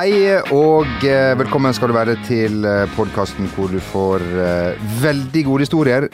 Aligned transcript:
Hei 0.00 0.30
og 0.56 1.02
eh, 1.04 1.34
velkommen 1.36 1.74
skal 1.76 1.90
du 1.90 1.92
være 1.92 2.14
til 2.24 2.62
podkasten 2.94 3.50
hvor 3.52 3.68
du 3.68 3.76
får 3.84 4.22
eh, 4.24 4.78
veldig 5.02 5.42
gode 5.44 5.66
historier. 5.66 6.06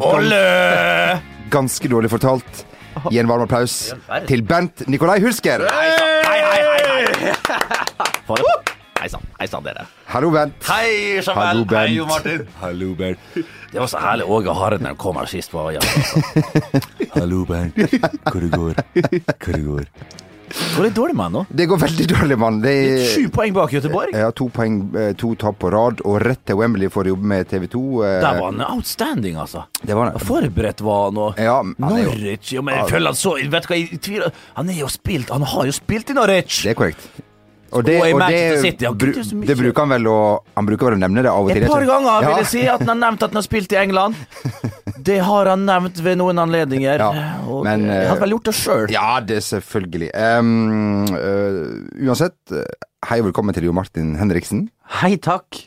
Ganske, 0.00 0.38
Ganske 1.52 1.90
dårlig 1.92 2.08
fortalt. 2.14 2.62
Gi 3.10 3.20
en 3.20 3.28
varm 3.28 3.44
applaus 3.44 3.74
til 4.30 4.40
Bent 4.40 4.86
Nikolai 4.88 5.18
Hulsker. 5.20 5.66
Hei 5.68 5.90
sann, 5.92 6.16
hei, 6.24 6.40
hei! 6.48 7.36
Hei 9.02 9.10
sann, 9.12 9.28
hei 9.36 9.50
sann, 9.52 9.68
dere. 9.68 9.84
Hallo, 10.14 10.32
Bent. 10.32 10.56
Hei, 10.70 11.20
Hallo, 11.28 11.66
Bent. 11.68 11.76
Hei, 11.76 11.96
Jo 11.98 12.08
Martin. 12.08 12.46
Hallo, 12.62 12.94
Bent. 12.96 13.34
Det 13.36 13.82
var 13.82 13.92
så 13.92 14.00
herlig 14.00 14.30
Åge 14.32 14.56
Hareid 14.56 14.80
når 14.80 14.94
han 14.96 15.02
kom 15.04 15.20
her 15.20 15.28
sist. 15.28 15.52
Var, 15.52 15.76
ja. 15.76 15.84
Hallo, 17.18 17.44
Bent. 17.44 17.76
Hvor 18.30 18.40
det 18.40 18.54
går? 18.56 18.80
Hvor 18.96 19.52
det 19.52 19.66
går? 19.68 19.90
Går 20.76 20.82
det 20.86 20.90
dårlig 20.94 21.14
med 21.16 21.24
han 21.26 21.32
nå? 21.32 21.42
Det 21.50 21.66
går 21.68 21.78
veldig 21.82 22.06
dårlig, 22.12 22.36
med 22.38 22.46
han. 22.46 22.60
Det 22.62 22.74
er 22.76 23.04
Sju 23.14 23.28
poeng 23.34 23.52
bak 23.56 23.70
Göteborg. 23.72 24.12
ja, 24.14 24.30
to 24.30 24.48
poeng, 24.48 24.76
eh, 24.96 25.12
to 25.18 25.34
tap 25.34 25.58
på 25.58 25.70
rad, 25.72 26.00
og 26.04 26.20
rett 26.22 26.44
til 26.46 26.56
Wembley 26.60 26.88
for 26.92 27.04
å 27.04 27.14
jobbe 27.14 27.24
med 27.32 27.48
TV 27.48 27.66
2. 27.72 27.82
eh, 28.04 28.20
Der 28.20 28.38
var 28.40 28.52
han 28.52 28.60
outstanding, 28.76 29.36
altså. 29.36 29.64
Det 29.82 29.94
var 29.96 30.10
han. 30.12 30.18
Forberedt 30.20 30.80
var 30.80 31.04
han, 31.10 31.18
og 31.18 31.38
Ja, 31.38 31.62
Norwich 31.78 32.52
jo, 32.52 32.62
men 32.62 32.74
jeg 32.78 32.88
føler 32.90 33.06
han 33.12 33.14
så 33.18 33.34
Vet 33.50 33.62
du 33.66 33.68
hva, 33.72 33.76
jeg 33.78 34.00
tviler 34.00 34.32
Han 34.54 34.68
er 34.70 34.74
jo 34.80 34.86
spilt 34.88 35.28
Han 35.30 35.42
har 35.42 35.64
jo 35.66 35.72
spilt 35.72 36.10
i 36.10 36.14
Norwich! 36.16 36.62
Det 36.62 36.70
er 36.70 36.74
korrekt. 36.78 37.08
Og 37.74 37.82
det, 37.84 37.96
Og 38.00 38.08
i 38.08 38.12
og 38.14 38.22
det, 38.30 39.10
det 39.48 39.56
bruker 39.58 39.80
han 39.82 39.92
vel 39.96 40.08
å 40.10 40.18
Han 40.54 40.68
bruker 40.68 40.90
vel 40.90 40.96
å 40.98 41.00
nevne 41.02 41.24
det 41.26 41.32
av 41.32 41.48
og 41.48 41.50
til. 41.50 41.64
Et 41.66 41.72
par 41.72 41.86
ganger 41.88 42.26
vil 42.26 42.36
jeg 42.44 42.50
si 42.52 42.62
at 42.70 42.84
han 42.84 42.92
har 42.92 43.00
nevnt 43.02 43.24
at 43.26 43.32
han 43.32 43.40
har 43.40 43.46
spilt 43.46 43.74
i 43.74 43.80
England. 43.80 44.18
Det 45.06 45.18
har 45.22 45.46
han 45.46 45.66
nevnt 45.68 46.00
ved 46.02 46.16
noen 46.18 46.40
anledninger. 46.42 47.02
Ja, 47.02 47.26
og 47.46 47.60
men, 47.66 47.84
jeg 47.86 48.08
hadde 48.08 48.22
vel 48.24 48.32
gjort 48.34 48.48
det 48.48 48.54
sjøl. 48.58 48.86
Ja, 48.90 49.20
det 49.22 49.36
selvfølgelig. 49.46 50.08
Um, 50.16 51.04
uh, 51.12 52.08
uansett, 52.08 52.38
uh, 52.50 52.64
hei 53.06 53.20
og 53.20 53.28
velkommen 53.28 53.54
til 53.54 53.68
Jo 53.68 53.74
Martin 53.76 54.16
Henriksen. 54.18 54.64
Hei 55.02 55.12
takk. 55.22 55.60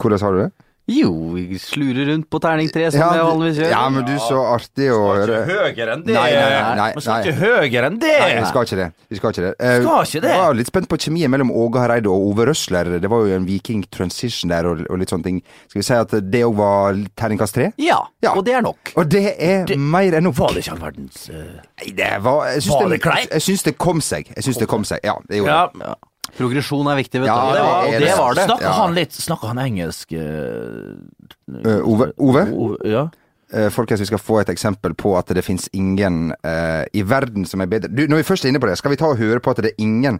Hvordan 0.00 0.24
har 0.24 0.34
du 0.34 0.40
det? 0.46 0.50
Jo, 0.86 1.10
vi 1.32 1.56
slurer 1.56 2.10
rundt 2.10 2.26
på 2.28 2.36
terningtre 2.44 2.90
som 2.92 3.00
Ja, 3.00 3.06
jeg 3.16 3.24
vanligvis 3.24 3.56
gjør. 3.62 3.70
Ja, 3.72 3.84
men 3.88 4.04
du, 4.04 4.10
så 4.20 4.40
artig 4.52 4.88
å 4.92 4.98
høre. 5.16 5.38
høyere 5.48 5.94
enn 5.94 6.02
det. 6.04 6.12
Nei, 6.12 6.26
nei, 6.34 6.42
nei, 6.52 6.74
nei, 6.76 6.88
Man 6.98 7.04
skal 7.06 7.24
ikke 7.24 7.38
høyere 7.38 7.88
enn 7.88 7.96
det. 8.02 8.10
Nei, 8.20 8.34
vi 8.36 8.50
skal 8.50 8.66
ikke 8.68 8.78
det. 8.82 8.88
Vi 9.08 9.16
skal 9.16 9.32
ikke 9.32 9.44
det. 9.46 9.52
Uh, 9.64 9.78
Skal 9.80 10.04
ikke 10.10 10.22
det? 10.26 10.34
Jeg 10.34 10.42
var 10.44 10.58
litt 10.58 10.68
spent 10.68 10.90
på 10.92 10.98
kjemien 11.06 11.32
mellom 11.32 11.54
Åge 11.56 11.80
Hareide 11.80 12.12
og 12.12 12.26
Ove 12.28 12.46
Røsler. 12.50 12.92
Det 13.00 13.08
var 13.14 13.24
jo 13.24 13.32
en 13.38 13.48
viking 13.48 13.80
transition 13.96 14.52
der 14.52 14.68
og, 14.68 14.84
og 14.92 15.00
litt 15.00 15.08
sånne 15.16 15.24
ting. 15.30 15.40
Skal 15.72 15.80
vi 15.80 15.86
si 15.88 15.96
at 16.02 16.14
det 16.36 16.44
òg 16.50 16.54
var 16.60 17.00
terningkast 17.16 17.56
tre? 17.56 17.70
Ja, 17.80 18.02
Ja. 18.20 18.34
og 18.36 18.44
det 18.44 18.52
er 18.60 18.60
nok. 18.68 18.92
Og 19.00 19.08
det 19.08 19.24
er 19.40 19.64
Det- 19.72 19.78
mer 19.80 20.12
enn 20.20 20.28
nok. 20.28 20.36
Var 20.36 20.52
det 20.52 20.66
ikke 20.66 20.76
all 20.76 20.84
verdens 20.84 21.30
uh, 21.32 21.36
Nei, 21.80 21.92
det 21.96 22.12
var 22.20 22.44
Jeg 22.52 22.62
syns 22.68 22.74
Var 22.76 22.82
det, 22.88 22.90
det 22.98 23.02
kleint? 23.08 23.30
jeg 23.32 23.40
syns 23.48 23.62
det 23.64 23.78
kom 23.78 24.00
seg. 24.04 24.28
Jeg 24.36 24.44
syns 24.44 24.58
det 24.60 24.68
kom 24.68 24.84
seg. 24.84 25.00
Ja, 25.02 25.16
det 25.30 25.40
gjorde 25.40 25.48
Ja, 25.48 25.66
det. 25.72 25.80
Ja. 25.88 25.94
Progresjon 26.38 26.86
er 26.90 26.96
viktig, 26.98 27.20
vet 27.22 27.28
Ja, 27.30 27.36
du. 27.46 27.52
det 27.54 27.64
Og 27.64 27.92
det, 27.92 28.00
det. 28.08 28.14
var 28.18 28.34
det. 28.34 28.44
Snakker 28.48 28.66
Ja. 28.68 28.72
han 28.80 28.94
litt 28.94 29.12
Snakker 29.12 29.52
han 29.52 29.58
engelsk 29.62 30.12
Uh, 30.14 31.80
Ove? 31.84 32.12
Ove? 32.18 32.42
Ove 32.52 32.76
Ja. 32.90 33.08
Eh, 33.52 33.68
Folkens, 33.70 34.00
vi 34.00 34.06
skal 34.08 34.18
få 34.18 34.40
et 34.40 34.48
eksempel 34.48 34.94
på 34.98 35.12
at 35.18 35.26
det 35.36 35.44
finnes 35.44 35.68
ingen 35.76 36.32
uh, 36.42 36.82
i 36.96 37.02
verden 37.06 37.44
som 37.46 37.60
er 37.60 37.66
bedre 37.70 37.90
du, 37.92 38.06
Når 38.08 38.22
vi 38.22 38.26
først 38.26 38.44
er 38.46 38.48
inne 38.50 38.58
på 38.62 38.66
det, 38.66 38.78
skal 38.80 38.90
vi 38.90 38.96
ta 38.98 39.10
og 39.12 39.18
høre 39.20 39.38
på 39.44 39.52
at 39.52 39.60
det 39.62 39.74
er 39.74 39.84
ingen 39.84 40.18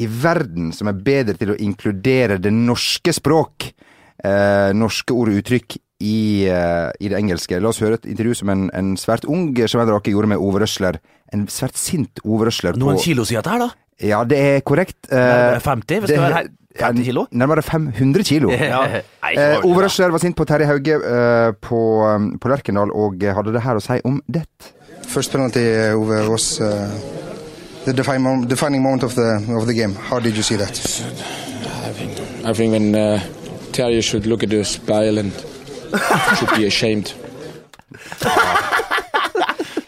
i 0.00 0.06
verden 0.08 0.72
som 0.72 0.88
er 0.88 0.96
bedre 0.96 1.36
til 1.36 1.52
å 1.52 1.58
inkludere 1.60 2.38
det 2.40 2.50
norske 2.50 3.12
språk, 3.12 3.68
eh, 4.24 4.72
norske 4.72 5.12
ord 5.12 5.28
og 5.28 5.36
uttrykk, 5.42 5.76
i, 6.02 6.48
i 6.48 7.08
det 7.12 7.14
engelske. 7.14 7.60
La 7.62 7.68
oss 7.70 7.78
høre 7.78 7.94
et 8.00 8.06
intervju 8.10 8.34
som 8.40 8.48
en, 8.50 8.64
en 8.74 8.96
svært 8.98 9.22
ung 9.30 9.52
Jamel 9.54 9.92
Rake 9.92 10.10
gjorde 10.10 10.32
med 10.32 10.40
Ove 10.42 10.58
Røsler. 10.64 10.96
En 11.32 11.44
svært 11.46 11.76
sint 11.78 12.18
Ove 12.24 12.48
Røsler. 12.48 12.74
Noen 12.80 12.96
på, 12.98 13.04
kilo 13.04 13.22
sier 13.28 13.38
dette 13.38 13.52
her, 13.52 13.62
da? 13.68 13.68
Ja, 14.02 14.24
det 14.24 14.38
er 14.38 14.60
korrekt. 14.66 14.96
Eh, 15.10 15.18
Nærmere 15.18 15.60
50? 15.60 15.98
hvis 15.98 16.10
det, 16.10 16.18
det- 16.18 16.50
er 16.80 16.86
50 16.86 17.04
kilo? 17.04 17.26
Nærmere 17.30 17.62
500 17.62 18.24
kilo. 18.24 18.50
Ja. 18.58 18.80
Eh, 19.32 19.64
Ove 19.64 19.84
Røsler 19.84 20.10
var 20.10 20.18
sint 20.18 20.36
på 20.36 20.44
Terje 20.44 20.66
Hauge 20.66 20.96
uh, 20.96 21.52
på, 21.60 21.78
um, 22.14 22.38
på 22.38 22.48
Lerkendal 22.48 22.90
og 22.90 23.14
hadde 23.22 23.52
det 23.52 23.62
her 23.62 23.76
å 23.78 23.80
si 23.84 24.00
om 24.04 24.20
det. 24.32 24.42
First 25.06 25.32
penalty, 25.32 25.62
Ove, 25.94 26.28
was 26.30 26.60
uh, 26.60 26.88
the 27.84 27.92
defining, 27.92 28.22
moment, 28.22 28.48
defining 28.50 28.82
moment 28.82 29.02
of 29.04 29.14
the 29.14 29.28
of 29.56 29.66
the 29.66 29.74
game. 29.74 29.94
How 30.08 30.18
did 30.20 30.34
you 30.36 30.42
see 30.42 30.56
that? 30.56 30.70
I 30.70 31.92
think 31.92 32.12
I 32.44 32.52
think 32.54 32.72
when 32.72 32.94
uh, 32.94 33.20
Terje 33.72 34.02
should 34.02 34.26
look 34.26 34.42
at 34.42 34.50
the 34.50 34.64
spile 34.64 35.18
and 35.18 35.32
should 36.38 36.56
be 36.56 36.66
ashamed. 36.66 37.12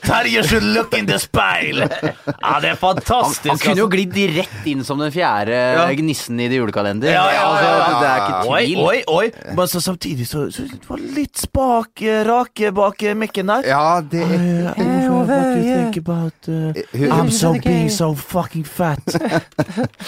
Terje 0.04 0.42
should 0.46 0.66
look 0.74 0.94
in 0.98 1.06
the 1.08 1.18
speil! 1.18 1.80
Ja, 1.84 2.52
det 2.60 2.70
er 2.74 2.78
fantastisk. 2.80 3.48
han 3.48 3.58
kunne 3.58 3.80
jo 3.80 3.86
altså. 3.86 3.96
glidd 3.96 4.36
rett 4.36 4.66
inn 4.70 4.84
som 4.84 5.00
den 5.00 5.12
fjerde 5.14 5.54
Ja. 5.54 5.86
gnissen 5.96 6.40
i 6.40 6.48
det 6.52 6.58
julekalender. 6.60 7.10
Ja, 7.12 7.24
ja, 7.32 7.40
ja, 7.40 7.46
Altså, 7.48 7.64
ja. 7.64 8.00
Det 8.00 8.08
er 8.10 8.16
ikke 8.24 8.42
tvil. 8.44 8.84
oi, 8.84 9.02
oi. 9.08 9.54
Men 9.56 9.68
så 9.72 9.80
samtidig 9.80 10.26
så, 10.28 10.44
så 10.54 10.66
det 10.70 10.88
var 10.88 11.02
litt 11.16 11.40
spak 11.40 12.02
eh, 12.02 12.22
rake 12.28 12.72
bak 12.76 13.02
eh, 13.02 13.14
mikken 13.18 13.46
der. 13.52 13.66
Ja, 13.68 14.00
det 14.00 14.22
er 14.22 14.72
Hey, 14.74 15.08
what 15.08 15.28
do 15.28 15.58
you 15.60 15.74
think 15.74 15.96
about 15.98 16.48
uh, 16.48 16.72
I'm 17.18 17.30
so 17.30 17.52
being 17.64 17.90
so 17.90 18.14
fucking 18.14 18.64
fat. 18.64 19.00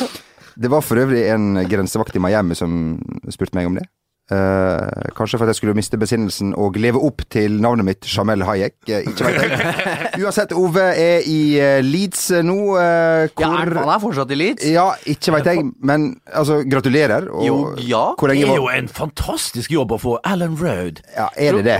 Det 0.56 0.70
var 0.72 0.80
for 0.80 0.96
øvrig 0.96 1.26
en 1.28 1.54
grensevakt 1.68 2.16
i 2.16 2.20
Miami 2.22 2.54
som 2.56 2.96
spurte 3.28 3.52
meg 3.58 3.66
om 3.68 3.74
det. 3.76 3.82
Eh, 4.26 5.10
kanskje 5.14 5.38
for 5.38 5.46
at 5.46 5.52
jeg 5.52 5.58
skulle 5.60 5.74
miste 5.78 5.98
besinnelsen 6.02 6.48
og 6.58 6.74
leve 6.82 6.98
opp 6.98 7.22
til 7.30 7.60
navnet 7.62 7.86
mitt, 7.86 8.08
Jamel 8.10 8.42
Hayek. 8.42 8.74
Eh, 8.90 9.04
ikke 9.06 9.28
vet 9.28 9.36
jeg. 9.44 9.68
Uansett, 10.26 10.50
Ove 10.58 10.82
er 10.98 11.22
i 11.30 11.36
eh, 11.62 11.78
Leeds 11.86 12.24
nå. 12.42 12.56
eh, 12.74 13.28
Ja, 13.38 13.50
hvor 13.52 13.60
er, 13.62 13.70
han 13.84 13.92
er 13.94 14.00
fortsatt 14.02 14.32
i 14.34 14.38
Leeds. 14.40 14.66
Ja, 14.72 14.88
ikke 15.06 15.36
veit 15.36 15.46
jeg, 15.52 15.62
men 15.78 16.08
altså, 16.34 16.58
gratulerer. 16.66 17.28
Og, 17.30 17.44
Jo, 17.46 17.58
ja. 17.86 18.02
Hvor 18.18 18.32
Det 18.34 18.40
er 18.42 18.50
jo 18.56 18.64
var 18.66 18.80
en 18.80 18.90
fantastisk 18.90 19.70
jobb 19.76 19.94
å 19.94 20.00
få 20.02 20.16
Alan 20.26 20.58
Road. 20.58 21.04
ja, 21.14 21.28
Er 21.38 21.60
det 21.60 21.64
det? 21.68 21.78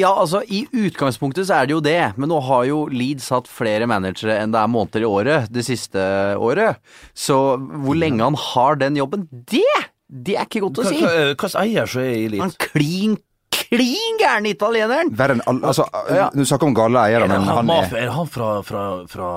Ja, 0.00 0.10
altså 0.18 0.42
I 0.50 0.64
utgangspunktet 0.74 1.46
så 1.46 1.60
er 1.60 1.70
det 1.70 1.76
jo 1.76 1.80
det, 1.84 2.00
men 2.18 2.32
nå 2.32 2.40
har 2.48 2.66
jo 2.66 2.80
Leeds 2.90 3.30
hatt 3.30 3.46
flere 3.46 3.86
managere 3.86 4.40
enn 4.42 4.50
det 4.50 4.58
er 4.64 4.72
måneder 4.74 5.06
i 5.06 5.08
året 5.14 5.46
det 5.54 5.62
siste 5.68 6.02
året. 6.42 6.82
Så 7.14 7.38
hvor 7.54 7.94
lenge 8.02 8.26
han 8.26 8.34
har 8.50 8.82
den 8.82 8.98
jobben, 8.98 9.28
det, 9.30 9.62
det 10.08 10.36
er 10.38 10.46
ikke 10.48 10.60
godt 10.66 10.78
å 10.82 10.88
si. 10.88 11.00
Hvilken 11.02 11.56
eier 11.62 11.86
som 11.86 12.00
er 12.02 12.12
i 12.16 12.22
Han 12.38 12.48
Leeds? 12.48 12.56
klin, 12.72 13.16
klin 13.52 14.20
gærne 14.20 14.52
italieneren! 14.54 15.10
Verre 15.18 15.36
enn 15.36 15.42
alle 15.46 15.68
Altså, 15.68 15.84
Ja. 16.14 16.30
du 16.32 16.44
snakker 16.44 16.66
om 16.70 16.74
gale 16.74 17.02
eiere, 17.04 17.24
Er 17.24 17.28
men 17.28 17.42
han, 17.42 17.68
han 17.68 17.70
er 17.70 17.96
er 18.06 18.10
han 18.16 18.26
fra, 18.26 18.62
fra, 18.62 18.84
fra 19.06 19.28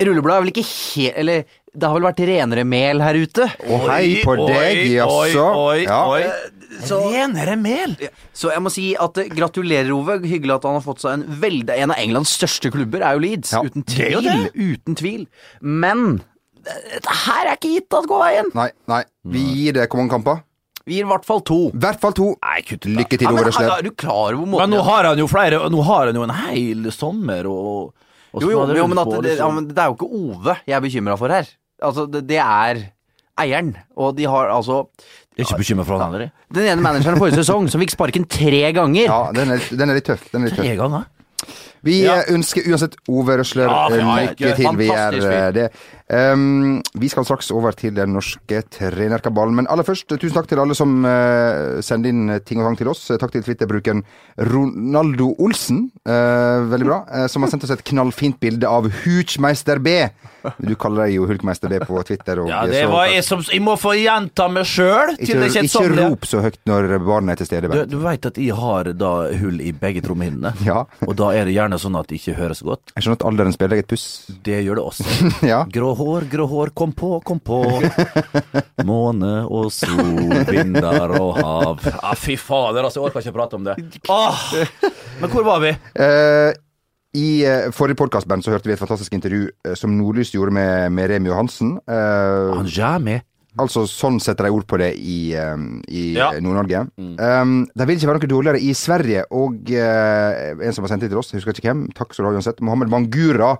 Rullebladet 0.00 0.36
er 0.38 0.44
vel 0.46 0.52
ikke 0.54 0.66
helt 0.68 1.18
Eller 1.18 1.44
det 1.72 1.88
har 1.88 1.94
vel 1.96 2.04
vært 2.04 2.20
renere 2.28 2.64
mel 2.68 3.00
her 3.00 3.14
ute? 3.16 3.46
Å, 3.64 3.76
hei 3.88 4.20
på 4.22 4.34
Oi, 4.36 4.46
deg, 4.52 4.80
oi, 4.82 4.88
jaså. 4.98 5.44
Oi, 5.56 5.84
Ja. 5.86 6.00
oi, 6.06 6.22
Renere 7.12 7.56
mel! 7.60 7.94
Så 8.36 8.50
jeg 8.52 8.60
må 8.64 8.70
si 8.72 8.84
at 8.98 9.18
eh, 9.22 9.28
gratulerer, 9.32 9.90
Ove. 9.94 10.18
Hyggelig 10.24 10.54
at 10.58 10.66
han 10.68 10.76
har 10.78 10.84
fått 10.84 11.00
seg 11.04 11.14
en 11.18 11.24
veldig 11.42 11.76
En 11.84 11.92
av 11.94 12.00
Englands 12.00 12.32
største 12.38 12.70
klubber 12.74 13.04
er 13.04 13.16
jo 13.16 13.22
Leeds. 13.24 13.52
Ja, 13.54 13.62
uten 13.64 13.84
det 13.88 14.06
er 14.06 14.14
jo 14.16 14.22
tvil. 14.24 14.46
Uten 14.76 14.98
tvil. 15.00 15.26
Men 15.62 16.04
eh, 16.20 16.26
dette 16.64 17.14
her 17.26 17.46
er 17.50 17.56
ikke 17.58 17.72
gitt 17.76 17.96
at 17.98 18.06
går 18.10 18.20
veien. 18.22 18.50
Nei, 18.54 18.68
nei. 18.90 19.02
Vi 19.34 19.42
gir 19.58 19.72
det 19.78 19.88
hvor 19.90 20.02
mange 20.02 20.14
kamper? 20.14 20.42
Vi 20.86 20.96
gir 20.98 21.06
i 21.06 21.10
hvert 21.12 21.24
fall 21.26 21.40
to. 21.46 21.58
I 21.70 21.78
hvert 21.84 22.00
fall 22.02 22.14
to. 22.18 22.28
Nei, 22.42 22.60
kutt 22.66 22.86
da. 22.86 22.90
Lykke 23.00 23.18
til, 23.18 23.26
Ja, 23.28 23.32
men, 23.34 23.38
Ove 23.44 23.50
Røsler. 23.52 23.72
er 23.78 23.82
du 23.86 23.90
klar 23.94 24.34
over 24.34 24.46
måten 24.50 24.62
Men 24.64 24.70
nå 24.74 24.80
har 24.86 25.04
han 25.12 25.18
jo 25.22 25.26
flere 25.30 25.60
Nå 25.70 25.82
har 25.86 26.06
han 26.10 26.18
jo 26.18 26.24
en 26.26 26.32
hel 26.34 26.88
sommer 26.90 27.46
og, 27.46 27.92
og 28.34 28.42
Jo, 28.42 28.50
jo, 28.50 28.64
jo 28.80 28.86
men, 28.90 28.98
at 28.98 29.06
på, 29.06 29.20
det, 29.22 29.36
ja, 29.38 29.46
liksom. 29.46 29.54
men 29.60 29.68
det 29.70 29.78
er 29.78 29.92
jo 29.92 29.94
ikke 29.94 30.10
Ove 30.18 30.56
jeg 30.66 30.74
er 30.76 30.80
bekymra 30.82 31.16
for 31.20 31.28
her. 31.30 31.46
Altså, 31.82 32.06
det, 32.10 32.24
det 32.26 32.38
er 32.42 32.82
eieren. 33.42 33.76
Og 33.96 34.16
de 34.18 34.26
har 34.28 34.50
altså 34.54 34.82
Jeg 35.38 35.46
er 35.46 35.48
ikke 35.48 35.62
bekymret 35.62 35.86
for 35.86 35.98
han 36.02 36.12
heller. 36.12 36.26
jeg. 36.28 36.32
Den 36.58 36.66
ene 36.74 36.82
manageren 36.84 37.18
forrige 37.22 37.38
sesong 37.44 37.70
som 37.72 37.80
fikk 37.80 37.94
sparken 37.94 38.26
tre 38.28 38.64
ganger. 38.76 39.06
Ja, 39.06 39.22
den 39.38 39.54
er, 39.54 39.62
den 39.70 39.90
er 39.90 39.94
litt 39.98 40.06
tøff. 40.10 40.26
Den 40.34 40.42
er 40.42 40.50
litt 40.50 40.58
tøff. 40.58 40.66
Tre 40.66 40.76
ganger. 40.82 41.06
Vi 41.82 41.96
Ja. 42.04 42.18
eh, 42.20 42.28
ønsker 42.36 42.62
uansett 42.70 42.92
Ove 43.10 43.34
Røsler 43.40 43.66
Ja, 43.66 43.86
eh, 43.90 44.10
lykke 44.28 44.36
til. 44.54 44.76
Vi 44.78 44.86
er 44.86 44.92
fantastisk 44.92 45.26
fyr. 45.26 45.38
eh, 45.38 45.50
det. 45.56 45.64
Um, 46.12 46.82
vi 47.00 47.08
skal 47.08 47.24
straks 47.24 47.48
over 47.54 47.72
til 47.72 47.94
den 47.96 48.12
norske 48.12 48.58
trenerkabalen. 48.74 49.54
Men 49.56 49.68
aller 49.72 49.86
først, 49.86 50.10
tusen 50.12 50.34
takk 50.36 50.50
til 50.50 50.60
alle 50.60 50.76
som 50.76 50.98
uh, 51.08 51.80
sender 51.84 52.12
inn 52.12 52.34
ting 52.44 52.60
og 52.60 52.68
tang 52.68 52.76
til 52.82 52.90
oss. 52.92 53.06
Takk 53.16 53.32
til 53.32 53.44
Twitter-brukeren 53.46 54.02
Ronaldo 54.52 55.30
Olsen, 55.40 55.86
uh, 56.04 56.68
veldig 56.68 56.88
bra, 56.90 56.98
uh, 57.08 57.26
som 57.32 57.44
har 57.46 57.52
sendt 57.52 57.64
oss 57.64 57.72
et 57.74 57.84
knallfint 57.88 58.36
bilde 58.42 58.68
av 58.68 58.90
Huchmeister 59.02 59.80
B. 59.82 59.96
Du 60.58 60.74
kaller 60.74 61.06
deg 61.06 61.14
jo 61.16 61.26
Hulkmeister 61.30 61.70
B 61.70 61.78
på 61.86 62.00
Twitter. 62.06 62.40
Og, 62.42 62.48
Ja, 62.50 62.64
det 62.66 62.82
var 62.90 63.06
jeg 63.06 63.22
som 63.24 63.44
Jeg 63.46 63.62
må 63.62 63.76
få 63.78 63.92
gjenta 63.94 64.48
meg 64.50 64.66
sjøl 64.66 65.12
ikke, 65.14 65.36
ikke 65.46 65.62
ikke 65.68 65.84
rop 66.00 66.26
så 66.26 66.40
høyt 66.42 66.56
når 66.66 66.88
barnet 67.06 67.36
er 67.36 67.42
til 67.44 67.48
stede. 67.52 67.70
Du, 67.70 67.84
du 67.94 67.98
veit 68.02 68.26
at 68.26 68.40
jeg 68.42 68.56
har 68.58 68.90
da 68.98 69.12
hull 69.38 69.60
i 69.62 69.70
begge 69.72 70.02
trommehinnene, 70.04 70.50
Ja. 70.68 70.82
og 71.06 71.14
da 71.18 71.30
er 71.38 71.46
det 71.46 71.54
gjerne 71.54 71.78
sånn 71.80 71.94
at 72.00 72.10
det 72.10 72.18
ikke 72.18 72.34
høres 72.40 72.62
godt. 72.66 72.90
Jeg 72.96 73.06
skjønner 73.06 73.20
at 73.20 73.26
alderen 73.30 73.54
spiller 73.54 73.76
deg 73.78 73.84
et 73.86 73.92
puss. 73.94 74.06
Det 74.44 74.58
gjør 74.66 74.80
det 74.82 74.86
også. 74.90 75.08
Ja. 75.52 75.62
Grå 75.70 75.92
hår, 76.02 76.26
grå 76.32 76.46
hår, 76.50 76.72
kom 76.76 76.92
på, 76.96 77.14
kom 77.26 77.40
på. 77.42 77.60
Måne 78.88 79.32
og 79.46 79.70
sol, 79.74 80.34
vinder 80.50 81.14
og 81.18 81.38
hav. 81.38 81.86
Ja, 81.86 82.12
fy 82.18 82.36
fader, 82.40 82.84
altså, 82.84 83.00
jeg 83.00 83.08
orker 83.08 83.24
ikke 83.24 83.34
å 83.34 83.38
prate 83.38 83.58
om 83.60 83.66
det. 83.66 83.78
Ah, 84.12 84.44
men 85.22 85.32
hvor 85.32 85.46
var 85.46 85.62
vi? 85.64 85.72
Uh, 85.96 86.52
I 87.18 87.26
eh, 87.44 87.66
forrige 87.76 88.00
podkast 88.00 88.30
så 88.30 88.54
hørte 88.54 88.70
vi 88.70 88.76
et 88.76 88.80
fantastisk 88.80 89.12
intervju 89.12 89.44
eh, 89.50 89.74
som 89.76 89.92
Nordlys 89.98 90.32
gjorde 90.32 90.54
med, 90.56 90.88
med 90.96 91.12
Remi 91.12 91.28
Johansen. 91.28 91.76
Uh, 91.84 92.56
Han 92.56 93.04
med 93.04 93.28
Altså 93.60 93.82
sånn 93.84 94.16
setter 94.22 94.46
de 94.46 94.54
ord 94.56 94.64
på 94.64 94.78
det 94.80 94.94
i, 94.96 95.34
um, 95.36 95.82
i 95.92 96.14
Ja. 96.16 96.30
Nord-Norge. 96.40 96.86
Um, 96.96 97.66
det 97.76 97.84
vil 97.84 97.98
ikke 97.98 98.08
være 98.08 98.22
noe 98.22 98.30
dårligere 98.32 98.62
i 98.64 98.72
Sverige, 98.72 99.26
og 99.28 99.68
uh, 99.76 100.54
en 100.56 100.72
som 100.72 100.86
har 100.86 100.94
sendt 100.94 101.04
det 101.04 101.10
til 101.12 101.20
oss, 101.20 101.34
jeg 101.34 101.42
husker 101.42 101.58
ikke 101.60 101.68
hvem, 101.68 101.82
takk 101.92 102.14
skal 102.16 102.24
du 102.24 102.30
ha 102.30 102.38
uansett, 102.38 102.62
Mohammed 102.64 102.88
Mangura 102.92 103.50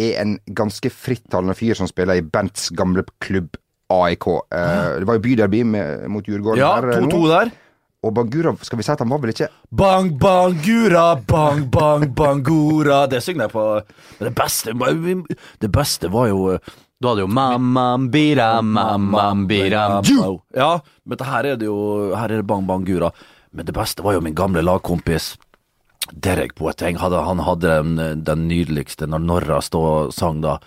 er 0.00 0.20
en 0.22 0.38
ganske 0.56 0.90
frittalende 0.92 1.54
fyr 1.58 1.76
som 1.78 1.88
spiller 1.90 2.20
i 2.20 2.24
Bents 2.24 2.70
gamle 2.76 3.04
klubb 3.22 3.56
AIK. 3.92 4.26
Eh, 4.54 4.98
det 5.02 5.08
var 5.08 5.18
jo 5.18 5.24
byderby 5.26 5.62
med, 5.68 6.06
mot 6.08 6.24
Djurgården 6.26 6.62
Ja, 6.62 6.74
her 6.80 6.88
eh, 6.94 7.02
2-2 7.04 7.18
nå. 7.18 7.26
der. 7.28 7.52
Og 8.02 8.10
Bangura, 8.16 8.50
skal 8.66 8.80
vi 8.80 8.82
si 8.82 8.90
at 8.90 8.98
han 8.98 9.10
var 9.12 9.20
vel 9.22 9.30
ikke 9.30 9.46
Bang, 9.70 10.08
bangura, 10.18 11.04
bang, 11.22 11.68
bang, 11.70 12.08
bangura. 12.18 13.04
Det 13.06 13.20
synger 13.22 13.46
jeg 13.46 13.52
på. 13.52 13.66
Men 14.18 14.26
det 14.26 14.34
beste 14.34 14.74
Det 15.62 15.70
beste 15.70 16.10
var 16.10 16.26
jo 16.32 16.56
Du 16.98 17.08
hadde 17.08 17.22
jo 17.22 17.28
mamam 17.30 18.08
bira, 18.10 18.60
mamam 18.62 19.46
bira. 19.46 20.02
Ja, 20.50 20.80
men 21.06 21.18
her 21.22 21.44
er 21.52 21.56
det 21.56 21.66
jo 21.70 22.10
Her 22.16 22.24
er 22.32 22.42
det 22.42 22.46
bang, 22.46 22.66
bang, 22.66 22.84
gura. 22.84 23.12
Men 23.52 23.66
det 23.66 23.74
beste 23.76 24.02
var 24.02 24.14
jo 24.16 24.20
min 24.24 24.34
gamle 24.34 24.62
lagkompis 24.66 25.36
Derek 26.12 26.54
Boateng. 26.58 27.00
Hadde, 27.00 27.22
han 27.26 27.42
hadde 27.46 27.76
den, 27.82 28.24
den 28.24 28.48
nydeligste 28.48 29.08
når 29.10 29.26
Norra 29.26 29.60
stod 29.64 29.88
og 29.90 30.16
sang 30.16 30.42
da. 30.44 30.58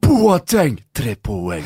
Boateng! 0.00 0.80
Tre 0.96 1.14
poeng! 1.22 1.64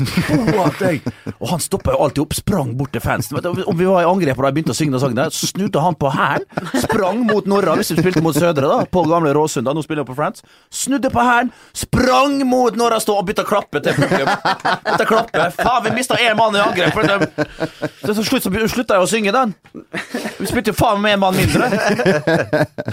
Boateng! 0.52 1.00
Og 1.40 1.48
han 1.48 1.62
stoppa 1.62 1.94
jo 1.94 2.02
alltid 2.04 2.22
opp, 2.25 2.34
sprang 2.36 2.72
bort 2.78 2.92
til 2.94 3.02
fansen. 3.02 3.38
Om 3.40 3.78
vi 3.78 3.86
var 3.88 4.04
i 4.04 4.08
angrep 4.08 4.38
og 4.38 4.46
de 4.46 4.52
begynte 4.58 4.75
å 4.75 4.76
synge 4.76 4.94
den 4.94 5.02
sangen, 5.02 5.19
der, 5.19 5.32
så 5.34 5.48
snudde 5.48 5.82
han 5.82 5.96
på 5.98 6.10
hælen, 6.12 6.44
sprang 6.84 7.22
mot 7.28 7.48
Norra, 7.50 7.76
hvis 7.78 7.94
vi 7.94 7.98
spilte 8.02 8.22
mot 8.25 8.36
Sødre, 8.36 8.69
da, 8.70 8.84
på 8.90 9.04
gamle 9.08 9.32
Råsund, 9.36 9.66
nå 9.66 9.84
spiller 9.84 10.02
jeg 10.04 10.10
på 10.10 10.16
France. 10.19 10.44
Snudde 10.75 11.10
på 11.14 11.25
hælen, 11.25 11.52
sprang 11.76 12.36
mot 12.50 12.76
Norra, 12.78 13.00
stå 13.02 13.16
og 13.19 13.26
begynte 13.28 13.46
å 13.46 13.48
klappe 13.48 13.82
til 13.84 13.96
publikum. 13.96 14.31
Begynte 14.31 15.06
å 15.06 15.10
klappe. 15.10 15.48
Faen, 15.58 15.81
vi 15.88 15.94
mista 15.98 16.19
én 16.20 16.38
mann 16.38 16.58
i 16.58 16.62
angrep! 16.62 17.00
Det, 17.04 17.46
det, 18.04 18.16
slutt 18.20 18.46
så 18.46 18.52
slutta 18.70 18.98
jeg 18.98 19.06
å 19.06 19.10
synge 19.10 19.34
den. 19.34 19.54
Vi 20.38 20.50
spilte 20.50 20.75
jo 20.75 20.78
faen 20.78 21.02
med 21.02 21.16
én 21.16 21.22
mann 21.22 21.38
mindre. 21.38 21.70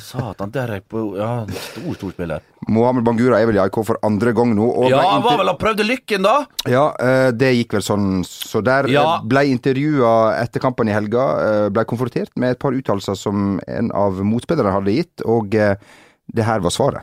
Satan, 0.01 0.53
der 0.53 0.77
er 0.77 0.79
jeg 0.79 0.87
på 0.91 1.05
Ja, 1.19 1.31
stor, 1.49 1.93
stor 1.97 2.15
spiller. 2.15 2.43
Mohammed 2.71 3.05
Bangura 3.05 3.39
er 3.41 3.49
vel 3.49 3.57
i 3.57 3.61
AIK 3.63 3.81
for 3.87 3.99
andre 4.05 4.33
gang 4.37 4.53
nå. 4.57 4.67
Og 4.69 4.89
Ja, 4.91 5.01
var 5.31 5.37
vel 5.41 5.51
og 5.53 5.59
prøvde 5.61 5.85
lykken, 5.87 6.23
da. 6.27 6.35
Ja, 6.69 6.83
eh, 6.99 7.31
det 7.31 7.53
gikk 7.57 7.73
vel 7.77 7.85
sånn. 7.85 8.09
Så 8.27 8.61
der 8.63 8.87
Ja. 8.91 9.17
eh, 9.17 9.23
ble 9.27 9.45
intervjua 9.51 10.37
etter 10.41 10.59
kampen 10.63 10.87
i 10.87 10.93
helga. 10.93 11.25
eh, 11.65 11.69
Ble 11.69 11.83
konfrontert 11.85 12.29
med 12.35 12.51
et 12.51 12.59
par 12.59 12.71
uttalelser 12.71 13.15
som 13.17 13.59
en 13.67 13.91
av 13.91 14.13
motspillerne 14.23 14.71
hadde 14.71 14.95
gitt, 14.95 15.21
og 15.25 15.49
det 15.49 16.43
her 16.45 16.59
var 16.59 16.69
svaret. 16.71 17.01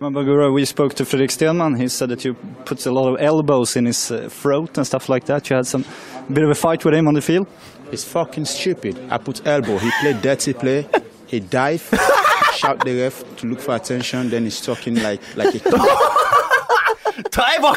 Mabagura, 0.00 0.52
we 0.54 0.64
spoke 0.64 0.94
to 0.94 1.04
Fredrik 1.04 1.30
Stenman. 1.32 1.76
He 1.76 1.88
said 1.88 2.08
that 2.10 2.24
you 2.24 2.34
put 2.64 2.86
a 2.86 2.90
lot 2.92 3.08
of 3.12 3.16
elbows 3.20 3.74
in 3.76 3.86
his 3.86 4.12
throat 4.28 4.78
and 4.78 4.86
stuff 4.86 5.08
like 5.08 5.26
that. 5.26 5.50
You 5.50 5.56
had 5.56 5.66
some 5.66 5.84
bit 6.32 6.44
of 6.44 6.50
a 6.50 6.54
fight 6.54 6.84
with 6.84 6.94
him 6.94 7.08
on 7.08 7.14
the 7.14 7.20
field. 7.20 7.48
It's 7.90 8.04
fucking 8.04 8.44
stupid. 8.44 8.96
I 9.10 9.18
put 9.18 9.44
elbow. 9.44 9.76
He 9.78 9.90
played 10.00 10.22
dirty 10.22 10.52
play. 10.52 10.86
He 11.26 11.40
dive, 11.40 11.82
shout 12.54 12.78
the 12.84 12.94
ref 13.02 13.24
to 13.38 13.46
look 13.48 13.60
for 13.60 13.74
attention. 13.74 14.30
Then 14.30 14.44
he's 14.44 14.60
talking 14.60 14.94
like 15.02 15.20
like 15.36 15.52
a 15.56 15.58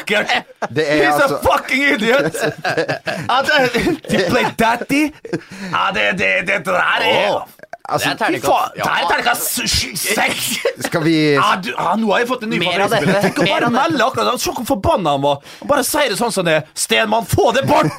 kid. 0.06 0.16
Det 0.16 0.26
er! 0.34 0.42
Det 0.74 0.92
er 0.92 1.10
He's 1.10 1.22
altså- 1.22 1.36
a 1.36 1.56
fucking 1.56 1.82
idiot! 1.82 2.22
det, 3.42 4.00
de 4.10 4.24
play 4.30 4.44
daddy. 4.58 5.14
Ja, 5.72 5.86
det, 5.94 6.18
det, 6.18 6.28
det, 6.46 6.56
det 6.58 6.66
der 6.66 6.72
er 6.74 7.48
Altså, 7.88 8.08
Det 8.08 8.14
er 8.14 8.18
terningkast. 8.24 8.76
ja. 8.78 8.84
det 8.84 8.92
er 8.92 9.08
terningkast 9.10 9.42
seks! 9.98 10.58
skal 10.86 11.02
vi 11.02 11.14
Ja, 11.34 11.56
du, 11.62 11.70
ja, 11.72 11.94
nå 11.98 12.12
har 12.12 12.20
jeg 12.22 12.28
fått 12.30 12.44
en 12.46 12.52
ny 12.52 12.60
favorittspiller. 12.62 13.20
Tenk 13.24 13.40
å 13.42 13.46
bare 13.48 13.70
melde 13.74 14.04
akkurat 14.06 14.42
Se 14.42 14.52
hvor 14.54 14.66
forbanna 14.68 15.16
han 15.16 15.24
var. 15.24 15.40
Bare 15.66 15.82
sier 15.86 16.12
det 16.12 16.18
sånn 16.20 16.32
som 16.34 16.46
det 16.46 16.54
er. 16.60 16.68
Stenmann, 16.78 17.26
få 17.26 17.50
det 17.56 17.64
bort! 17.68 17.98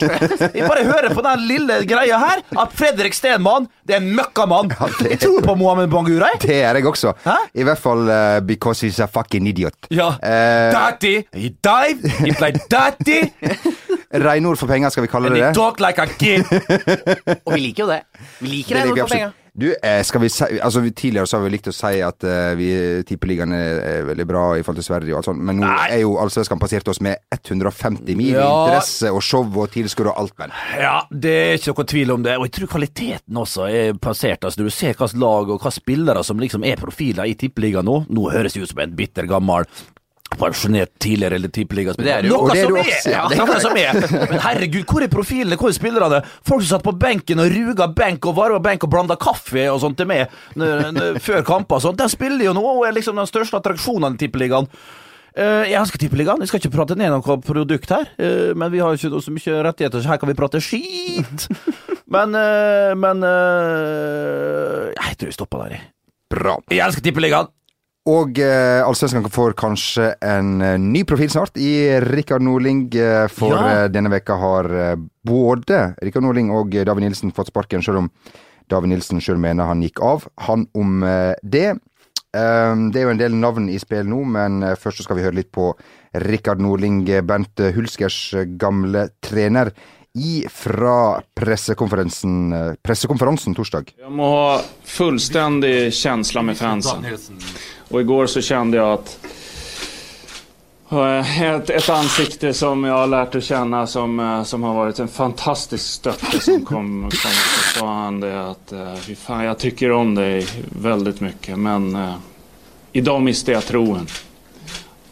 Jeg 0.53 0.63
bare 0.69 0.85
hører 0.87 1.13
på 1.15 1.23
den 1.25 1.43
lille 1.49 1.81
greia 1.89 2.19
her 2.21 2.43
at 2.63 2.73
Fredrik 2.77 3.15
Stenmann 3.17 3.67
det 3.83 3.97
er 3.97 4.01
en 4.03 4.09
møkkamann. 4.15 4.71
Jeg 5.03 5.19
tror 5.19 5.43
på 5.43 5.55
Mohammed 5.59 5.91
Bangura. 5.91 6.31
Det 6.39 6.61
er 6.63 6.79
jeg 6.79 6.87
også. 6.87 7.13
Hæ? 7.25 7.35
I 7.59 7.67
hvert 7.67 7.81
fall 7.83 8.07
uh, 8.07 8.39
because 8.39 8.85
he's 8.87 9.01
a 9.03 9.07
fucking 9.11 9.47
idiot. 9.51 9.75
Ja. 9.91 10.13
Uh, 10.23 10.71
dirty. 10.71 11.15
he 11.35 11.51
dive, 11.63 11.99
he 12.23 12.31
play 12.39 12.55
dirty. 12.71 13.19
Reinord 14.13 14.57
for 14.61 14.67
penger, 14.69 14.89
skal 14.93 15.03
vi 15.03 15.11
kalle 15.11 15.27
and 15.27 15.35
det 15.35 15.43
det? 15.49 15.53
talk 15.57 15.79
like 15.83 15.99
a 15.99 16.05
kid. 16.05 16.45
Og 17.45 17.55
vi 17.55 17.63
liker 17.67 17.83
jo 17.83 17.89
det. 17.91 18.03
Vi 18.39 18.47
liker 18.59 18.79
Det 18.79 18.99
for 18.99 19.15
penger. 19.15 19.39
Du, 19.53 19.67
eh, 19.83 20.01
skal 20.01 20.21
vi 20.23 20.29
si 20.33 20.45
altså 20.65 20.81
Tidligere 20.81 21.29
så 21.29 21.37
har 21.37 21.43
vi 21.45 21.51
likt 21.53 21.67
å 21.69 21.73
si 21.75 21.99
at 22.01 22.25
uh, 22.25 22.55
vi 22.57 22.71
tippeligaen 23.05 23.53
er, 23.53 24.01
veldig 24.07 24.25
bra 24.25 24.41
i 24.57 24.63
forhold 24.65 24.79
til 24.81 24.87
Sverige 24.87 25.13
og 25.13 25.19
alt 25.19 25.27
sånt, 25.29 25.43
men 25.45 25.59
nå 25.61 25.67
Nei. 25.69 25.89
er 25.93 26.01
jo 26.01 26.15
Allsvenskan 26.17 26.61
passert 26.61 26.89
oss 26.89 27.01
med 27.05 27.21
150 27.29 28.17
mil 28.17 28.33
Ja. 28.33 28.47
interesse 28.49 29.11
og 29.13 29.21
show 29.21 29.45
og 29.45 29.69
tilskudd 29.75 30.09
og 30.09 30.17
alt, 30.17 30.33
men. 30.41 30.53
Ja, 30.81 30.95
det 31.13 31.35
er 31.37 31.53
ikke 31.59 31.75
noen 31.75 31.91
tvil 31.93 32.15
om 32.15 32.25
det. 32.25 32.37
Og 32.39 32.47
jeg 32.47 32.55
tror 32.57 32.71
kvaliteten 32.73 33.41
også 33.43 33.69
er 33.69 33.93
passert. 34.01 34.41
Altså, 34.41 34.65
du 34.65 34.73
ser 34.73 34.97
hvilket 34.97 35.21
lag 35.21 35.45
og 35.45 35.59
hvilke 35.59 35.73
spillere 35.77 36.25
som 36.25 36.41
liksom 36.41 36.65
er 36.65 36.81
profiler 36.81 37.29
i 37.29 37.37
tippeligaen 37.37 37.85
nå. 37.85 37.99
Nå 38.09 38.29
høres 38.33 38.57
det 38.57 38.65
ut 38.65 38.73
som 38.73 38.81
en 38.81 38.97
bitter 38.97 39.29
gammel 39.29 39.69
pensjonert 40.39 40.91
tidligere 41.03 41.37
eller 41.39 41.51
tippeligaspiller. 41.53 42.23
Er 42.23 42.27
Noe 42.29 42.49
det 42.53 42.63
som 42.63 42.77
er! 42.77 42.87
også, 42.87 43.13
ja. 43.13 43.23
Det 43.29 43.37
er 43.37 43.45
noe 43.45 43.59
som 43.63 43.77
er. 43.79 43.99
Men 44.31 44.41
herregud, 44.45 44.85
hvor 44.89 45.05
er 45.05 45.11
profilene? 45.13 45.59
Hvor 45.59 45.71
er 45.71 45.77
spillerne? 45.77 46.21
Folk 46.47 46.65
som 46.65 46.77
satt 46.77 46.87
på 46.87 46.95
benken 46.99 47.43
og 47.43 47.53
ruga 47.53 47.87
benk 47.93 48.25
og 48.29 48.35
varva 48.39 48.59
benk 48.63 48.87
og 48.87 48.93
blanda 48.93 49.17
kaffe 49.19 49.67
og 49.71 49.79
sånt 49.83 49.97
til 49.99 50.09
meg 50.09 50.27
før 51.23 51.45
kamper 51.47 51.79
og 51.79 51.85
sånt. 51.87 52.01
De 52.01 52.09
spiller 52.11 52.49
jo 52.49 52.57
nå 52.57 52.65
og 52.65 52.85
er 52.87 52.95
liksom 52.97 53.17
den 53.19 53.29
største 53.29 53.59
attraksjonen 53.61 54.17
i 54.17 54.21
tippeligaen. 54.25 54.69
Eh, 55.33 55.63
jeg 55.71 55.79
elsker 55.79 55.97
Tippeligaen. 55.97 56.43
Jeg 56.43 56.51
skal 56.51 56.59
ikke 56.61 56.75
prate 56.75 56.93
ned 56.99 57.09
noe 57.09 57.37
produkt 57.41 57.89
her, 57.89 58.05
eh, 58.21 58.51
men 58.53 58.69
vi 58.69 58.81
har 58.83 58.93
jo 58.93 58.99
ikke 58.99 59.21
så 59.25 59.33
mye 59.33 59.63
rettigheter, 59.65 60.03
så 60.03 60.11
her 60.13 60.19
kan 60.21 60.29
vi 60.29 60.35
prate 60.37 60.61
skit. 60.61 61.47
Men, 62.13 62.35
eh, 62.37 62.93
men 62.93 63.23
Jeg 64.93 65.17
tror 65.17 65.31
vi 65.31 65.33
stopper 65.33 65.63
der, 65.63 65.69
jeg. 65.79 65.87
Bra. 66.29 66.57
Jeg 66.69 66.85
elsker 66.85 67.01
Tippeligaen. 67.01 67.49
Og 68.03 68.35
eh, 68.43 68.81
Allsvenskan 68.83 69.23
får 69.31 69.53
kanskje 69.55 70.09
en 70.27 70.57
eh, 70.61 70.73
ny 70.81 71.05
profil 71.07 71.29
snart 71.31 71.55
i 71.55 71.69
Rikard 72.03 72.43
Norling. 72.43 72.89
Eh, 72.99 73.29
for 73.31 73.53
Ja. 73.55 73.61
eh, 73.85 73.87
denne 73.87 74.11
veka 74.11 74.35
har 74.41 74.67
både 75.23 75.95
Rikard 76.03 76.25
Norling 76.25 76.51
og 76.51 76.75
David 76.75 77.05
Nilsen 77.05 77.31
fått 77.31 77.47
sparken, 77.53 77.81
selv 77.81 78.01
om 78.03 78.09
David 78.67 78.91
Nilsen 78.91 79.21
sjøl 79.23 79.39
mener 79.39 79.69
han 79.71 79.81
gikk 79.81 80.01
av. 80.03 80.27
Han 80.49 80.67
om 80.75 80.99
det. 81.43 81.69
Eh, 82.35 82.75
det 82.91 82.99
er 82.99 83.07
jo 83.07 83.13
en 83.15 83.23
del 83.23 83.39
navn 83.39 83.69
i 83.71 83.79
spill 83.79 84.03
nå, 84.11 84.19
men 84.25 84.59
først 84.75 84.99
så 84.99 85.03
skal 85.07 85.15
vi 85.21 85.23
høre 85.23 85.39
litt 85.39 85.51
på 85.55 85.71
Rikard 86.27 86.59
Norling, 86.59 87.07
eh, 87.09 87.21
Bent 87.21 87.55
Hulskers 87.55 88.33
gamle 88.59 89.11
trener, 89.21 89.71
i 90.15 90.45
fra 90.49 91.21
pressekonferansen, 91.33 92.53
eh, 92.53 92.73
pressekonferansen 92.81 93.55
torsdag. 93.55 93.93
Jeg 93.97 94.11
må 94.11 94.29
ha 94.29 94.61
fullstendig 94.85 95.93
følelse 95.93 96.41
med 96.41 96.57
fansen. 96.57 97.05
i 97.99 98.03
går 98.03 98.29
så 98.29 98.41
kjente 98.41 98.77
jeg 98.77 98.93
at 98.93 99.17
et, 100.93 101.39
et 101.39 101.69
ett 101.69 101.89
ansikte 101.89 102.53
som 102.53 102.83
jeg 102.85 102.93
har 102.93 103.07
lært 103.09 103.35
å 103.35 103.41
kjenne, 103.41 103.87
som, 103.87 104.19
eh, 104.19 104.43
som 104.43 104.63
har 104.63 104.75
vært 104.77 104.99
en 104.99 105.09
fantastisk 105.09 105.83
støtte, 105.83 106.41
som 106.41 106.65
kom, 106.65 106.91
kom 107.09 107.39
så 107.73 107.87
han 107.87 108.19
det 108.21 108.33
at 108.37 108.73
eh, 108.73 108.93
fy 109.07 109.15
faen, 109.17 109.47
jeg 109.47 109.57
tycker 109.65 109.95
om 109.97 110.13
deg 110.15 110.53
veldig 110.83 111.15
mye, 111.23 111.57
men 111.57 111.89
uh, 111.95 112.13
i 112.93 113.01
dag 113.01 113.25
mistet 113.25 113.55
jeg 113.55 113.67
troen. 113.71 114.05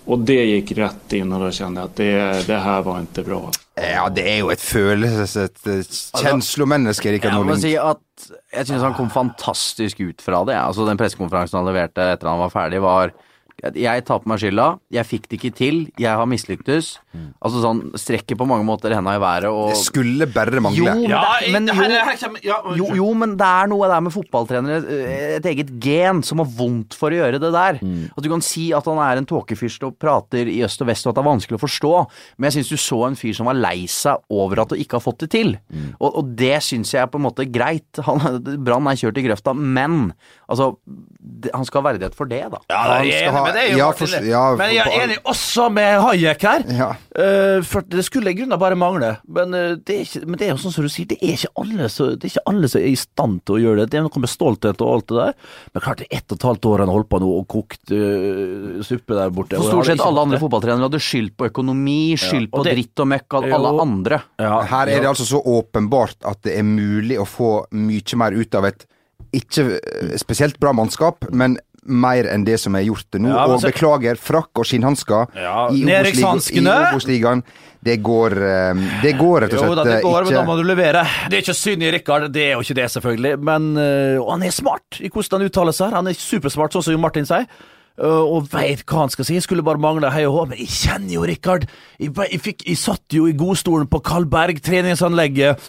Og 0.06 0.22
det 0.26 0.42
gikk 0.46 0.78
rett 0.78 1.18
inn, 1.18 1.34
og 1.34 1.48
da 1.48 1.52
kjente 1.56 1.82
jeg 1.82 1.90
at 1.90 1.98
det, 1.98 2.48
det 2.52 2.62
her 2.62 2.86
var 2.86 3.02
ikke 3.02 3.26
bra. 3.26 3.44
Ja, 3.80 4.04
det 4.12 4.24
er 4.28 4.40
jo 4.42 4.50
et 4.52 4.60
følelses... 4.60 5.38
Et 5.40 5.68
eh, 5.72 5.92
kjenslomenneske, 6.20 7.14
Rikard 7.16 7.38
Jeg 7.38 7.48
må 7.48 7.56
si 7.62 7.74
at 7.80 8.26
jeg 8.52 8.68
synes 8.68 8.84
han 8.84 8.96
kom 8.98 9.10
fantastisk 9.14 10.02
ut 10.04 10.22
fra 10.22 10.44
det. 10.48 10.58
Altså 10.60 10.86
Den 10.86 11.00
pressekonferansen 11.00 11.62
han 11.62 11.70
leverte 11.70 12.12
etter 12.12 12.30
han 12.30 12.42
var 12.44 12.52
ferdig, 12.54 12.82
var 12.84 13.14
Jeg 13.62 14.04
tar 14.08 14.20
på 14.24 14.26
meg 14.32 14.40
skylda. 14.42 14.80
Jeg 14.90 15.06
fikk 15.06 15.28
det 15.30 15.38
ikke 15.38 15.52
til. 15.54 15.76
Jeg 16.02 16.16
har 16.18 16.26
mislyktes. 16.26 16.96
Altså 17.44 17.60
sånn 17.62 17.82
Strekker 18.00 18.38
på 18.40 18.48
mange 18.50 18.66
måter 18.66 18.94
henda 18.96 19.14
i 19.14 19.20
været 19.22 19.46
og 19.52 19.70
Det 19.74 19.78
skulle 19.84 20.26
bare 20.34 20.62
mangle. 20.64 20.80
Jo, 20.80 20.94
men, 20.96 21.10
Ja, 21.12 21.20
det, 21.40 21.52
men 21.54 21.68
jo, 21.68 21.74
her 21.76 22.18
kommer- 22.18 22.42
ja, 22.46 22.58
jo, 22.80 22.88
jo, 22.96 23.14
men 23.14 23.36
det 23.38 23.46
er 23.46 23.68
noe 23.70 23.88
der 23.92 24.02
med 24.02 24.14
fotballtrenere, 24.16 24.80
eh, 24.90 25.36
et 25.38 25.46
eget 25.46 25.70
gen, 25.84 26.24
som 26.24 26.40
har 26.40 26.46
vondt 26.48 26.94
for 26.98 27.12
å 27.12 27.20
gjøre 27.20 27.40
det 27.40 27.52
der. 27.54 27.80
At 28.18 28.24
du 28.24 28.30
kan 28.30 28.42
si 28.42 28.72
at 28.74 28.86
han 28.86 28.98
er 28.98 29.18
en 29.22 29.26
tåkefyrst 29.30 29.84
og 29.84 30.00
prater 30.00 30.48
i 30.50 30.62
øst 30.66 30.82
og 30.82 30.88
vest, 30.88 31.06
og 31.06 31.12
at 31.12 31.20
det 31.20 31.26
er 31.26 31.30
vanskelig 31.32 31.60
å 31.60 31.66
forstå. 31.68 31.94
Men 32.38 32.50
jeg 32.50 32.64
syns 32.64 32.70
du 32.70 32.78
så 32.78 33.06
en 33.08 33.16
fyr 33.16 33.36
som 33.36 33.46
var 33.46 33.54
lei 33.60 33.86
seg 33.86 34.18
over 34.32 34.62
at 34.62 34.70
du 34.70 34.76
ikke 34.76 34.98
har 34.98 35.06
fått 35.06 35.20
det 35.20 35.30
til. 35.32 35.58
Og, 36.00 36.10
og 36.18 36.36
det 36.36 36.58
syns 36.64 36.94
jeg 36.94 37.04
er 37.04 37.08
på 37.12 37.20
en 37.22 37.28
måte 37.30 37.46
greit. 37.52 37.86
Han- 38.08 38.42
Brann 38.64 38.88
er 38.88 38.96
kjørt 38.98 39.18
i 39.22 39.28
grøfta, 39.28 39.54
men 39.56 40.14
altså 40.50 40.78
det, 41.22 41.52
Han 41.54 41.66
skal 41.66 41.82
ha 41.84 41.92
verdighet 41.92 42.16
for 42.16 42.26
det, 42.26 42.42
da. 42.50 42.58
Ja, 42.70 43.02
det 43.04 43.14
er, 43.14 43.32
han 43.32 43.34
skal 43.34 43.36
ha 43.36 43.51
men 43.52 43.58
det 43.60 43.64
er 43.68 43.72
jo 43.74 43.78
ja, 43.82 43.90
for- 43.92 44.26
ja, 44.32 44.44
men 44.56 44.72
jeg 44.74 44.86
er 44.88 45.04
enig 45.06 45.18
også 45.28 45.66
med 45.76 46.00
Hayek 46.02 46.42
her. 46.48 46.64
Ja. 46.72 46.90
Uh, 47.12 47.60
for 47.68 47.84
det 47.84 48.06
skulle 48.08 48.32
i 48.32 48.38
grunnen 48.38 48.58
bare 48.62 48.78
mangle. 48.80 49.18
Men, 49.28 49.52
uh, 49.54 49.76
det 49.76 49.96
er 49.98 50.06
ikke, 50.06 50.22
men 50.26 50.40
det 50.40 50.48
er 50.48 50.54
jo 50.54 50.62
sånn 50.64 50.72
som 50.74 50.86
du 50.88 50.90
sier, 50.90 51.06
det 51.12 51.18
er 51.22 51.36
ikke 51.36 51.52
alle 51.60 51.90
så- 51.92 52.10
det 52.16 52.24
er 52.24 52.32
ikke 52.32 52.46
alle 52.48 52.70
som 52.72 52.82
er 52.82 52.88
i 52.88 52.96
stand 52.96 53.42
til 53.46 53.56
å 53.56 53.60
gjøre 53.60 53.78
det. 53.84 53.90
Det 53.92 54.00
er 54.00 54.06
noe 54.08 54.24
med 54.24 54.32
stolthet 54.32 54.82
og 54.82 54.94
alt 54.96 55.08
det 55.12 55.18
der. 55.20 55.34
Men 55.74 55.82
klart, 55.84 55.98
det 55.98 56.08
er 56.10 56.18
ett 56.18 56.32
og 56.32 56.38
et 56.40 56.48
halvt 56.50 56.70
år 56.72 56.80
han 56.86 56.94
holdt 56.96 57.10
på 57.12 57.20
nå 57.20 57.32
og 57.42 57.48
kokt 57.52 57.92
uh, 57.92 58.82
suppe 58.88 59.14
der 59.20 59.30
borte. 59.36 59.58
For 59.60 59.70
stort 59.76 59.92
sett 59.92 60.06
alle 60.06 60.22
andre 60.22 60.40
fotballtrenere 60.40 60.88
hadde 60.90 61.02
skyldt 61.04 61.36
på 61.38 61.50
økonomi, 61.52 62.00
skyldt 62.16 62.50
og 62.54 62.62
på 62.62 62.64
det- 62.70 62.76
dritt 62.80 63.00
og 63.04 63.08
møkk 63.12 63.34
av 63.42 63.50
alle 63.60 63.74
andre. 63.82 64.22
Ja, 64.40 64.62
Her 64.64 64.88
er 64.88 64.96
ja. 64.96 65.00
det 65.04 65.10
altså 65.12 65.26
så 65.28 65.44
åpenbart 65.44 66.16
at 66.24 66.42
det 66.44 66.58
er 66.58 66.64
mulig 66.64 67.18
å 67.20 67.28
få 67.28 67.66
mye 67.74 68.16
mer 68.16 68.32
ut 68.32 68.56
av 68.56 68.66
et 68.66 68.86
ikke 69.34 69.80
spesielt 70.20 70.58
bra 70.60 70.74
mannskap, 70.76 71.24
men 71.32 71.58
mer 71.90 72.28
enn 72.30 72.44
det 72.46 72.60
som 72.62 72.76
er 72.78 72.84
gjort 72.86 73.08
til 73.12 73.22
nå. 73.24 73.32
Ja, 73.34 73.46
og 73.50 73.60
så- 73.62 73.72
beklager, 73.72 74.16
frakk 74.22 74.60
og 74.62 74.66
skinnhansker 74.70 75.28
Ja, 75.36 75.68
i 75.72 75.82
Obos-ligaen. 76.94 77.44
Det 77.84 77.96
går 78.06 78.32
eh, 78.38 78.82
Det 79.02 79.16
går 79.18 79.42
rett 79.42 79.54
og 79.58 79.66
Jo 79.66 79.76
da, 79.76 79.84
det 79.84 80.04
går, 80.04 80.22
ikke... 80.22 80.30
men 80.30 80.34
da 80.38 80.44
må 80.46 80.56
du 80.60 80.64
levere. 80.68 81.02
Det 81.30 81.40
er 81.40 81.42
ikke 81.42 81.56
synd 81.58 81.82
i 81.84 81.90
Rikard, 81.92 82.28
det 82.32 82.44
er 82.46 82.52
jo 82.54 82.62
ikke 82.62 82.76
det, 82.78 82.86
selvfølgelig. 82.94 83.40
Men 83.42 83.72
øh, 83.82 84.22
og 84.22 84.32
han 84.36 84.44
er 84.46 84.52
smart 84.54 85.00
i 85.02 85.10
hvordan 85.10 85.40
han 85.42 85.50
uttaler 85.50 85.74
seg. 85.74 85.92
Han 85.98 86.08
er 86.12 86.14
supersmart, 86.14 86.74
sånn 86.78 86.84
som 86.86 86.94
Jo 86.94 87.02
Martin 87.02 87.26
sier. 87.26 87.48
og 88.02 88.48
veit 88.54 88.86
hva 88.86 89.02
han 89.04 89.10
skal 89.14 89.26
si. 89.26 89.34
Jeg 89.36 89.44
skulle 89.44 89.66
bare 89.66 89.78
mangle 89.82 90.10
hei 90.14 90.24
og 90.26 90.34
hå, 90.38 90.46
men 90.50 90.58
jeg 90.62 90.70
kjenner 90.70 91.12
jo 91.18 91.26
Rikard. 91.28 91.66
Jeg, 92.00 92.14
jeg, 92.32 92.40
fikk- 92.42 92.64
jeg 92.70 92.78
satt 92.78 93.04
jo 93.18 93.26
i 93.30 93.34
godstolen 93.38 93.90
på 93.92 94.00
Kalberg 94.06 94.62
treningsanlegget 94.64 95.60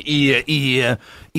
i, 0.00 0.20
i, 0.46 0.60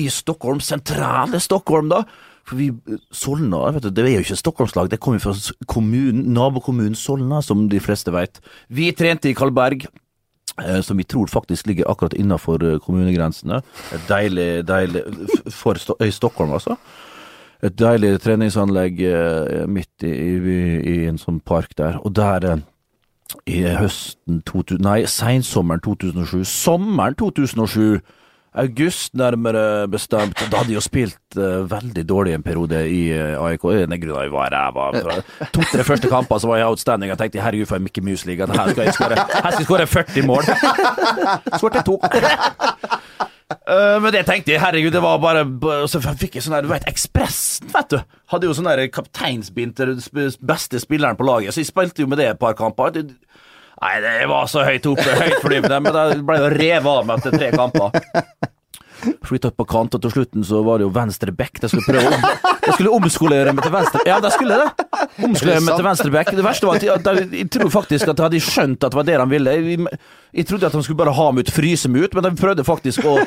i 0.00 0.06
Stockholm, 0.08 0.60
sentrale 0.64 1.40
Stockholm, 1.40 1.88
da. 1.92 2.04
For 2.44 2.60
vi, 2.60 2.70
Solna 3.14 3.62
vet 3.72 3.86
du, 3.86 3.90
det 3.94 4.04
er 4.04 4.18
jo 4.18 4.24
ikke 4.24 4.36
Stockholmslag, 4.36 4.90
det 4.92 5.00
kommer 5.00 5.22
fra 5.22 5.32
kommunen, 5.70 6.26
nabokommunen 6.36 6.96
Solna, 6.98 7.40
som 7.42 7.68
de 7.72 7.80
fleste 7.80 8.12
vet. 8.12 8.40
Vi 8.68 8.90
trente 8.96 9.30
i 9.30 9.36
Kalberg, 9.36 9.86
eh, 10.60 10.80
som 10.84 11.00
vi 11.00 11.06
tror 11.08 11.32
faktisk 11.32 11.70
ligger 11.70 11.88
akkurat 11.88 12.16
innafor 12.18 12.62
kommunegrensene. 12.84 13.62
Et 13.96 14.06
deilig, 14.10 14.48
deilig 14.68 15.06
For 15.48 15.80
Stockholm, 16.10 16.52
altså. 16.52 16.76
Et 17.64 17.72
deilig 17.80 18.18
treningsanlegg 18.20 19.00
eh, 19.08 19.64
midt 19.70 20.04
i, 20.04 20.12
i, 20.12 20.56
i 20.84 20.96
en 21.08 21.20
sånn 21.20 21.40
park 21.40 21.72
der. 21.80 21.96
Og 22.04 22.12
der 22.16 22.44
eh, 22.50 22.64
i 23.48 23.62
høsten 23.64 24.42
2000, 24.44 24.82
Nei, 24.84 24.98
seinsommeren 25.08 25.80
2007. 25.84 26.44
Sommeren 26.48 27.16
2007. 27.16 28.02
August, 28.54 29.14
nærmere 29.18 29.88
bestemt. 29.90 30.38
Da 30.38 30.60
hadde 30.60 30.70
de 30.70 30.76
jo 30.76 30.82
spilt 30.82 31.38
uh, 31.38 31.64
veldig 31.70 32.04
dårlig 32.06 32.36
en 32.36 32.42
periode 32.42 32.84
i 32.86 33.00
uh, 33.10 33.42
AIK. 33.48 33.64
En 33.82 33.94
av 33.96 33.98
grunnene 33.98 34.26
jeg 34.28 34.34
var 34.34 34.54
ræva. 34.54 34.84
To-tre 35.56 35.86
første 35.86 36.10
kamper 36.12 36.38
så 36.38 36.50
var 36.52 36.60
jeg 36.60 36.68
outstanding. 36.70 37.10
Jeg 37.10 37.18
tenkte 37.18 37.42
herregud, 37.42 37.66
for 37.66 37.80
en 37.80 37.88
Mickey 37.88 38.04
Mouse-liga. 38.06 38.46
Her 38.46 38.70
skal 38.70 38.86
jeg 38.86 38.94
skåre 38.94 39.18
her 39.18 39.50
skal 39.50 39.58
jeg 39.58 39.66
skåre 39.66 39.88
40 39.90 40.28
mål. 40.30 40.46
Skåret 41.58 41.82
to. 41.86 41.98
Uh, 43.54 43.98
men 44.02 44.08
det 44.14 44.22
tenkte 44.28 44.54
jeg, 44.54 44.62
herregud, 44.62 44.92
det 44.94 45.02
var 45.02 45.18
bare 45.22 45.42
så 45.90 46.00
fikk 46.04 46.38
jeg 46.38 46.46
sånn 46.46 46.54
der, 46.56 46.64
du 46.66 46.70
vet, 46.70 46.86
Ekspressen, 46.90 47.68
vet 47.74 47.90
du. 47.90 47.98
Hadde 48.30 48.48
jo 48.48 48.54
sånn 48.56 48.70
der 48.70 48.86
kapteinsbind 48.92 49.74
til 49.78 49.98
beste 50.46 50.78
spilleren 50.82 51.18
på 51.18 51.26
laget, 51.26 51.54
så 51.54 51.62
jeg 51.62 51.72
spilte 51.72 52.06
jo 52.06 52.10
med 52.10 52.22
det 52.22 52.30
et 52.30 52.40
par 52.40 52.54
kamper. 52.58 53.02
Nei, 53.82 53.94
det 54.04 54.16
var 54.30 54.46
så 54.50 54.64
høyt 54.66 54.86
oppe, 54.86 55.04
høytflyvende, 55.18 55.80
men 55.84 55.96
det 55.96 56.22
ble 56.26 56.40
jo 56.40 56.50
revet 56.54 56.90
av 56.92 57.08
meg 57.08 57.22
etter 57.22 57.38
tre 57.38 57.50
kamper. 57.54 57.90
Flytta 59.24 59.50
på 59.52 59.66
kant, 59.68 59.96
og 59.96 60.00
til 60.04 60.12
slutten 60.14 60.44
så 60.46 60.62
var 60.64 60.80
det 60.80 60.86
jo 60.86 60.92
venstre 60.94 61.32
back. 61.36 61.58
Jeg 61.60 61.72
skulle 61.72 61.84
prøve 61.98 62.14
om, 62.14 62.22
jeg 62.64 62.76
skulle 62.76 62.94
omskolere 62.96 63.52
meg 63.52 63.66
til 63.66 63.74
venstre 63.74 64.00
Ja, 64.08 64.16
det 64.24 64.30
skulle 64.32 64.56
det. 64.62 64.86
Omskolere 65.26 65.60
meg 65.64 65.74
til 65.76 65.86
venstre 65.88 66.14
back. 66.14 66.32
Det 66.32 66.46
verste 66.46 66.68
var 66.68 66.80
at 66.80 66.86
jeg, 66.86 67.02
at 67.02 67.10
jeg, 67.10 67.28
jeg 67.42 67.50
tror 67.56 67.72
faktisk 67.74 68.08
at 68.08 68.14
jeg 68.16 68.28
hadde 68.28 68.42
skjønt 68.46 68.78
at 68.86 68.94
det 68.94 69.00
var 69.00 69.08
det 69.10 69.18
de 69.20 69.28
ville. 69.34 69.56
Jeg, 69.58 70.00
jeg 70.40 70.48
trodde 70.48 70.70
at 70.70 70.78
de 70.78 70.84
skulle 70.86 71.02
bare 71.02 71.16
ha 71.18 71.30
meg 71.34 71.44
ut, 71.44 71.54
fryse 71.58 71.90
meg 71.92 72.06
ut, 72.08 72.16
men 72.16 72.28
de 72.28 72.34
prøvde 72.40 72.66
faktisk 72.66 73.04
å, 73.10 73.18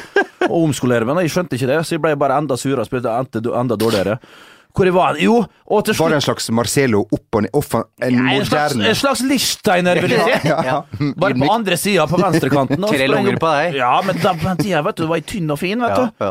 å 0.48 0.64
omskolere 0.64 1.06
meg. 1.08 1.26
Jeg 1.28 1.36
skjønte 1.36 1.60
ikke 1.60 1.72
det, 1.74 1.82
så 1.86 1.98
jeg 1.98 2.06
ble 2.08 2.16
bare 2.20 2.40
enda 2.42 2.58
surere 2.60 2.86
og 2.86 2.90
spilte 2.90 3.14
enda 3.14 3.78
dårligere. 3.78 4.18
Hvor 4.78 4.92
var 4.94 5.08
var 5.08 5.22
Jo, 5.22 5.38
og 5.66 5.86
til 5.86 5.96
Var 5.98 6.14
det 6.14 6.20
en 6.20 6.26
slags 6.28 6.50
Marcelo 6.54 7.02
opp 7.02 7.38
og 7.40 7.46
ned? 7.46 7.54
Off, 7.58 7.74
en 7.74 8.18
Nei, 8.18 8.36
en 8.38 8.46
slags, 8.46 8.76
moderne 8.76 8.90
en 8.92 9.00
slags 9.00 9.24
Lichsteiner, 9.26 10.02
vil 10.04 10.18
jeg 10.18 10.42
si. 10.42 10.52
Ja. 10.68 10.82
Bare 11.18 11.38
på 11.38 11.48
andre 11.52 11.78
sida, 11.78 12.06
på 12.10 12.20
venstrekanten. 12.22 12.86
Tre 12.92 13.08
lunger 13.10 13.40
på 13.42 13.54
deg. 13.56 13.80
Ja, 13.82 13.96
men 14.06 14.20
da, 14.22 14.36
på 14.38 14.46
den 14.52 14.62
tida, 14.62 14.84
vet 14.86 15.00
du, 15.00 15.08
var 15.10 15.22
jeg 15.22 15.28
tynn 15.34 15.54
og 15.54 15.60
fin, 15.62 15.82
vet 15.82 15.98
du. 16.22 16.28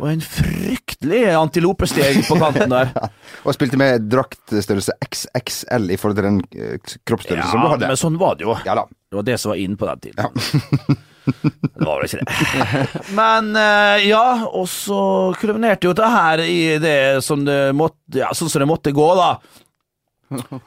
Og 0.00 0.08
en 0.08 0.22
fryktelig 0.24 1.26
antilopesteg 1.36 2.22
på 2.24 2.38
kanten 2.40 2.72
der. 2.72 2.92
Og 3.44 3.52
spilte 3.52 3.76
med 3.80 4.06
draktstørrelse 4.08 4.94
XXL 5.04 5.92
i 5.92 5.98
forhold 6.00 6.16
til 6.16 6.26
den 6.26 6.38
kroppsstørrelsen 6.48 7.04
kroppsstørrelse 7.08 7.52
som 7.52 7.60
du 7.60 7.84
Ja, 7.84 7.90
men 7.92 8.00
sånn 8.00 8.16
var 8.20 8.40
det 8.40 8.48
jo. 8.48 8.56
Ja 8.64 8.78
da. 8.80 8.86
Det 8.88 9.18
var 9.20 9.26
det 9.28 9.36
som 9.42 9.52
var 9.52 9.60
inn 9.60 9.76
på 9.80 9.88
den 9.90 10.02
tiden. 10.08 11.00
Det 11.42 11.86
var 11.86 12.00
vel 12.00 12.06
ikke 12.06 12.20
det. 12.20 12.82
Men 13.18 13.50
eh, 13.58 14.08
ja, 14.08 14.24
og 14.48 14.68
så 14.70 15.00
kulminerte 15.40 15.88
jo 15.88 15.94
det 15.96 16.10
her 16.12 16.42
i 16.44 16.60
det 16.82 17.00
som 17.26 17.44
det 17.46 17.70
måtte 17.76 18.20
Ja, 18.20 18.32
sånn 18.36 18.50
som 18.50 18.64
det 18.64 18.70
måtte 18.70 18.94
gå, 18.94 19.06
da. 19.18 19.34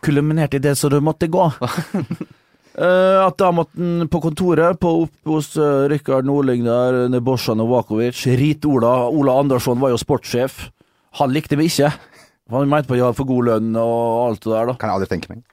Kulminerte 0.04 0.60
i 0.60 0.64
det 0.64 0.76
som 0.80 0.92
det 0.92 1.02
måtte 1.04 1.30
gå. 1.32 1.46
Uh, 2.74 3.20
at 3.28 3.38
da 3.40 3.52
måtte 3.56 3.80
han 3.80 4.10
på 4.12 4.22
kontoret 4.24 4.80
på 4.82 4.94
opp 5.06 5.32
hos 5.32 5.54
uh, 5.60 5.86
Rikard 5.92 6.28
Nordling 6.28 6.66
der, 6.68 7.06
Nebosja 7.12 7.56
Novakovic 7.56 8.26
Rit-Ola 8.28 8.96
Ola 9.12 9.38
Andersson 9.44 9.80
var 9.84 9.94
jo 9.94 10.02
sportssjef. 10.02 10.66
Han 11.20 11.34
likte 11.36 11.60
meg 11.60 11.72
ikke. 11.72 11.94
Han 12.52 12.70
mente 12.70 12.90
på 12.90 12.96
at 12.96 13.00
jeg 13.00 13.08
hadde 13.08 13.20
for 13.20 13.30
god 13.30 13.50
lønn 13.50 13.76
og 13.80 14.04
alt 14.28 14.44
det 14.44 14.52
der, 14.52 14.72
da. 14.72 14.78
Kan 14.80 14.92
jeg 14.92 15.00
aldri 15.00 15.12
tenke 15.14 15.32
meg. 15.32 15.44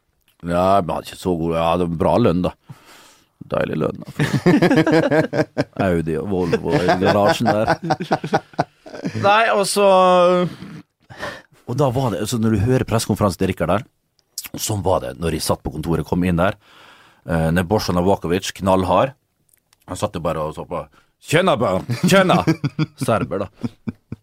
Ja, 0.40 0.81
men 0.81 0.95
hadde 0.95 1.11
ikke 1.11 1.21
så 1.21 1.35
god 1.37 1.57
Ja, 1.59 1.71
det 1.76 1.87
var 1.90 2.00
bra 2.00 2.14
lønn, 2.21 2.45
da. 2.47 2.55
Deilig 3.50 3.78
lønn. 3.83 4.02
Audi 5.88 6.16
og 6.21 6.28
Volvo 6.30 6.75
i 6.78 6.97
garasjen 7.00 7.50
der. 7.50 7.73
Nei, 9.25 9.45
og 9.54 9.64
så 9.71 9.87
Og 11.71 11.76
da 11.78 11.87
var 11.95 12.11
det 12.12 12.21
altså 12.25 12.40
Når 12.42 12.57
du 12.57 12.62
hører 12.64 12.85
pressekonferansen 12.88 13.40
til 13.40 13.52
Rikard 13.52 13.71
der, 13.73 13.85
sånn 14.59 14.83
var 14.85 15.02
det 15.04 15.14
når 15.21 15.37
jeg 15.37 15.47
satt 15.47 15.62
på 15.62 15.73
kontoret, 15.75 16.07
kom 16.07 16.25
inn 16.26 16.40
der. 16.40 16.59
Eh, 17.28 17.49
og 17.50 17.95
Novakovic, 17.95 18.50
knallhard. 18.59 19.14
Han 19.90 19.99
satt 19.99 20.16
jo 20.16 20.23
bare 20.25 20.42
og 20.42 20.57
så 20.57 20.64
på. 20.66 20.83
Kjønna, 21.21 21.57
barn! 21.61 21.85
Tjena! 22.09 22.40
Serber, 23.04 23.45
da. 23.45 23.71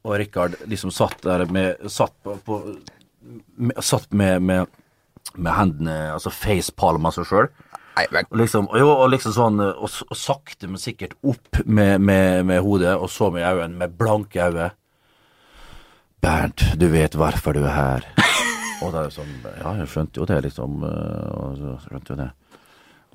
Og 0.07 0.15
Rikard 0.17 0.55
liksom 0.65 0.91
satt 0.93 1.19
der 1.25 1.45
med 1.51 1.83
Satt 1.91 2.15
på, 2.23 2.37
på 2.45 2.61
med, 3.59 3.77
Satt 3.83 4.09
med, 4.15 4.41
med, 4.41 4.71
med 5.35 5.51
hendene 5.53 5.97
Altså 6.13 6.31
facepalm 6.33 7.05
av 7.05 7.17
seg 7.17 7.27
sjøl. 7.29 7.49
Og 8.31 8.37
liksom, 8.41 8.67
og 8.71 8.79
jo, 8.79 8.89
og 8.93 9.09
liksom 9.13 9.33
sånn 9.35 9.61
Og, 9.65 9.87
og 10.07 10.17
sakte, 10.17 10.69
men 10.69 10.81
sikkert 10.81 11.15
opp 11.25 11.61
med, 11.65 12.01
med, 12.01 12.45
med 12.45 12.61
hodet, 12.65 12.95
og 12.95 13.09
så 13.11 13.31
med 13.33 13.45
øynene, 13.47 13.77
med 13.81 13.95
blanke 13.97 14.43
øyne. 14.43 14.71
Bernt, 16.21 16.63
du 16.79 16.87
vet 16.91 17.17
hvorfor 17.17 17.57
du 17.57 17.63
er 17.65 17.75
her. 17.75 18.07
og 18.83 18.93
da 18.93 19.03
er 19.03 19.09
det 19.09 19.15
sånn 19.17 19.35
Ja, 19.61 19.75
jeg 19.81 19.89
skjønte 19.93 20.21
jo 20.21 20.29
det, 20.29 20.39
liksom. 20.47 20.81
Og 20.85 21.59
så 21.59 21.75
skjønte 21.87 22.13
jo 22.13 22.19
det. 22.23 22.31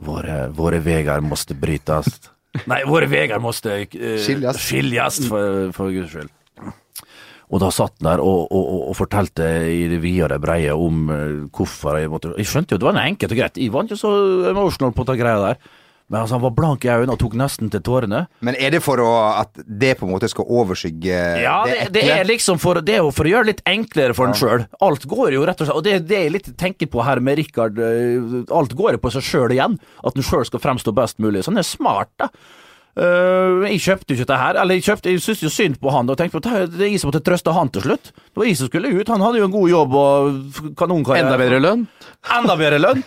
Våre, 0.03 0.37
våre 0.57 0.83
veier 0.83 1.23
måste 1.25 1.55
brytes. 1.59 2.15
Nei, 2.71 2.83
våre 2.89 3.09
veier 3.11 3.41
måste 3.43 3.83
uh, 3.85 4.17
Skiljas. 4.21 4.61
skiljas, 4.61 5.21
for, 5.29 5.71
for 5.77 5.93
guds 5.95 6.13
skyld. 6.13 6.33
Og 7.53 7.61
da 7.61 7.69
satt 7.75 7.99
han 8.01 8.09
der 8.15 8.23
og, 8.25 8.47
og, 8.49 8.73
og, 8.89 8.97
fortalte 8.97 9.45
i 9.69 9.85
det 9.91 10.01
vide 10.01 10.25
og 10.31 10.41
breie 10.41 10.73
om 10.73 11.05
eh, 11.13 11.45
hvorfor 11.53 11.99
jeg 12.01 12.09
måtte 12.09 12.33
Jeg 12.39 12.49
skjønte 12.49 12.75
jo 12.75 12.81
det 12.81 12.89
var 12.89 13.03
enkelt 13.05 13.35
og 13.35 13.41
greit. 13.43 13.61
Jeg 13.61 13.73
var 13.75 13.85
ikke 13.85 14.01
så 14.01 14.13
emotional 14.55 14.95
på 14.97 15.05
den 15.11 15.21
greia 15.21 15.41
der. 15.51 15.63
Men 16.13 16.21
altså, 16.21 16.37
han 16.37 16.43
var 16.43 16.53
blank 16.53 16.83
i 16.85 16.91
øynene 16.93 17.15
og 17.15 17.21
tok 17.23 17.37
nesten 17.41 17.71
til 17.73 17.81
tårene. 17.85 18.27
Men 18.45 18.57
er 18.61 18.75
det 18.75 18.83
for 18.85 19.01
å, 19.01 19.11
at 19.39 19.63
det 19.65 19.95
på 19.97 20.05
en 20.05 20.11
måte 20.13 20.29
skal 20.29 20.45
overskygge 20.45 21.21
Ja, 21.41 21.63
det, 21.65 21.87
det 21.95 22.03
ekle? 22.03 22.17
er 22.21 22.29
liksom 22.29 22.61
for, 22.61 22.81
det 22.85 22.99
er 22.99 23.07
for 23.17 23.29
å 23.29 23.33
gjøre 23.33 23.47
det 23.47 23.53
litt 23.55 23.63
enklere 23.71 24.17
for 24.17 24.29
han 24.29 24.37
sjøl. 24.37 24.67
Alt 24.85 25.07
går 25.09 25.37
jo 25.39 25.47
rett 25.49 25.63
og 25.63 25.69
slett 25.71 25.79
Og 25.79 25.87
det 25.87 25.95
det 26.11 26.25
jeg 26.27 26.35
litt 26.35 26.51
tenker 26.61 26.91
på 26.93 27.05
her 27.07 27.23
med 27.25 27.41
Rikard. 27.41 27.81
eh, 27.81 28.43
Alt 28.53 28.77
går 28.77 28.99
jo 28.99 29.05
på 29.07 29.13
seg 29.15 29.25
sjøl 29.25 29.57
igjen. 29.57 29.79
At 30.05 30.19
han 30.19 30.27
sjøl 30.29 30.45
skal 30.51 30.61
fremstå 30.61 30.93
best 30.97 31.23
mulig. 31.23 31.45
Så 31.47 31.53
han 31.55 31.63
er 31.63 31.69
smart, 31.69 32.13
da. 32.21 32.29
Eh, 32.93 33.63
jeg 33.73 33.81
kjøpte 33.81 34.13
jo 34.13 34.19
ikke 34.19 34.27
dette 34.27 34.37
her, 34.43 34.59
eller 34.61 34.77
jeg, 34.77 34.85
kjøpte, 34.85 35.13
jeg 35.15 35.23
syntes 35.25 35.47
jo 35.47 35.51
synd 35.53 35.79
på 35.81 35.93
han 35.95 36.13
og 36.13 36.19
tenkte 36.21 36.37
på 36.37 36.43
det 36.45 36.53
er 36.77 36.91
jeg 36.91 37.01
som 37.01 37.09
måtte 37.09 37.23
trøste 37.25 37.55
han 37.57 37.73
til 37.73 37.87
slutt. 37.87 38.13
Det 38.13 38.37
var 38.43 38.51
jeg 38.51 38.59
som 38.61 38.69
skulle 38.69 38.93
ut. 38.93 39.09
Han 39.09 39.25
hadde 39.25 39.41
jo 39.41 39.49
en 39.49 39.57
god 39.57 39.73
jobb 39.73 39.97
og 40.03 40.61
kanonkarriere. 40.77 41.25
Enda 41.31 41.41
bedre 41.41 41.63
lønn. 41.65 41.87
Enda 42.37 42.59
bedre 42.61 42.83
lønn. 42.83 43.03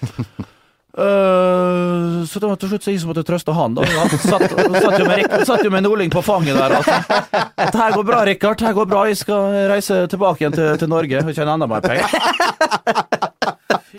Uh, 0.95 2.23
så 2.31 2.39
det 2.39 2.47
var 2.47 2.57
til 2.57 2.71
slutt 2.71 2.87
så 2.87 2.93
jeg 2.95 3.03
som 3.03 3.11
måtte 3.11 3.25
trøste 3.27 3.53
han. 3.53 3.77
da 3.77 3.85
Han 3.85 4.09
satt, 4.15 4.47
satt, 4.49 4.97
jo 4.97 5.05
med, 5.05 5.37
satt 5.45 5.65
jo 5.67 5.73
med 5.75 5.85
Nordling 5.85 6.13
på 6.13 6.25
fanget 6.25 6.57
der. 6.57 6.79
Altså. 6.79 7.21
At 7.67 7.77
her 7.77 7.97
går 7.99 8.09
bra, 8.09 8.25
Rikard. 8.25 8.65
Her 8.65 8.73
går 8.73 8.89
bra. 8.89 9.05
Jeg 9.11 9.21
skal 9.21 9.69
reise 9.69 10.01
tilbake 10.09 10.41
igjen 10.41 10.57
til, 10.57 10.73
til 10.81 10.89
Norge 10.89 11.21
og 11.21 11.33
tjene 11.35 11.59
enda 11.59 11.69
mer 11.69 11.85
penger. 11.85 13.33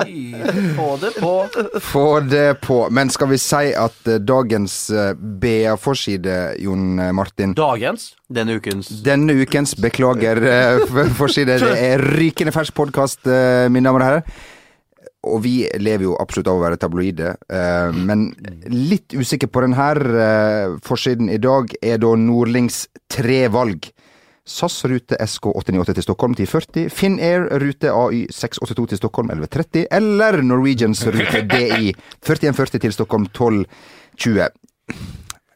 Fy, 0.02 0.34
få 0.76 0.88
det 1.02 1.12
på. 1.20 1.32
Få 1.82 2.20
det 2.20 2.60
på. 2.64 2.78
Men 2.90 3.10
skal 3.12 3.30
vi 3.30 3.38
si 3.40 3.70
at 3.76 4.10
eh, 4.10 4.20
dagens 4.22 4.74
eh, 4.90 5.12
BA-forside, 5.16 6.36
Jon 6.62 6.98
Martin 7.16 7.54
Dagens. 7.56 8.10
Denne 8.28 8.58
ukens. 8.58 8.90
Denne 9.06 9.36
ukens, 9.40 9.76
beklager 9.80 10.42
eh, 10.42 10.84
forside, 11.18 11.58
det 11.62 11.72
er 11.80 12.04
rykende 12.18 12.54
fersk 12.54 12.74
podkast, 12.76 13.24
mine 13.70 13.86
damer 13.86 14.02
og 14.02 14.08
herrer. 14.10 14.36
og 15.26 15.40
vi 15.42 15.66
lever 15.82 16.06
jo 16.06 16.16
absolutt 16.22 16.48
av 16.50 16.58
å 16.58 16.62
være 16.62 16.78
tabloide, 16.80 17.32
eh, 17.50 17.96
men 18.06 18.28
litt 18.70 19.14
usikker 19.16 19.50
på 19.50 19.64
den 19.64 19.74
her 19.74 19.98
eh, 19.98 20.76
forsiden 20.86 21.30
i 21.32 21.40
dag 21.42 21.72
er 21.82 21.98
da 22.02 22.12
Nordlings 22.20 22.84
tre 23.12 23.46
valg. 23.52 23.88
SAS 24.46 24.84
rute 24.86 25.16
SK898 25.20 25.92
til 25.98 26.02
Stockholm 26.06 26.36
1040, 26.36 26.86
Finnair 26.94 27.48
rute 27.62 27.90
AY 27.90 28.26
682 28.30 28.88
til 28.92 29.00
Stockholm 29.00 29.30
1130, 29.34 29.86
eller 29.90 30.38
Norwegians 30.46 31.02
rute 31.06 31.42
DI 31.50 31.92
4140 32.22 32.78
til 32.86 32.92
Stockholm 32.94 33.26
1220. 33.26 34.46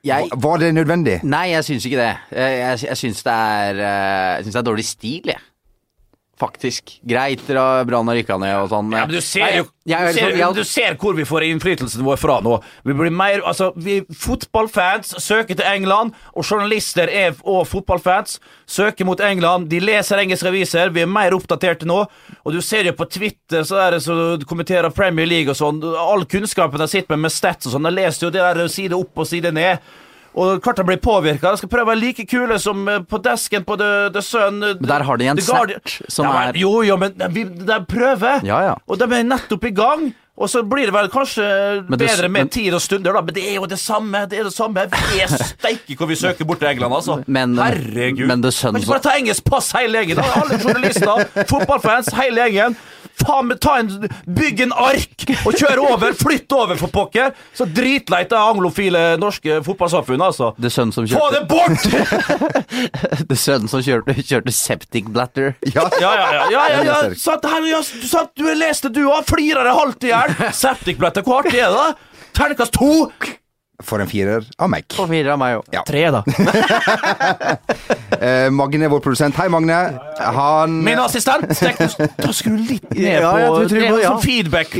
Jeg, 0.05 0.29
Var 0.43 0.57
det 0.57 0.75
nødvendig? 0.75 1.21
nei, 1.23 1.51
jeg 1.53 1.65
syns 1.65 1.85
ikke 1.85 1.99
det. 2.01 2.13
Jeg, 2.33 2.79
jeg, 2.89 2.97
syns 2.97 3.23
det 3.23 3.33
er 3.33 3.81
eh, 3.85 4.37
Jeg 4.37 4.45
syns 4.45 4.55
det 4.55 4.61
er 4.61 4.69
dårlig 4.71 4.85
stil, 4.89 5.23
jeg. 5.35 5.43
Faktisk. 6.41 6.95
Greit, 7.07 7.43
Brann 7.47 8.09
har 8.09 8.17
rykka 8.17 8.39
ned 8.41 8.55
og 8.63 8.71
sånn. 8.73 8.91
Ja, 8.97 9.05
men 9.05 9.11
du 9.13 9.21
ser 9.21 9.41
jo 9.59 9.65
Jeg- 9.87 9.99
jeg- 10.01 10.07
du, 10.15 10.19
ser, 10.21 10.37
jeg- 10.37 10.55
du 10.55 10.65
ser 10.65 10.95
hvor 10.95 11.15
vi 11.15 11.25
får 11.25 11.43
innflytelsen 11.51 12.03
vår 12.03 12.17
fra 12.19 12.41
nå. 12.41 12.63
Vi 12.85 12.93
blir 12.95 13.11
mer 13.13 13.41
Altså, 13.45 13.73
vi 13.77 14.01
fotballfans 14.11 15.15
søker 15.21 15.55
til 15.57 15.65
England, 15.67 16.13
og 16.35 16.45
journalister 16.45 17.09
er, 17.11 17.35
og 17.45 17.67
fotballfans 17.69 18.39
søker 18.67 19.05
mot 19.05 19.21
England. 19.21 19.69
De 19.69 19.81
leser 19.81 20.17
engelske 20.23 20.49
aviser. 20.49 20.91
Vi 20.93 21.03
er 21.03 21.07
mer 21.07 21.31
oppdaterte 21.37 21.85
nå. 21.85 22.07
Og 22.47 22.53
du 22.53 22.61
ser 22.63 22.85
jo 22.85 22.93
på 22.93 23.09
Twitter 23.11 23.63
så 23.63 23.77
er 23.87 23.91
det 23.93 24.03
så 24.03 24.39
kommenterer 24.47 24.93
Premier 24.95 25.27
League 25.27 25.51
og 25.51 25.57
sånn. 25.57 25.83
All 25.97 26.25
kunnskapen 26.25 26.79
de 26.79 26.89
sitter 26.89 27.17
med 27.17 27.21
med 27.21 27.33
stats 27.33 27.67
og 27.67 27.73
sånn. 27.75 27.85
De 27.85 27.91
leser 28.01 28.27
jo 28.27 28.31
det 28.31 28.41
der 28.57 28.69
side 28.69 28.93
opp 28.97 29.19
og 29.19 29.27
side 29.27 29.53
ned. 29.53 29.79
Og 30.35 30.63
de 30.63 30.85
blir 30.87 31.01
påvirka. 31.03 31.57
Skal 31.59 31.69
prøve 31.69 31.89
å 31.89 31.91
være 31.91 32.01
like 32.05 32.25
kule 32.31 32.59
som 32.63 32.87
eh, 32.89 33.01
på 33.03 33.19
desken 33.25 33.65
på 33.67 33.77
The, 33.81 34.11
The 34.15 34.23
Sun. 34.23 34.61
Men 34.61 34.87
der 34.87 35.03
har 35.03 35.17
de 35.19 35.27
en 35.27 35.37
snert 35.43 35.97
som 36.09 36.27
ja, 36.27 36.33
men, 36.33 36.49
er- 36.55 36.61
Jo, 36.61 36.83
jo, 36.87 36.97
men 36.97 37.13
de, 37.19 37.45
de 37.67 37.79
prøver. 37.91 38.45
Ja, 38.47 38.61
ja. 38.71 38.75
Og 38.87 38.99
de 39.01 39.09
er 39.11 39.25
nettopp 39.27 39.65
i 39.65 39.71
gang. 39.75 40.11
Og 40.41 40.49
så 40.49 40.63
blir 40.65 40.87
det 40.89 40.95
vel 40.95 41.09
kanskje 41.13 41.43
det- 41.91 41.99
bedre 42.01 42.29
med 42.31 42.47
men- 42.47 42.49
tid 42.49 42.73
og 42.73 42.81
stunder, 42.81 43.13
da. 43.13 43.21
Men 43.21 43.35
det 43.35 43.43
er 43.51 43.55
jo 43.59 43.67
det 43.69 43.79
samme. 43.83 44.23
Det 44.31 44.39
er 44.39 44.45
det 44.49 44.55
samme. 44.55 44.87
Vi 45.11 45.21
er 45.21 45.29
steike 45.29 45.97
hvor 45.99 46.09
vi 46.09 46.17
søker 46.17 46.47
bort 46.49 46.63
til 46.63 46.69
England, 46.71 46.95
altså. 46.95 47.19
Men- 47.27 47.59
Herregud. 47.59 48.27
men 48.31 48.41
det 48.41 48.55
skjønner- 48.55 48.79
Kan 48.81 48.87
ikke 48.87 48.95
bare 48.95 49.05
ta 49.11 49.19
engelsk 49.19 49.45
pass 49.45 49.73
hele 49.73 49.99
gjengen? 49.99 50.23
Alle 50.25 50.57
journalister, 50.63 51.27
fotballfans, 51.51 52.09
hele 52.23 52.47
gjengen. 52.49 52.77
Faen 53.21 53.51
meg, 53.51 53.61
ta 53.63 53.77
en, 53.81 53.91
Bygg 54.27 54.63
en 54.67 54.75
ark 54.77 55.27
og 55.45 55.57
kjør 55.59 55.83
over! 55.85 56.15
Flytt 56.17 56.53
over, 56.57 56.79
for 56.81 56.93
pokker! 56.95 57.35
Så 57.57 57.67
dritleit 57.69 58.31
det 58.33 58.39
anglofile 58.41 59.03
norske 59.21 59.61
fotballsamfunnet, 59.67 60.27
altså. 60.31 60.53
Det 60.61 60.73
sønnen 60.73 60.95
som 60.95 61.09
Få 61.11 61.29
det 61.35 61.43
bort! 61.51 61.85
det 63.31 63.39
sønnen 63.39 63.71
som 63.71 63.85
kjørte, 63.85 64.17
kjørte 64.23 64.55
septic 64.55 65.11
blatter. 65.11 65.55
Ja, 65.75 65.89
Ja, 66.01 66.13
ja, 66.17 66.29
ja. 66.33 66.45
ja, 66.51 66.63
ja, 66.71 66.83
ja. 66.87 66.99
Satt, 67.19 67.45
her, 67.49 67.67
ja, 67.69 67.83
satt, 67.85 68.33
du 68.39 68.47
leste 68.57 68.93
du 68.93 69.03
òg. 69.09 69.27
Flirer 69.29 69.67
deg 69.67 69.77
halvt 69.77 70.09
i 70.09 70.15
hjel. 70.15 70.37
blatter, 71.01 71.27
hvor 71.27 71.45
artig 71.45 71.61
er 71.61 71.77
det? 71.77 71.91
Terningkast 72.37 72.77
to! 72.77 73.11
For 73.87 74.03
en 74.03 74.09
firer 74.11 74.45
av 74.61 74.69
meg. 74.73 74.85
For 74.97 75.09
firer 75.11 75.33
av 75.35 75.39
meg 75.41 75.59
òg. 75.61 75.71
Ja. 75.75 75.85
Tre, 75.89 76.07
da. 76.13 76.25
Eh, 78.21 78.51
Magne, 78.53 78.85
vår 78.93 79.01
produsent. 79.01 79.33
Hei, 79.39 79.47
Magne. 79.49 79.77
Han 80.37 80.75
Min 80.85 80.99
assistent! 81.01 81.47
Da 81.57 82.09
da 82.21 82.33
skru 82.37 82.53
litt 82.59 82.85
ned 82.93 83.07
Ja, 83.23 83.31
jeg 83.41 83.47
på 83.49 83.63
tror- 83.71 83.85
er 83.87 83.95
på- 83.95 84.01
sånn 84.05 84.21
feedback 84.21 84.75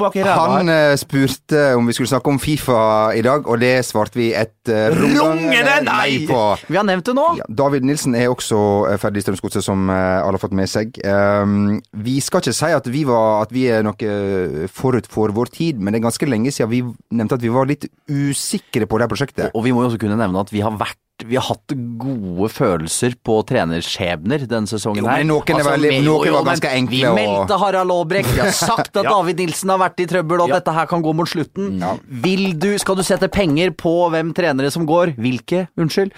bak 0.00 0.16
i 0.16 0.22
ræva. 0.24 0.46
Han 0.54 0.70
eh, 0.72 0.94
spurte 0.96 1.64
om 1.76 1.90
vi 1.90 1.92
skulle 1.98 2.08
snakke 2.08 2.32
om 2.32 2.38
Fifa 2.40 2.78
i 3.12 3.20
dag, 3.26 3.44
og 3.50 3.60
det 3.60 3.74
svarte 3.84 4.16
vi 4.16 4.30
et 4.32 4.54
uh, 4.72 4.86
Rungende 4.96 5.74
nei! 5.90 6.22
på. 6.30 6.38
Vi 6.70 6.78
har 6.78 6.86
nevnt 6.88 7.10
det 7.10 7.14
nå. 7.18 7.26
Ja, 7.42 7.44
David 7.60 7.84
Nilsen 7.90 8.16
er 8.16 8.30
også 8.32 8.62
eh, 8.94 8.96
ferdig 9.02 9.20
i 9.20 9.26
Strømsgodset, 9.26 9.66
som 9.66 9.84
eh, 9.92 10.22
alle 10.22 10.38
har 10.38 10.44
fått 10.46 10.56
med 10.56 10.72
seg. 10.72 10.96
Um, 11.04 11.82
vi 12.00 12.16
skal 12.24 12.40
ikke 12.40 12.56
si 12.62 12.72
at 12.78 12.88
vi, 12.88 13.04
var, 13.10 13.42
at 13.44 13.52
vi 13.52 13.66
er 13.76 13.84
noe 13.84 14.68
forut 14.72 15.10
for 15.10 15.36
vår 15.36 15.52
tid, 15.58 15.76
men 15.84 15.92
det 15.92 16.00
er 16.00 16.06
ganske 16.08 16.30
lenge 16.32 16.54
siden 16.56 16.72
vi 16.72 16.80
nevnte 17.12 17.36
at 17.36 17.44
vi 17.44 17.52
var 17.52 17.68
litt 17.68 17.90
usikre 18.30 18.86
på 18.88 18.98
det 18.98 19.06
her 19.06 19.12
prosjektet. 19.12 19.50
Og 19.54 19.64
vi 19.66 19.72
må 19.74 19.82
jo 19.84 19.90
også 19.92 20.00
kunne 20.02 20.16
nevne 20.20 20.40
at 20.42 20.50
vi 20.54 20.62
har 20.64 20.72
vært 20.80 20.98
vi 21.20 21.36
har 21.36 21.44
hatt 21.50 21.74
gode 22.00 22.46
følelser 22.48 23.12
på 23.20 23.34
trenerskjebner 23.44 24.46
denne 24.48 24.70
sesongen 24.70 25.02
Jo, 25.04 25.08
her. 25.10 25.18
Men 25.20 25.28
noen 25.28 25.50
altså, 25.52 25.66
var, 25.68 25.82
noen 25.84 26.26
jo, 26.30 26.32
var 26.32 26.46
ganske 26.48 26.70
enkle 26.78 26.96
Vi 26.96 27.02
og- 27.10 27.18
meldte 27.18 27.58
Harald 27.60 27.92
Aabrekk, 27.92 28.30
vi 28.32 28.40
har 28.40 28.54
sagt 28.56 28.96
at 28.96 29.02
Ja. 29.04 29.10
David 29.18 29.42
Nilsen 29.42 29.68
har 29.68 29.82
vært 29.82 30.00
i 30.00 30.06
trøbbel, 30.08 30.40
og 30.40 30.48
at 30.48 30.54
Ja. 30.54 30.58
dette 30.62 30.72
her 30.78 30.86
kan 30.88 31.02
gå 31.04 31.12
mot 31.14 31.28
slutten. 31.28 31.74
Ja. 31.78 31.90
Vil 32.08 32.54
du, 32.58 32.70
Skal 32.80 32.96
du 32.96 33.02
sette 33.04 33.28
penger 33.28 33.70
på 33.76 33.92
hvem 34.14 34.32
trenere 34.32 34.70
som 34.72 34.86
går? 34.88 35.12
Hvilke? 35.20 35.66
Unnskyld. 35.76 36.16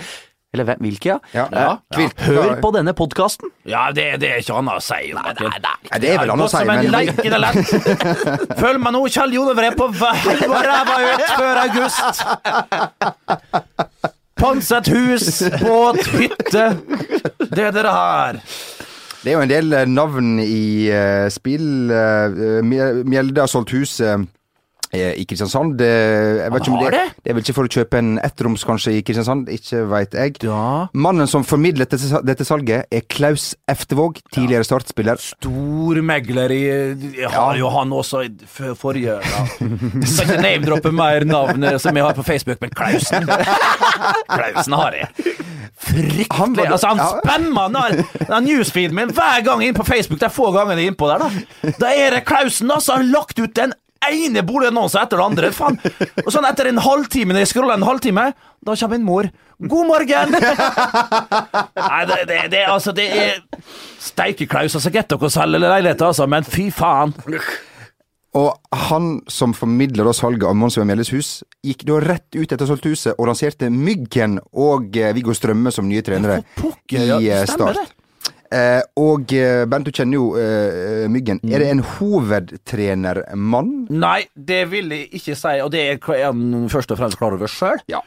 Eller 0.53 0.67
hvem, 0.69 0.77
hvilke, 0.85 1.09
ja. 1.09 1.19
Ja. 1.33 1.47
Ja. 1.49 1.69
Kvilt. 1.95 2.19
Hør 2.29 2.59
på 2.61 2.71
denne 2.75 2.93
podkasten. 2.93 3.49
Ja, 3.65 3.87
det, 3.97 4.21
det 4.21 4.29
er 4.29 4.43
ikke 4.43 4.59
annet 4.61 4.75
å 4.77 4.85
si. 4.85 5.13
Nei, 5.17 5.33
Nei, 5.41 6.01
det 6.03 6.11
er 6.13 6.19
vel 6.21 6.33
annet 6.35 6.45
å 6.45 6.49
si, 6.53 6.61
men 6.69 6.93
lett. 6.93 7.57
Følg 8.61 8.83
meg 8.85 8.93
nå, 8.93 9.01
Kjell 9.15 9.33
Jonever 9.39 9.71
er 9.71 9.79
på 9.79 9.87
vei 9.97 10.37
på 10.43 10.53
ræva 10.53 10.99
ut 11.07 11.25
før 11.39 11.63
august. 11.63 12.21
Pansret 14.43 14.93
hus, 14.93 15.41
båt, 15.63 16.05
hytte. 16.19 16.67
Det 17.49 17.65
er 17.71 17.73
dere 17.73 17.97
har. 17.97 18.43
det 19.23 19.33
er 19.33 19.39
jo 19.39 19.43
en 19.47 19.53
del 19.55 19.73
eh, 19.79 19.89
navn 19.89 20.37
i 20.43 20.91
uh, 20.93 21.33
spill. 21.33 21.89
Uh, 21.89 22.61
Mjelde 22.61 23.41
har 23.41 23.49
solgt 23.49 23.73
hus 23.73 24.01
eh, 24.05 24.21
i 24.93 25.25
Kristiansand. 25.25 25.79
Det, 25.81 25.89
jeg 25.89 26.53
vet 26.53 26.67
ikke 26.67 26.73
om 26.75 26.83
det, 26.85 26.91
det? 26.93 27.31
er 27.31 27.37
vel 27.37 27.45
ikke 27.45 27.55
for 27.57 27.69
å 27.69 27.73
kjøpe 27.73 28.01
en 28.03 28.11
ettroms 28.21 28.65
kanskje 28.69 28.97
i 28.99 29.03
Kristiansand, 29.07 29.49
ikke 29.53 29.85
veit 29.89 30.17
jeg. 30.19 30.37
Da. 30.45 30.89
Mannen 30.93 31.31
som 31.31 31.47
formidlet 31.49 31.93
dette, 31.95 32.21
dette 32.29 32.47
salget, 32.49 32.89
er 32.93 33.07
Klaus 33.09 33.53
Eftevåg, 33.73 34.21
tidligere 34.35 34.69
startspiller. 34.69 35.23
Stormegler 35.33 36.53
i 36.53 36.63
Jeg 37.23 37.33
har 37.33 37.57
jo 37.57 37.71
han 37.73 37.95
også 37.97 38.25
i 38.27 38.33
forrige. 38.79 39.17
Jeg 39.23 40.11
skal 40.13 40.29
ikke 40.29 40.43
name-droppe 40.45 40.93
mer 40.95 41.25
navn 41.29 41.65
eh, 41.69 41.79
som 41.81 41.97
jeg 41.97 42.05
har 42.05 42.19
på 42.19 42.27
Facebook, 42.27 42.61
men 42.61 42.75
Klausen 42.77 43.29
Klausen 44.29 44.77
har 44.77 44.99
jeg. 44.99 45.33
Fryktelig. 45.83 46.27
Han 46.37 46.53
da- 46.55 46.67
altså, 46.71 46.93
han 46.93 47.01
ja. 47.01 47.09
spammer 47.19 47.73
den, 47.75 48.05
den 48.29 48.45
newsfeeden 48.47 48.95
min 48.95 49.13
hver 49.17 49.41
gang 49.45 49.65
inn 49.65 49.75
på 49.75 49.85
Facebook. 49.89 50.21
Det 50.21 50.29
er 50.29 50.35
få 50.35 50.53
ganger 50.55 50.79
jeg 50.79 50.87
er 50.87 50.93
innpå 50.93 51.09
der, 51.11 51.25
da. 51.25 51.73
Da 51.81 51.91
er 51.97 52.17
det 52.17 52.25
Klausen 52.29 52.71
som 52.81 53.01
har 53.01 53.09
lagt 53.09 53.41
ut 53.41 53.55
den 53.57 53.75
ene 54.11 54.43
boligannonsen 54.47 55.03
etter 55.03 55.21
det 55.21 55.27
andre. 55.27 55.51
Faen. 55.55 55.79
Og 56.25 56.31
sånn 56.35 56.47
etter 56.49 56.71
en 56.71 56.83
halvtime, 56.83 57.35
når 57.35 57.45
jeg 57.45 57.53
scroller 57.55 57.79
en 57.79 57.87
halvtime, 57.87 58.29
da 58.63 58.77
kommer 58.79 58.99
min 58.99 59.07
mor. 59.07 59.29
God 59.63 59.91
morgen! 59.91 60.33
Nei, 60.35 62.01
det, 62.11 62.23
det, 62.31 62.39
det, 62.55 62.65
altså, 62.67 62.95
det 62.97 63.07
er 63.15 63.43
Steike 64.03 64.49
Klaus, 64.51 64.75
altså, 64.79 64.91
Get 64.95 65.13
dere 65.13 65.29
å 65.29 65.33
selge 65.33 65.63
leiligheter, 65.63 66.09
altså, 66.09 66.27
men 66.31 66.47
fy 66.47 66.71
faen. 66.75 67.15
Og 68.39 68.79
han 68.89 69.19
som 69.29 69.53
formidler 69.53 70.09
da 70.09 70.15
salget 70.17 70.47
av 70.49 70.57
Mons 70.57 70.79
Mjelles 70.81 71.13
hus, 71.13 71.33
gikk 71.63 71.85
da 71.89 71.99
rett 72.01 72.39
ut 72.39 72.49
etter 72.49 72.69
solgt 72.69 72.89
huset 72.89 73.19
og 73.19 73.29
lanserte 73.29 73.69
Myggen 73.69 74.39
og 74.57 74.97
eh, 74.97 75.13
Viggo 75.13 75.37
Strømme 75.37 75.73
som 75.75 75.85
nye 75.89 76.05
trenere 76.07 76.41
pokker, 76.57 77.05
ja, 77.11 77.19
i 77.21 77.29
ja, 77.29 77.43
stemmer 77.47 77.77
Start. 77.77 77.99
Eh, 78.53 78.83
og 79.01 79.33
Bent, 79.33 79.87
du 79.89 79.95
kjenner 79.95 80.19
jo 80.19 80.27
eh, 80.37 81.07
Myggen. 81.13 81.41
Mm. 81.43 81.53
Er 81.55 81.63
det 81.63 81.71
en 81.73 81.85
hovedtrenermann? 81.95 83.73
Nei, 83.93 84.21
det 84.35 84.67
vil 84.73 84.93
jeg 84.93 85.09
ikke 85.21 85.39
si, 85.39 85.57
og 85.65 85.73
det 85.75 85.87
er 85.89 86.27
han 86.27 86.69
først 86.73 86.93
og 86.93 87.01
fremst 87.01 87.21
klar 87.21 87.39
over 87.39 87.51
sjøl. 87.51 87.83
Ja. 87.93 88.03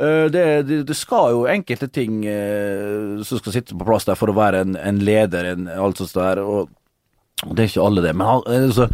Det, 0.00 0.42
det, 0.64 0.76
det 0.88 0.94
skal 0.96 1.34
jo 1.34 1.40
enkelte 1.50 1.90
ting 1.92 2.22
eh, 2.24 3.20
som 3.26 3.40
skal 3.42 3.52
sitte 3.52 3.76
på 3.76 3.84
plass 3.84 4.06
der 4.08 4.16
for 4.16 4.32
å 4.32 4.36
være 4.38 4.62
en, 4.64 4.78
en 4.78 5.00
leder, 5.04 5.50
en, 5.50 5.66
alt 5.68 6.00
sånt 6.00 6.14
der, 6.16 6.40
og, 6.40 6.70
og 7.44 7.52
det 7.52 7.66
er 7.66 7.72
ikke 7.74 7.84
alle 7.84 8.04
det. 8.06 8.14
Men 8.16 8.30
han, 8.30 8.46
eh, 8.48 8.86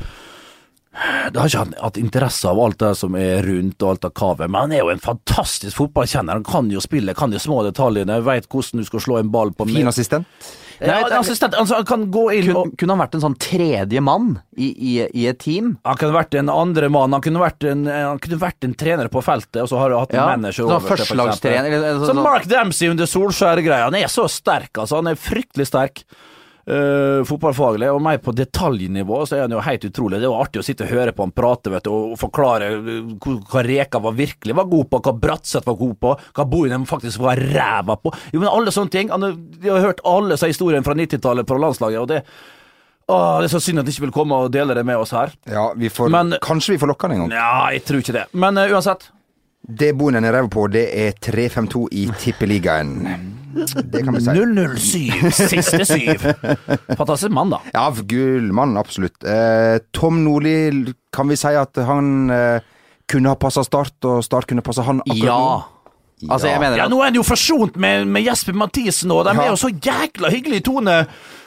det 1.30 1.40
har 1.40 1.50
ikke 1.50 1.62
han 1.64 1.74
hatt 1.82 1.98
interesse 2.00 2.48
av 2.48 2.60
alt 2.62 2.78
det 2.80 2.92
som 2.96 3.16
er 3.18 3.44
rundt 3.44 3.82
og 3.82 3.90
alt 3.90 4.06
av 4.08 4.14
kavet, 4.16 4.48
men 4.48 4.62
han 4.64 4.72
er 4.72 4.84
jo 4.84 4.92
en 4.94 5.02
fantastisk 5.02 5.76
fotballkjenner. 5.76 6.38
Han 6.40 6.46
kan 6.46 6.70
jo 6.72 6.80
spille, 6.80 7.14
kan 7.14 7.34
de 7.34 7.40
små 7.42 7.60
detaljene, 7.66 8.22
veit 8.24 8.48
hvordan 8.48 8.80
du 8.80 8.88
skal 8.88 9.04
slå 9.04 9.18
en 9.20 9.32
ball 9.34 9.52
på 9.56 9.68
Fin 9.68 9.90
assistent? 9.90 10.48
Ja, 10.80 10.98
en 11.06 11.12
assistent, 11.20 11.54
altså, 11.56 11.78
han 11.80 11.86
kan 11.88 12.02
gå 12.12 12.24
inn 12.36 12.50
og 12.52 12.66
Kunne, 12.66 12.76
kunne 12.76 12.96
han 12.96 13.00
vært 13.04 13.14
en 13.16 13.22
sånn 13.24 13.36
tredje 13.40 14.00
mann 14.04 14.34
i, 14.56 14.68
i, 14.74 14.92
i 15.14 15.26
et 15.30 15.38
team? 15.40 15.78
Han 15.88 15.96
kunne 16.00 16.12
vært 16.18 16.34
en 16.40 16.50
andre 16.52 16.90
mann, 16.92 17.12
han 17.16 17.24
kunne 17.24 17.40
vært 17.40 17.64
en, 17.70 17.86
han 17.88 18.18
kunne 18.22 18.38
vært 18.42 18.64
en 18.68 18.74
trener 18.76 19.08
på 19.12 19.22
feltet, 19.24 19.62
og 19.64 19.70
så 19.72 19.80
har 19.80 19.90
du 19.92 19.96
hatt 19.96 20.12
en 20.12 20.20
Ja, 20.20 20.26
manager 20.36 20.64
sånn 20.66 20.74
over 20.76 20.88
for 20.92 20.96
eksempel. 21.00 21.24
eller 21.64 22.00
Så 22.00 22.10
sånn- 22.12 22.22
Mark 22.22 22.44
Dempsey 22.50 22.88
under 22.92 23.06
Solskjær-greia, 23.06 23.84
han 23.88 23.94
er 23.94 24.08
så 24.12 24.28
sterk, 24.28 24.72
altså. 24.76 24.96
Han 25.00 25.08
er 25.08 25.14
fryktelig 25.20 25.66
sterk. 25.72 26.04
Uh, 26.66 27.20
fotballfaglig, 27.22 27.86
og 27.94 28.00
mer 28.02 28.16
på 28.18 28.32
detaljnivå 28.34 29.20
så 29.30 29.36
er 29.36 29.44
han 29.44 29.52
jo 29.54 29.60
helt 29.62 29.84
utrolig. 29.86 30.18
Det 30.18 30.26
var 30.32 30.40
artig 30.42 30.58
å 30.58 30.64
sitte 30.66 30.82
og 30.82 30.90
høre 30.96 31.12
på 31.14 31.22
han 31.22 31.30
prate 31.36 31.70
vet 31.70 31.84
du, 31.86 31.92
og 31.94 32.16
forklare 32.18 32.72
uh, 32.74 33.12
hva- 33.22 33.62
Reka 33.62 34.00
var 34.02 34.16
virkelig 34.18 34.56
var 34.58 34.66
god 34.72 34.88
på, 34.90 34.98
hva 35.06 35.12
Bratseth 35.22 35.68
var 35.70 35.76
god 35.78 35.94
på, 36.02 36.16
hva 36.34 36.46
Bohinen 36.50 36.88
faktisk 36.90 37.22
var 37.22 37.38
ræva 37.38 37.94
på. 38.02 38.10
Jo, 38.34 38.40
men 38.42 38.50
alle 38.50 38.74
sånne 38.74 38.90
ting. 38.96 39.12
Han, 39.14 39.22
har- 39.28 39.38
de 39.62 39.70
har 39.70 39.84
hørt 39.86 40.02
alle 40.04 40.34
disse 40.34 40.50
historiene 40.50 40.82
fra 40.82 40.96
90-tallet 40.98 41.46
på 41.46 41.60
landslaget, 41.62 42.02
og 42.02 42.10
det 42.16 42.22
Åh, 43.06 43.36
det 43.38 43.46
er 43.46 43.52
så 43.52 43.60
synd 43.62 43.78
at 43.78 43.86
de 43.86 43.92
ikke 43.94 44.08
vil 44.08 44.16
komme 44.16 44.34
og 44.34 44.48
dele 44.50 44.74
det 44.74 44.82
med 44.82 44.98
oss 44.98 45.12
her. 45.14 45.30
Ja, 45.46 45.68
vi 45.78 45.86
får, 45.94 46.10
Men- 46.10 46.34
kanskje 46.42 46.72
vi 46.74 46.80
får 46.82 46.90
lokka 46.90 47.06
han 47.06 47.14
en 47.14 47.20
gang. 47.28 47.36
Ja, 47.38 47.68
jeg 47.70 47.84
tror 47.86 48.02
ikke 48.02 48.16
det. 48.18 48.24
Men 48.34 48.58
uh, 48.58 48.66
uansett. 48.74 49.06
Det 49.62 49.92
Bohinen 49.94 50.26
er 50.26 50.34
ræva 50.34 50.50
på, 50.50 50.66
det 50.74 50.88
er 50.90 51.14
3-5-2 51.22 51.86
i 51.94 52.08
Tippeligaen. 52.18 52.96
Det 53.92 54.02
kan 54.04 54.14
vi 54.14 54.20
si. 54.20 54.30
007, 54.30 55.30
siste 55.32 55.84
syv. 55.88 56.26
Fantastisk 56.96 57.32
mann, 57.32 57.50
da. 57.54 57.60
Ja, 57.74 57.86
gullmann, 57.90 58.76
absolutt. 58.80 59.22
Eh, 59.24 59.78
Tom 59.96 60.22
Nordli, 60.24 60.92
kan 61.12 61.28
vi 61.28 61.36
si 61.40 61.54
at 61.56 61.76
han 61.88 62.30
eh, 62.30 62.60
kunne 63.08 63.32
ha 63.32 63.38
passa 63.40 63.64
Start, 63.64 63.96
og 64.04 64.22
Start 64.26 64.46
kunne 64.50 64.62
passa 64.66 64.82
han 64.86 65.00
akkurat 65.06 65.24
Ja. 65.24 65.38
nå? 65.38 65.64
Altså, 66.32 66.48
jeg 66.48 66.60
mener 66.62 66.78
Ja, 66.80 66.86
nå 66.88 67.00
er 67.02 67.10
han 67.10 67.14
jo 67.18 67.22
forsont 67.28 67.74
med, 67.76 68.06
med 68.08 68.24
Jesper 68.24 68.54
Mathisen, 68.56 69.10
og 69.12 69.26
de 69.28 69.34
Ja. 69.36 69.42
er 69.42 69.50
jo 69.52 69.56
så 69.60 69.68
jækla 69.68 70.30
hyggelig 70.32 70.62
tone 70.64 70.94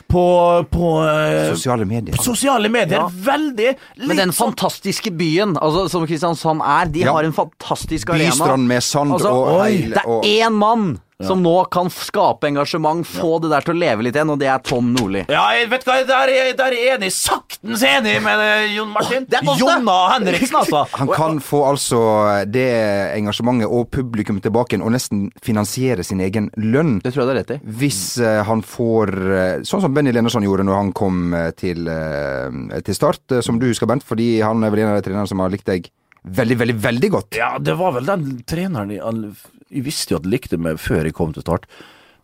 på, 0.10 0.22
på, 0.70 0.88
eh, 1.10 1.50
Sosiale 1.56 1.86
medier. 1.86 2.16
på 2.18 2.24
sosiale 2.24 2.70
medier. 2.70 2.98
Ja. 3.00 3.08
Veldig. 3.10 3.76
Men 4.08 4.18
den 4.18 4.30
sånn- 4.30 4.54
fantastiske 4.54 5.12
byen, 5.18 5.56
altså, 5.58 5.88
som 5.90 6.06
Kristiansand 6.10 6.62
er, 6.66 6.86
de 6.90 7.00
Ja. 7.02 7.14
har 7.14 7.24
en 7.26 7.34
fantastisk 7.34 8.10
arena. 8.10 8.30
Bystrand 8.30 8.68
med 8.68 8.82
sand 8.84 9.12
Altså, 9.14 9.30
og 9.30 9.60
oi, 9.62 9.70
heil- 9.72 9.94
Det 9.94 10.06
er 10.06 10.50
én 10.50 10.54
mann 10.54 11.00
som 11.28 11.42
nå 11.44 11.54
kan 11.68 11.90
skape 11.92 12.48
engasjement, 12.48 13.08
få 13.08 13.40
det 13.44 13.50
der 13.52 13.66
til 13.66 13.76
å 13.76 13.80
leve 13.82 14.06
litt 14.06 14.16
igjen, 14.16 14.30
og 14.32 14.40
det 14.40 14.48
er 14.48 14.62
Tom 14.64 14.94
Nordli. 14.96 15.26
Ja, 15.28 15.42
jeg 15.58 15.68
vet 15.74 15.84
hva, 15.84 15.98
der 16.08 16.32
er, 16.32 16.52
der 16.56 16.72
er 16.72 16.78
jeg 16.78 16.94
enig. 16.96 17.10
Saktens 17.12 17.84
enig 17.84 18.14
med 18.24 18.44
eh, 18.46 18.70
Jon 18.78 18.94
Martin. 18.94 19.26
er 19.28 19.44
det. 19.44 19.56
Jonna 19.60 19.98
Henriksen, 20.14 20.60
altså. 20.62 20.86
Han 21.02 21.12
kan 21.12 21.42
få 21.44 21.66
altså 21.68 22.00
det 22.48 22.70
engasjementet 23.18 23.68
og 23.68 23.90
publikum 23.92 24.40
tilbake 24.40 24.78
igjen, 24.78 24.88
og 24.88 24.96
nesten 24.96 25.28
finansiere 25.44 26.08
sin 26.08 26.24
egen 26.24 26.48
lønn. 26.56 27.02
Det 27.04 27.12
tror 27.12 27.26
jeg 27.26 27.32
det 27.32 27.36
er 27.36 27.42
rett 27.42 27.56
i. 27.58 27.60
Hvis 27.84 28.02
uh, 28.24 28.40
han 28.48 28.64
får 28.64 29.16
eh, 29.20 29.48
Sånn 29.68 29.84
som 29.84 29.94
Benny 29.94 30.14
Lennarsson 30.16 30.46
gjorde 30.46 30.64
når 30.68 30.78
han 30.80 30.96
kom 30.96 31.36
til, 31.60 31.84
uh, 31.92 32.80
til 32.86 32.96
Start, 32.96 33.26
uh, 33.36 33.44
som 33.44 33.60
du 33.60 33.68
husker, 33.68 33.90
Bent, 33.90 34.08
fordi 34.08 34.38
han 34.46 34.64
er 34.64 34.72
vel 34.72 34.86
en 34.86 34.94
av 34.94 35.02
de 35.02 35.08
trenerne 35.10 35.28
som 35.28 35.44
har 35.44 35.52
likt 35.52 35.68
deg 35.68 35.92
veldig, 36.24 36.58
veldig, 36.64 36.76
veldig 36.84 37.10
godt. 37.12 37.38
Ja, 37.40 37.58
det 37.60 37.76
var 37.80 37.96
vel 37.96 38.08
den 38.08 38.30
treneren 38.48 38.92
i 38.96 39.00
all- 39.04 39.34
jeg 39.70 39.86
visste 39.86 40.14
jo 40.14 40.20
at 40.20 40.28
jeg 40.28 40.36
likte 40.36 40.60
meg 40.62 40.80
før 40.82 41.08
jeg 41.08 41.16
kom 41.18 41.34
til 41.36 41.46
start, 41.46 41.68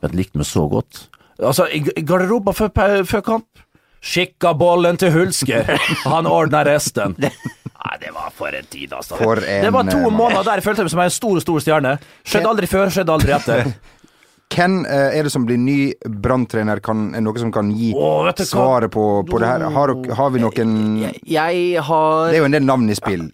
men 0.02 0.12
jeg 0.12 0.20
likte 0.24 0.42
meg 0.42 0.50
så 0.50 0.66
godt. 0.72 1.06
Altså, 1.42 1.68
i 1.68 1.82
garderoben 2.06 2.56
før, 2.56 2.72
før 3.04 3.24
kamp 3.26 3.66
Skikka 4.06 4.52
bollen 4.54 5.00
til 5.02 5.10
Hulsker, 5.16 5.66
han 6.06 6.28
ordna 6.30 6.62
resten. 6.68 7.16
Nei, 7.86 7.96
det 8.02 8.12
var 8.14 8.30
for 8.34 8.54
en 8.54 8.68
tid, 8.70 8.94
altså. 8.94 9.18
For 9.18 9.42
en, 9.42 9.66
det 9.66 9.72
var 9.74 9.90
to 9.90 9.98
eh, 9.98 10.14
måneder 10.14 10.46
der 10.46 10.62
jeg 10.62 10.66
følte 10.66 10.86
meg 10.86 10.94
som 10.94 11.02
en 11.02 11.14
stor, 11.14 11.40
stor 11.42 11.64
stjerne. 11.64 11.94
Skjedde 12.26 12.52
aldri 12.52 12.70
før, 12.70 12.94
skjedde 12.94 13.16
aldri 13.16 13.34
etter. 13.34 13.72
Hvem 14.56 14.78
eh, 14.86 15.18
er 15.18 15.26
det 15.26 15.32
som 15.34 15.46
blir 15.48 15.58
ny 15.58 15.80
branntrener? 16.22 16.82
Er 16.86 17.24
noe 17.26 17.42
som 17.42 17.52
kan 17.54 17.72
gi 17.74 17.92
Å, 17.98 18.10
vet 18.28 18.44
du 18.44 18.44
hva? 18.44 18.50
svaret 18.52 18.94
på, 18.94 19.06
på 19.26 19.42
det 19.42 19.50
her? 19.50 19.66
Har, 19.74 19.94
har 20.20 20.34
vi 20.36 20.44
noen 20.44 20.76
Jeg, 21.02 21.22
jeg 21.34 21.86
har 21.90 22.30
Det 22.30 22.38
er 22.38 22.44
jo 22.44 22.50
en 22.52 22.58
del 22.60 22.68
navn 22.70 22.86
i 22.94 22.98
spill. 22.98 23.26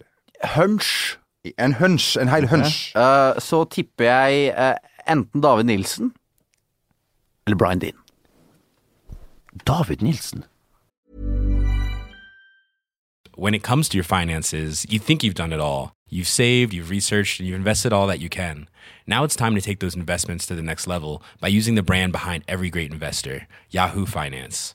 hunch. 0.56 1.18
En 1.58 1.74
hunch, 1.74 2.16
en 2.16 2.28
hel 2.28 2.48
hunch. 2.48 2.94
Eh, 2.94 3.32
så 3.38 3.64
tipper 3.64 4.04
jeg 4.04 4.54
eh, 4.54 4.74
enten 5.10 5.42
David 5.42 5.64
Nilsen 5.64 6.12
eller 7.46 7.56
Brian 7.56 7.78
Dean. 7.78 7.96
David 9.66 10.02
Nilsen. 10.02 10.44
When 13.34 13.54
it 13.54 13.62
comes 13.62 13.88
to 13.88 13.96
your 13.96 14.04
finances, 14.04 14.86
you 14.88 14.98
think 14.98 15.24
you've 15.24 15.34
done 15.34 15.52
it 15.52 15.60
all. 15.60 15.92
You've 16.08 16.28
saved, 16.28 16.74
you've 16.74 16.90
researched, 16.90 17.40
and 17.40 17.48
you've 17.48 17.56
invested 17.56 17.92
all 17.92 18.06
that 18.06 18.20
you 18.20 18.28
can. 18.28 18.68
Now 19.06 19.24
it's 19.24 19.34
time 19.34 19.54
to 19.54 19.60
take 19.62 19.80
those 19.80 19.96
investments 19.96 20.46
to 20.46 20.54
the 20.54 20.62
next 20.62 20.86
level 20.86 21.22
by 21.40 21.48
using 21.48 21.74
the 21.74 21.82
brand 21.82 22.12
behind 22.12 22.44
every 22.46 22.68
great 22.68 22.92
investor, 22.92 23.48
Yahoo 23.70 24.04
Finance. 24.04 24.74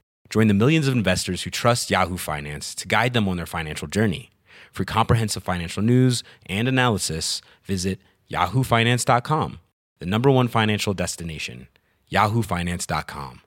Join 0.33 0.47
the 0.47 0.53
millions 0.53 0.87
of 0.87 0.93
investors 0.93 1.43
who 1.43 1.49
trust 1.49 1.91
Yahoo 1.91 2.17
Finance 2.17 2.73
to 2.75 2.87
guide 2.87 3.11
them 3.13 3.27
on 3.27 3.35
their 3.35 3.45
financial 3.45 3.87
journey. 3.87 4.29
For 4.71 4.85
comprehensive 4.85 5.43
financial 5.43 5.83
news 5.83 6.23
and 6.45 6.69
analysis, 6.69 7.41
visit 7.65 7.99
yahoofinance.com, 8.31 9.59
the 9.99 10.05
number 10.05 10.31
one 10.31 10.47
financial 10.47 10.93
destination, 10.93 11.67
yahoofinance.com. 12.09 13.41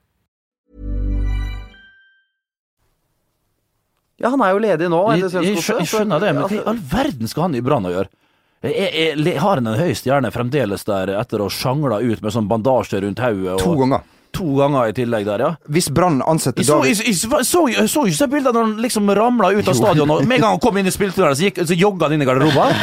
Ja, 4.17 4.29
han 4.29 4.41
er 4.41 4.53
jo 4.53 4.59
ledig 4.63 4.87
nå. 4.93 5.01
Jeg, 5.17 5.31
jeg, 5.33 5.57
jeg 5.57 5.87
skjønner 5.89 6.21
det, 6.21 6.29
men 6.37 6.45
hva 6.45 6.53
i 6.53 6.61
all 6.69 6.77
verden 6.93 7.27
skal 7.27 7.49
han 7.49 7.57
i 7.57 7.63
Brann 7.65 7.89
å 7.89 7.91
gjøre? 7.91 8.13
Jeg, 8.63 8.91
jeg, 8.93 9.17
jeg 9.25 9.41
har 9.41 9.59
han 9.59 9.67
en 9.73 9.79
høy 9.81 9.91
stjerne 9.97 10.29
fremdeles 10.31 10.85
der 10.87 11.11
etter 11.17 11.41
å 11.43 11.49
sjangla 11.51 11.97
ut 11.99 12.21
med 12.21 12.33
sånn 12.33 12.47
bandasje 12.47 13.01
rundt 13.03 13.19
hodet. 13.25 13.57
To 13.65 13.73
ganger. 13.81 14.05
To 14.35 14.47
ganger 14.59 14.91
i 14.91 14.95
tillegg 14.97 15.25
der, 15.27 15.43
ja. 15.45 15.49
Hvis 15.71 15.87
Brann 15.95 16.19
ansetter 16.27 16.59
Jeg 16.61 16.67
så, 16.67 16.77
David 16.81 16.99
jeg, 16.99 17.07
jeg, 17.07 17.45
så, 17.47 17.61
så 17.87 18.03
ikke 18.09 18.17
så 18.19 18.27
bildet 18.31 18.53
når 18.55 18.65
han 18.67 18.73
liksom 18.83 19.11
ramla 19.15 19.51
ut 19.55 19.69
av 19.71 19.77
stadion, 19.77 20.11
og 20.11 20.25
med 20.27 20.37
en 20.37 20.43
gang 20.43 20.55
han 20.57 20.61
kom 20.63 20.79
inn 20.81 20.89
i 20.89 20.93
spilleturneren, 20.93 21.37
så, 21.39 21.47
gikk- 21.47 21.61
så 21.69 21.77
jogga 21.79 22.09
han 22.09 22.17
inn 22.17 22.25
i 22.25 22.27
garderoben. 22.27 22.75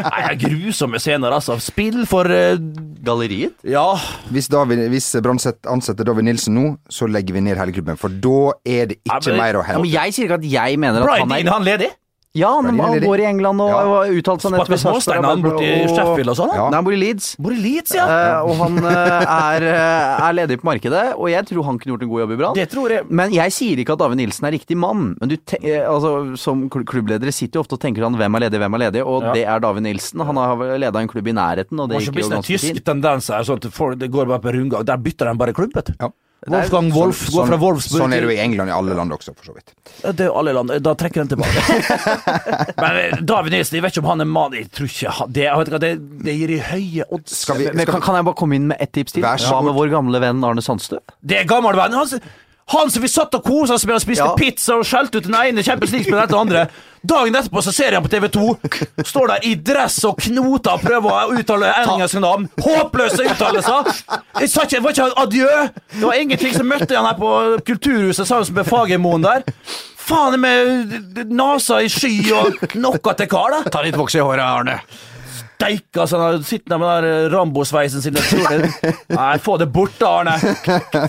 Nei, 0.00 0.34
grusomme 0.40 1.00
scener, 1.02 1.34
altså. 1.36 1.58
Spill 1.62 2.04
for 2.10 2.28
uh, 2.30 2.56
Galleriet? 3.04 3.58
Ja. 3.68 3.84
Hvis, 4.32 4.48
David, 4.52 4.86
hvis 4.92 5.10
Brann 5.24 5.40
ansetter 5.70 6.08
David 6.08 6.28
Nilsen 6.30 6.56
nå, 6.56 6.64
så 6.92 7.08
legger 7.10 7.36
vi 7.36 7.44
ned 7.44 7.60
hele 7.60 7.74
klubben. 7.76 7.98
For 8.00 8.08
da 8.12 8.38
er 8.64 8.88
det 8.94 9.00
ikke 9.02 9.20
Ja, 9.20 9.20
men- 9.34 9.42
mer 9.42 9.60
å 9.60 9.66
Ja, 9.68 9.78
men 9.82 9.90
jeg 9.92 10.14
sier 10.16 10.28
ikke 10.30 10.40
at 10.40 10.48
jeg 10.56 10.80
mener 10.80 11.02
at 11.04 11.08
Brian 11.10 11.28
han 11.28 11.36
Dean, 11.36 11.46
er 11.48 11.56
han 11.58 11.68
ledig? 11.68 11.90
Ja, 12.34 12.48
han, 12.58 12.78
går 12.98 13.20
i 13.22 13.26
England 13.28 13.62
og 13.62 13.68
Ja. 13.70 13.98
uttalt 14.10 14.42
seg 14.42 14.50
med 14.50 14.66
småstein, 14.66 15.22
han 15.22 15.42
borti 15.42 15.68
Sheffield 15.86 16.32
og 16.32 16.36
sånn? 16.40 16.50
Ja. 16.50 16.64
Nei, 16.66 16.80
han 16.80 16.86
bor 16.88 16.94
i 16.96 16.98
Leeds. 16.98 17.28
Bor 17.38 17.54
i 17.54 17.60
Leeds, 17.62 17.92
ja. 17.94 18.06
Uh, 18.10 18.48
og 18.48 18.56
han 18.58 18.80
uh, 18.82 18.90
er, 19.54 19.66
eh, 19.70 20.24
er 20.26 20.34
ledig 20.34 20.58
på 20.58 20.66
markedet, 20.66 21.04
og 21.14 21.30
jeg 21.30 21.46
tror 21.46 21.68
han 21.68 21.78
kunne 21.78 21.94
gjort 21.94 22.02
en 22.02 22.10
god 22.10 22.24
jobb 22.24 22.32
i 22.34 22.38
Brann. 22.40 22.58
Det 22.58 22.66
tror 22.72 22.90
jeg. 22.96 23.06
Men 23.06 23.30
jeg 23.36 23.54
sier 23.54 23.78
ikke 23.84 23.94
at 23.94 24.02
David 24.02 24.18
Nilsen 24.18 24.48
er 24.50 24.56
riktig 24.56 24.74
mann. 24.82 25.14
Men 25.20 25.30
du 25.30 25.36
te 25.38 25.60
altså, 25.86 26.12
som 26.42 26.66
klubbledere 26.72 27.30
sitter 27.30 27.60
jo 27.60 27.64
ofte 27.68 27.78
og 27.78 27.84
tenker 27.86 28.02
sånn 28.02 28.18
hvem 28.18 28.40
er 28.40 28.46
ledig, 28.48 28.62
hvem 28.64 28.78
er 28.80 28.84
ledig, 28.88 29.06
og 29.06 29.22
Ja. 29.28 29.36
det 29.38 29.46
er 29.54 29.62
David 29.62 29.86
Nilsen. 29.86 30.26
Han 30.26 30.42
har 30.42 30.66
leda 30.82 30.98
en 30.98 31.14
klubb 31.14 31.30
i 31.30 31.38
nærheten, 31.38 31.78
og 31.78 31.88
det 31.88 32.02
gikk 32.02 32.18
jo 32.18 32.28
ganske 32.34 32.42
fint. 32.42 32.50
det 32.50 32.66
en 32.66 32.74
tysk 32.74 32.84
tendens 32.90 33.30
her, 33.30 33.46
sånn 33.46 33.62
at 33.62 33.98
det 34.02 34.10
går 34.10 34.26
bare 34.26 34.42
på 34.42 34.58
rundgang. 34.58 34.82
Der 34.84 34.98
bytter 34.98 35.30
de 35.30 35.38
bare 35.38 35.54
klubb, 35.54 35.70
vet 35.72 35.94
du. 35.94 35.94
Ja. 36.00 36.10
Wolfgang 36.52 36.90
Wolf 36.92 37.20
går 37.32 37.46
fra 37.48 37.56
Wolfsburg 37.60 38.02
Sånn 38.02 38.12
er 38.12 38.24
det 38.24 38.28
jo 38.28 38.34
i 38.34 38.40
England 38.42 38.68
i 38.68 38.74
alle 38.74 38.96
land 38.98 39.14
også, 39.16 39.32
for 39.36 39.48
så 39.48 39.54
vidt. 39.56 39.72
Det 40.04 40.26
er 40.26 40.28
jo 40.28 40.34
alle 40.40 40.52
land. 40.56 40.74
Da 40.84 40.94
trekker 40.98 41.24
den 41.24 41.30
tilbake. 41.32 41.64
Men 42.82 42.98
eh, 43.00 43.16
David 43.24 43.56
Nilsen, 43.56 43.78
jeg 43.78 43.86
vet 43.86 43.96
ikke 43.96 44.04
om 44.04 44.10
han 44.12 44.24
er 44.24 44.30
mann 44.30 44.56
Jeg 44.58 44.68
tror 44.74 44.90
ikke 44.90 45.14
han 45.18 45.34
det, 45.34 45.46
vet 45.48 45.70
ikke, 45.72 45.82
det, 45.84 45.92
det 46.28 46.36
gir 46.38 46.54
i 46.54 46.60
høye 46.68 47.08
odds. 47.08 47.36
Skal 47.44 47.60
vi, 47.62 47.68
Men 47.72 47.86
skal 47.86 47.96
kan, 47.96 48.06
kan 48.08 48.20
jeg 48.20 48.28
bare 48.28 48.40
komme 48.42 48.58
inn 48.60 48.68
med 48.72 48.82
ett 48.84 48.92
tips 48.96 49.16
til? 49.16 49.24
Hva 49.24 49.60
med 49.64 49.76
vår 49.76 49.92
gamle 49.94 50.20
venn 50.24 50.44
Arne 50.44 50.64
Sandstø? 50.64 51.00
Det 51.24 51.40
er 51.42 51.48
gammelvennen. 51.48 51.96
Han, 52.02 52.10
som- 52.10 52.32
han 52.72 52.90
som 52.90 53.02
vi 53.04 53.08
satt 53.12 53.34
og 53.36 53.42
kosa 53.44 53.74
oss 53.76 53.84
med 53.86 53.94
og 53.98 54.00
spiste 54.02 54.24
Ja. 54.24 54.34
pizza 54.38 54.78
og 54.78 54.84
skjelte 54.88 55.18
ut 55.20 55.26
den 55.28 55.34
ene 55.36 55.62
Champions 55.62 55.92
League-spilleren 55.92 56.24
etter 56.24 56.36
den 56.38 56.46
andre. 56.48 56.62
Dagen 57.04 57.34
etterpå 57.36 57.60
så 57.62 57.72
ser 57.76 57.92
jeg 57.92 58.02
på 58.02 58.08
TV2. 58.08 59.04
Står 59.04 59.26
der 59.28 59.44
i 59.44 59.54
dress 59.60 59.98
og 60.08 60.16
knoter 60.24 60.72
og 60.72 60.80
prøver 60.80 61.10
å 61.12 61.34
uttale 61.36 61.72
engelske 61.84 62.22
navn. 62.24 62.46
Håpløse 62.64 63.26
uttalelser! 63.28 63.90
Jeg 64.40 64.48
sa 64.48 64.64
ikke, 64.64 64.78
det 64.78 64.82
var 64.86 64.96
ikke 64.96 65.10
adjø. 65.26 65.50
Det 65.98 66.04
var 66.06 66.14
ingenting. 66.22 66.54
som 66.56 66.66
møtte 66.72 66.96
han 66.96 67.04
her 67.10 67.18
på 67.20 67.32
Kulturhuset 67.68 68.26
sammen 68.26 68.54
med 68.56 68.64
Fagermoen 68.70 69.22
der. 69.28 69.44
Faen 70.04 70.40
med 70.40 71.20
nasa 71.32 71.82
i 71.84 71.88
sky 71.92 72.30
og 72.36 72.64
noe 72.76 73.14
til 73.16 73.28
kar, 73.28 73.50
da. 73.58 73.70
Ta 73.72 73.82
litt 73.84 73.96
voks 73.96 74.16
i 74.16 74.24
håret, 74.24 74.40
Arne. 74.44 74.80
Steike, 75.54 76.00
altså. 76.00 76.18
Han 76.18 76.42
sitter 76.44 76.74
der 76.74 76.78
med 76.78 76.88
den 76.88 77.04
der 77.30 77.36
Rambo-sveisen 77.38 78.02
sin. 78.02 78.16
Jeg 78.18 78.24
tror 78.30 78.48
det. 78.50 78.94
Nei, 79.18 79.38
få 79.38 79.56
det 79.60 79.68
bort, 79.72 79.94
da, 80.00 80.10
Arne. 80.20 80.34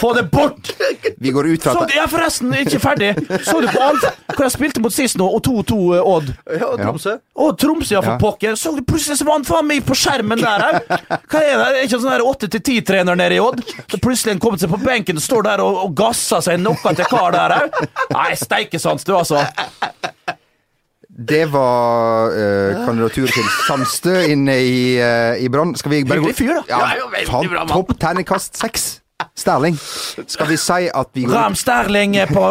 Få 0.02 0.14
det 0.14 0.28
bort! 0.32 0.70
Vi 1.18 1.32
går 1.34 1.48
ut 1.56 1.64
fra 1.66 1.74
at 1.86 1.94
jeg 1.96 2.04
er 2.04 2.12
forresten 2.12 2.54
ikke 2.62 2.80
ferdig. 2.84 3.10
Så 3.48 3.58
du 3.64 3.68
på 3.72 3.82
alt 3.82 4.06
hvor 4.36 4.44
jeg 4.46 4.54
spilte 4.54 4.82
mot 4.84 4.94
sist 4.94 5.18
nå, 5.20 5.26
og 5.38 5.42
2-2 5.46 5.78
eh, 5.96 6.10
Odd? 6.16 6.32
Ja, 6.60 6.70
Tromsø. 6.80 7.16
Å, 7.36 7.50
Tromsø, 7.60 7.94
ja, 7.98 8.02
for 8.04 8.16
Ja. 8.16 8.18
pokker. 8.22 8.56
Så 8.60 8.76
du 8.76 8.82
plutselig 8.88 9.18
så 9.20 9.28
var 9.28 9.40
han 9.40 9.48
faen 9.48 9.68
meg 9.70 9.84
på 9.88 9.96
skjermen 9.98 10.42
der 10.42 10.66
òg. 10.70 10.80
Hva 11.32 11.42
er 11.42 11.56
det? 11.56 11.68
Er 11.68 11.82
ikke 11.88 12.00
sånn 12.04 12.12
der 12.14 12.26
8-10-trener 12.26 13.20
nede 13.20 13.38
i 13.38 13.42
Odd? 13.44 13.64
Så 13.92 14.00
plutselig 14.04 14.36
han 14.36 14.44
kommet 14.44 14.64
seg 14.64 14.72
på 14.72 14.82
benken 14.84 15.20
og 15.20 15.26
står 15.26 15.48
der 15.50 15.64
og, 15.66 15.80
og 15.88 15.96
gasser 15.98 16.44
seg 16.46 16.62
noe 16.62 16.96
til 16.96 17.08
kar 17.10 17.34
der 17.36 17.58
òg. 17.60 17.80
Nei, 18.14 18.30
steikesans, 18.40 19.08
du, 19.08 19.16
altså. 19.18 19.42
Det 21.16 21.46
var 21.48 22.34
uh, 22.36 22.84
kandidatur 22.84 23.32
til 23.32 23.48
Sandstø 23.70 24.18
inne 24.34 24.58
i, 24.60 25.00
uh, 25.00 25.40
i 25.40 25.48
Brann. 25.52 25.72
Skal 25.80 25.94
vi 25.94 26.04
bare 26.04 26.20
gå 26.20 26.28
Hyggelig 26.28 26.36
fyr, 26.42 26.54
da. 26.58 26.64
Ja, 26.70 26.80
Ja, 27.00 27.26
faen, 27.30 27.50
bra. 27.54 27.64
Topp 27.72 27.96
terningkast 28.02 28.60
seks. 28.60 28.88
Sterling. 29.36 29.78
Skal 30.28 30.50
vi 30.50 30.58
si 30.60 30.90
at 30.92 31.10
vi 31.16 31.24
går, 31.24 31.36
Ram 31.36 31.56
Sterling 31.56 32.18
på 32.28 32.44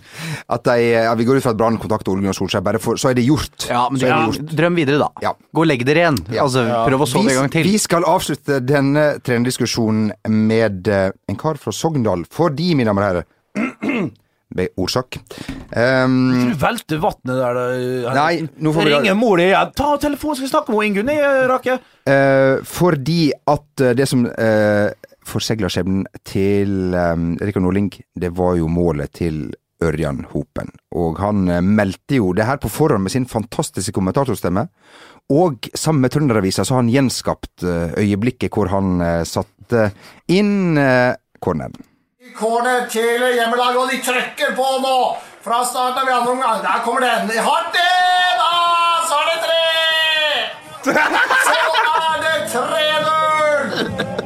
at 0.54 0.64
de, 0.66 0.74
ja, 0.82 1.12
vi 1.14 1.26
går 1.26 1.38
ut 1.38 1.44
fra 1.44 1.52
at 1.54 1.60
Brann 1.60 1.78
kontakter 1.78 2.10
Ole 2.10 2.24
Gunnar 2.24 2.34
Solskjær, 2.34 2.64
bare 2.66 2.80
for, 2.82 2.98
så 2.98 3.12
er 3.12 3.18
det 3.18 3.26
gjort. 3.26 3.68
Ja, 3.70 3.84
men 3.90 4.00
det 4.02 4.10
ja, 4.10 4.18
gjort. 4.26 4.54
drøm 4.58 4.78
videre, 4.78 4.98
da. 5.04 5.08
Ja. 5.22 5.32
Gå 5.54 5.62
og 5.62 5.70
legg 5.70 5.86
dere 5.86 6.02
igjen. 6.02 6.18
Altså, 6.42 6.66
Prøv 6.88 7.06
å 7.06 7.10
sove 7.10 7.26
Vi, 7.28 7.36
en 7.36 7.44
gang 7.44 7.54
til. 7.54 7.70
vi 7.70 7.78
skal 7.82 8.06
avslutte 8.06 8.58
denne 8.66 9.06
trenerdiskusjonen 9.22 10.10
med 10.50 10.90
uh, 10.90 11.08
en 11.30 11.38
kar 11.38 11.62
fra 11.62 11.74
Sogndal, 11.74 12.26
fordi, 12.34 12.72
mine 12.78 12.90
damer 12.90 13.06
og 13.06 13.10
herrer 13.12 14.10
Med 14.58 14.74
ordsak. 14.80 15.20
Um, 15.76 16.48
Du 16.50 16.54
velter 16.56 16.98
vannet 17.02 17.34
der. 17.36 17.54
da. 17.58 18.14
Nei, 18.14 18.48
nå 18.58 18.72
får 18.72 18.84
vi- 18.84 18.94
Ringer 18.94 19.14
mor 19.14 19.36
di 19.36 19.44
igjen. 19.50 19.72
Ta 19.76 19.96
telefonen, 19.98 20.36
skal 20.36 20.46
vi 20.46 20.52
snakke 20.54 20.68
med 20.72 20.86
Ingunn, 20.88 21.08
eh, 21.10 21.46
Rake. 21.48 21.78
Eh, 22.06 22.62
fordi 22.64 23.32
at 23.46 23.80
eh, 23.80 23.92
det 23.94 24.08
som 24.08 24.24
uh, 24.26 24.90
forsegla 25.28 25.68
skjebnen 25.68 26.06
til 26.24 26.94
um, 26.94 27.36
Rikard 27.36 27.62
Norling, 27.62 27.90
det 28.18 28.30
var 28.32 28.56
jo 28.56 28.66
målet 28.68 29.12
til 29.12 29.52
Ørjan 29.84 30.24
Hopen. 30.32 30.72
Og 30.96 31.18
han 31.22 31.48
eh, 31.48 31.60
meldte 31.60 32.16
jo 32.16 32.32
det 32.32 32.46
her 32.48 32.56
på 32.56 32.70
forhånd 32.72 33.02
med 33.04 33.12
sin 33.12 33.26
fantastiske 33.26 33.92
kommentatorstemme. 33.92 34.68
Og 35.30 35.68
sammen 35.76 36.00
med 36.00 36.10
Trønderavisa 36.14 36.64
så 36.64 36.74
har 36.78 36.82
han 36.82 36.90
gjenskapt 36.90 37.62
eh, 37.62 37.92
øyeblikket 38.00 38.50
hvor 38.56 38.70
han 38.72 39.00
eh, 39.04 39.22
satte 39.28 39.90
inn 40.32 40.78
uh, 40.80 41.12
corneren. 41.44 41.76
Corner 42.38 42.86
til 42.90 43.20
hjemmelaget, 43.34 43.76
og 43.76 43.90
de 43.92 43.98
trykker 44.04 44.54
på 44.56 44.66
nå. 44.82 44.96
Fra 45.48 45.64
starten 45.64 46.08
av 46.08 46.14
andre 46.14 46.32
omgang. 46.32 46.62
Der 46.62 46.84
kommer 46.84 47.00
den. 47.00 47.38
Hardt 47.44 47.74
inn! 47.74 48.40
Ah, 48.40 49.00
så 49.08 49.14
er 49.20 49.26
det 49.30 49.38
tre! 49.46 49.64
Så 51.48 51.54
er 52.04 52.18
det 52.24 52.34
3-0! 52.52 53.62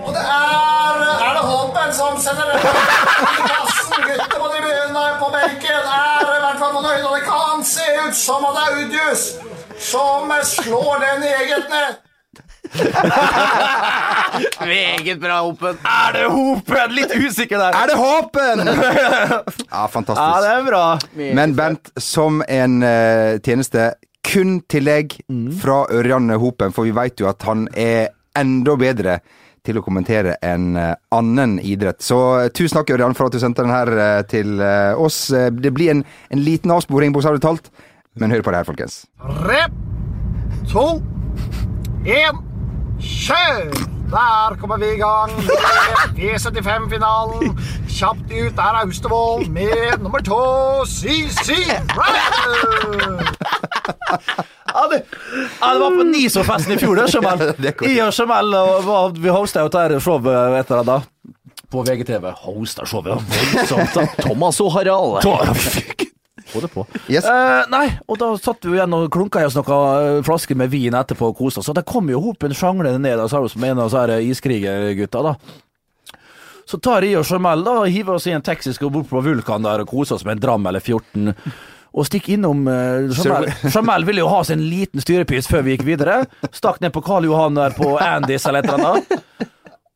Og 0.07 0.11
det 0.17 0.25
er 0.25 0.99
Er 1.27 1.33
det 1.37 1.45
Håpen 1.51 1.95
som 1.95 2.19
sender 2.21 2.51
den 2.51 2.59
i 2.59 3.47
kassen? 3.53 4.03
Gutter 4.09 4.39
på 4.41 4.49
tribunen 4.49 5.19
på 5.23 5.31
benken 5.37 5.87
er 6.01 6.35
i 6.37 6.43
hvert 6.45 6.59
fall 6.59 6.75
fornøyd, 6.79 7.05
og 7.05 7.17
det 7.17 7.25
kan 7.31 7.65
se 7.71 7.87
ut 8.07 8.17
som 8.25 8.49
at 8.51 8.59
det 8.59 8.65
er 8.67 8.83
Udjus 8.83 9.23
som 9.79 10.33
slår 10.57 11.05
den 11.07 11.23
i 11.23 11.35
eget 11.39 11.71
nett. 11.71 12.03
Meget 14.61 15.21
bra, 15.21 15.41
Hopen. 15.41 15.77
Er 15.85 16.13
det 16.17 16.25
Hopen? 16.33 16.95
Litt 16.97 17.13
usikker 17.17 17.59
der. 17.61 17.77
Er 17.77 17.87
det 17.91 17.99
Hopen?! 17.99 18.67
Ja, 18.67 19.43
Ja, 19.73 19.87
fantastisk. 19.89 20.41
det 20.45 20.55
er 20.55 20.65
bra. 20.67 20.99
Men 21.35 21.55
Bent, 21.57 21.93
som 22.01 22.43
en 22.49 22.83
uh, 22.83 23.39
tjeneste 23.45 23.93
kun 24.27 24.61
tillegg 24.71 25.19
mm. 25.29 25.53
fra 25.61 25.83
Ørjan 25.91 26.31
Hopen, 26.39 26.73
for 26.73 26.87
vi 26.87 26.95
veit 26.97 27.21
jo 27.21 27.29
at 27.31 27.43
han 27.49 27.67
er 27.75 28.13
enda 28.39 28.77
bedre 28.81 29.19
til 29.67 29.79
å 29.79 29.83
kommentere 29.85 30.37
en 30.43 30.77
eh, 30.79 30.95
annen 31.15 31.59
idrett. 31.63 32.01
Så 32.03 32.17
eh, 32.41 32.49
tusen 32.55 32.81
takk, 32.81 32.95
Ørjan, 32.97 33.15
for 33.19 33.29
at 33.29 33.35
du 33.35 33.39
sendte 33.43 33.63
den 33.63 33.71
her 33.75 34.23
til 34.31 34.63
oss. 34.99 35.27
Det 35.31 35.71
blir 35.75 35.93
en, 35.93 36.05
en 36.35 36.43
liten 36.43 36.73
avsporing, 36.75 37.15
bokstavelig 37.15 37.43
talt, 37.45 37.71
men 38.19 38.35
hør 38.35 38.43
på 38.47 38.55
det 38.55 38.63
her, 38.63 38.71
folkens. 38.71 38.97
Tre, 39.43 39.61
to, 40.73 40.87
én, 42.07 42.43
kjør! 43.03 43.73
Der 44.13 44.57
kommer 44.61 44.77
vi 44.77 44.91
i 44.93 44.99
gang 45.01 45.31
med 45.47 46.19
V75-finalen. 46.19 47.55
Kjapt 47.89 48.29
ut 48.35 48.59
er 48.61 48.79
Austevoll 48.83 49.47
med 49.49 50.03
nummer 50.05 50.21
to, 50.27 50.41
CC 50.85 51.49
Rider. 51.97 53.23
Ja, 54.73 54.85
det, 54.91 54.99
ja, 55.61 55.73
det 55.73 55.81
var 55.81 55.97
på 55.97 56.05
Niso-festen 56.11 56.77
i 56.77 56.79
fjor, 56.81 57.01
det, 57.01 57.09
Jamal. 57.15 57.43
Jeg 57.97 58.05
og 58.05 58.13
Jamal 58.19 59.17
vi 59.21 59.33
hosta 59.33 59.65
jo 59.65 59.73
dette 59.73 60.01
showet 60.05 60.59
etter 60.61 60.81
det 60.83 60.87
da. 60.93 61.01
På 61.73 61.81
VGTV. 61.89 62.29
Hosta 62.45 62.85
showet. 62.85 63.17
Voldsomt. 63.17 63.97
Thomas 64.21 64.61
og 64.61 64.73
Harald. 64.77 65.23
Ta- 65.25 66.01
Få 66.53 66.61
det 66.61 66.71
på. 66.73 66.85
Yes. 67.09 67.25
Eh, 67.25 67.65
nei, 67.73 67.87
og 68.07 68.21
da 68.21 68.31
satt 68.41 68.65
vi 68.69 68.77
igjen 68.77 68.95
og 68.97 69.09
klunka 69.13 69.41
i 69.43 69.49
oss 69.49 69.57
noen 69.57 69.73
eh, 69.73 70.23
flasker 70.27 70.59
med 70.59 70.73
vin 70.73 70.97
etterpå 70.99 71.33
og 71.33 71.39
kosa 71.39 71.63
oss. 71.63 71.71
Og 71.73 71.79
det 71.79 71.87
kom 71.89 72.11
jo 72.13 72.21
Hopen 72.23 72.55
sjanglende 72.57 73.01
ned 73.03 73.23
og 73.23 73.31
sa 73.33 73.43
med 73.57 73.75
en 73.75 73.85
av 73.85 73.91
disse 73.91 74.03
her 74.05 74.27
iskrigergutta, 74.33 75.25
da. 75.33 75.37
Så 76.69 76.79
tar 76.79 77.05
jeg 77.05 77.19
og 77.19 77.27
Jamel 77.27 77.65
da, 77.67 77.77
og 77.83 77.93
hiver 77.93 78.17
oss 78.17 78.29
i 78.31 78.35
en 78.37 78.45
taxi 78.45 78.73
skal 78.73 78.93
bort 78.93 79.11
på 79.11 79.23
Vulkan 79.25 79.65
der 79.65 79.83
og 79.83 79.91
kose 79.91 80.15
oss 80.17 80.27
med 80.29 80.39
en 80.39 80.45
dram 80.45 80.69
eller 80.71 80.81
14. 80.81 81.35
Og 81.93 82.07
stikk 82.09 82.31
innom 82.33 82.63
uh, 82.69 83.11
Jamel. 83.13 83.51
Jamel 83.75 84.07
ville 84.09 84.23
jo 84.23 84.31
ha 84.33 84.41
seg 84.47 84.57
en 84.57 84.69
liten 84.71 85.03
styrepils 85.03 85.51
før 85.51 85.67
vi 85.67 85.75
gikk 85.75 85.85
videre. 85.89 86.23
Stakk 86.55 86.81
ned 86.81 86.95
på 86.95 87.03
Karl 87.05 87.27
Johan 87.29 87.59
der 87.59 87.75
på 87.77 87.97
Andys 88.01 88.47
eller 88.49 88.63
et 88.63 88.71
eller 88.73 88.93
annet. 88.93 89.51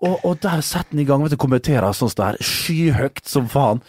Og, 0.04 0.18
og 0.28 0.34
der 0.42 0.60
setter 0.60 0.92
han 0.92 1.00
i 1.00 1.06
gang 1.08 1.22
vet 1.24 1.32
du, 1.32 1.38
kommenterer 1.40 1.96
sånn 1.96 2.12
der 2.18 2.36
skyhøyt 2.44 3.24
som 3.24 3.46
faen. 3.48 3.80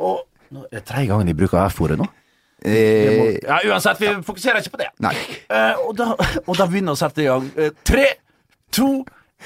Og 0.00 0.22
nå 0.52 0.66
er 0.68 0.78
det 0.80 0.84
tredje 0.88 1.08
gangen 1.10 1.26
de 1.30 1.34
bruker 1.38 1.62
F-ordet 1.68 1.98
nå. 2.00 2.06
Eh, 2.64 3.38
Ja, 3.42 3.58
uansett, 3.72 3.98
vi 4.00 4.12
fokuserer 4.26 4.60
ikke 4.62 4.76
på 4.76 4.82
det. 4.84 4.90
nei. 5.02 5.14
Eh, 5.50 5.80
og, 5.86 5.96
da, 5.98 6.12
og 6.46 6.54
da 6.60 6.66
begynner 6.70 6.92
vi 6.92 6.98
å 6.98 7.00
sette 7.00 7.24
i 7.24 7.26
gang. 7.30 7.48
Eh, 7.58 7.72
tre, 7.88 8.04
to, 8.72 8.90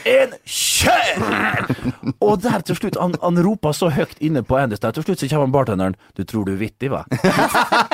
én, 0.05 0.35
kjør! 0.45 1.23
og 2.21 2.43
der 2.45 2.61
til 2.69 2.77
slutt, 2.77 2.99
han, 3.01 3.15
han 3.23 3.41
roper 3.47 3.73
så 3.73 3.89
høyt 3.97 4.13
inne 4.21 4.43
på 4.45 4.59
Andys 4.61 4.83
der, 4.85 4.93
til 4.93 5.07
slutt 5.07 5.23
så 5.25 5.31
kommer 5.33 5.49
bartenderen. 5.55 5.97
Du 6.19 6.21
tror 6.29 6.45
du 6.45 6.53
er 6.53 6.61
vittig, 6.61 6.91
hva? 6.93 7.07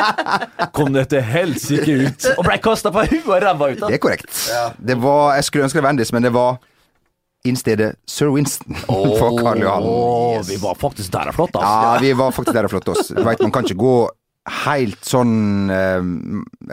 Kom 0.76 0.90
dette 0.96 1.20
helsike 1.22 1.94
ut. 2.08 2.26
Og 2.36 2.44
ble 2.48 2.58
kasta 2.64 2.90
på 2.94 3.04
huet 3.06 3.28
og 3.28 3.38
ræva 3.44 3.70
ut. 3.70 3.78
Da. 3.84 3.92
Det 3.92 4.00
er 4.00 4.02
korrekt. 4.02 4.34
Det 4.82 4.98
var, 5.02 5.36
jeg 5.38 5.46
skulle 5.48 5.68
ønske 5.68 5.78
det 5.78 5.86
var 5.86 5.94
Endis, 5.94 6.12
men 6.16 6.26
det 6.26 6.32
var 6.34 6.58
innstedet 7.48 7.94
Sir 8.06 8.30
Winston 8.34 8.74
for 8.86 9.36
Karl 9.40 9.62
Johan. 9.64 9.86
Yes. 10.38 10.48
vi 10.52 10.58
var 10.62 10.74
faktisk 10.78 11.12
der 11.14 11.30
og 11.32 11.38
flott, 11.38 11.54
altså. 11.58 11.78
Ja, 11.86 11.94
vi 12.02 12.12
var 12.18 12.34
faktisk 12.36 12.56
der 12.58 12.68
og 12.68 12.74
flott, 12.74 12.88
oss. 12.94 13.08
Du 13.14 13.22
vet, 13.26 13.42
man 13.42 13.54
kan 13.54 13.66
ikke 13.66 13.80
gå 13.82 13.94
helt 14.62 15.04
sånn 15.06 15.70
eh, 15.70 16.06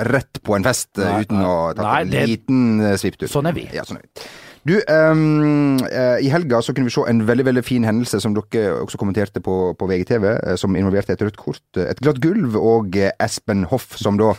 rett 0.10 0.40
på 0.42 0.56
en 0.58 0.64
fest 0.66 0.98
eh, 0.98 1.06
Nei, 1.06 1.24
uten 1.26 1.42
å 1.46 1.56
ta 1.78 1.84
nei, 1.86 1.98
en 2.02 2.14
det- 2.14 2.24
liten 2.32 2.62
uh, 2.82 2.94
svipptur. 2.98 3.30
Sånn 3.30 3.50
er 3.50 3.54
vi. 3.58 3.68
Ja, 3.76 3.84
sånn 3.86 4.00
er 4.02 4.08
vi. 4.08 4.30
Du, 4.68 4.74
um, 4.92 5.78
uh, 5.86 6.18
i 6.20 6.28
helga 6.34 6.60
så 6.66 6.74
kunne 6.76 6.90
vi 6.90 6.94
se 6.94 7.04
en 7.08 7.22
veldig 7.26 7.46
veldig 7.48 7.62
fin 7.64 7.86
hendelse 7.88 8.20
som 8.22 8.34
dere 8.36 8.74
også 8.84 9.00
kommenterte 9.00 9.40
på, 9.46 9.54
på 9.80 9.88
VGTV, 9.90 10.26
uh, 10.50 10.56
som 10.60 10.76
involverte 10.78 11.14
et 11.16 11.22
rødt 11.24 11.38
kort, 11.40 11.62
et 11.80 12.02
glatt 12.04 12.20
gulv 12.26 12.58
og 12.60 12.98
Espen 13.24 13.64
Hoff, 13.72 13.94
som 14.02 14.18
da 14.20 14.34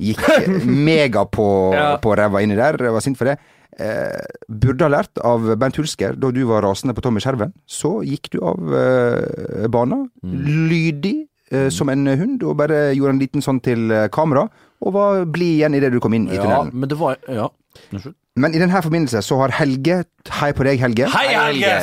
gikk 0.00 0.20
mega 0.90 1.24
på, 1.26 1.48
Ja. 1.74 1.88
på 2.04 2.14
ræva 2.20 2.44
inni 2.44 2.56
der, 2.60 2.78
var 2.92 3.00
sint 3.04 3.18
for 3.20 3.32
det. 3.32 3.38
Eh, 3.74 4.24
burde 4.48 4.84
ha 4.86 4.90
lært 4.92 5.18
av 5.26 5.48
Bent 5.58 5.76
Hulsker 5.80 6.14
da 6.14 6.28
du 6.30 6.44
var 6.46 6.62
rasende 6.62 6.94
på 6.94 7.02
Tommy 7.02 7.18
Skjerven. 7.20 7.52
Så 7.66 8.02
gikk 8.06 8.30
du 8.30 8.38
av 8.46 8.60
eh, 8.78 9.66
banen, 9.72 10.04
lydig 10.22 11.16
eh, 11.50 11.68
som 11.74 11.88
en 11.90 12.06
hund, 12.06 12.42
og 12.46 12.56
bare 12.60 12.92
gjorde 12.94 13.16
en 13.16 13.22
liten 13.22 13.42
sånn 13.44 13.58
til 13.64 13.90
eh, 13.90 14.06
kamera, 14.14 14.46
og 14.84 14.94
var 14.94 15.24
blid 15.26 15.56
igjen 15.58 15.74
idet 15.78 15.90
du 15.94 15.98
kom 16.02 16.14
inn 16.14 16.28
i 16.30 16.36
Ja, 16.36 16.42
tunnelen. 16.44 16.70
men 16.74 16.88
det 16.92 16.98
var 17.00 17.18
Ja. 17.28 17.48
Unnskyld. 17.90 18.14
Men 18.38 18.54
i 18.54 18.58
denne 18.62 18.80
forbindelse 18.82 19.20
så 19.22 19.36
har 19.42 19.52
Helge 19.58 20.04
Hei 20.40 20.52
på 20.54 20.64
deg, 20.66 20.78
Helge. 20.82 21.06
Hei, 21.10 21.26
Helge! 21.34 21.74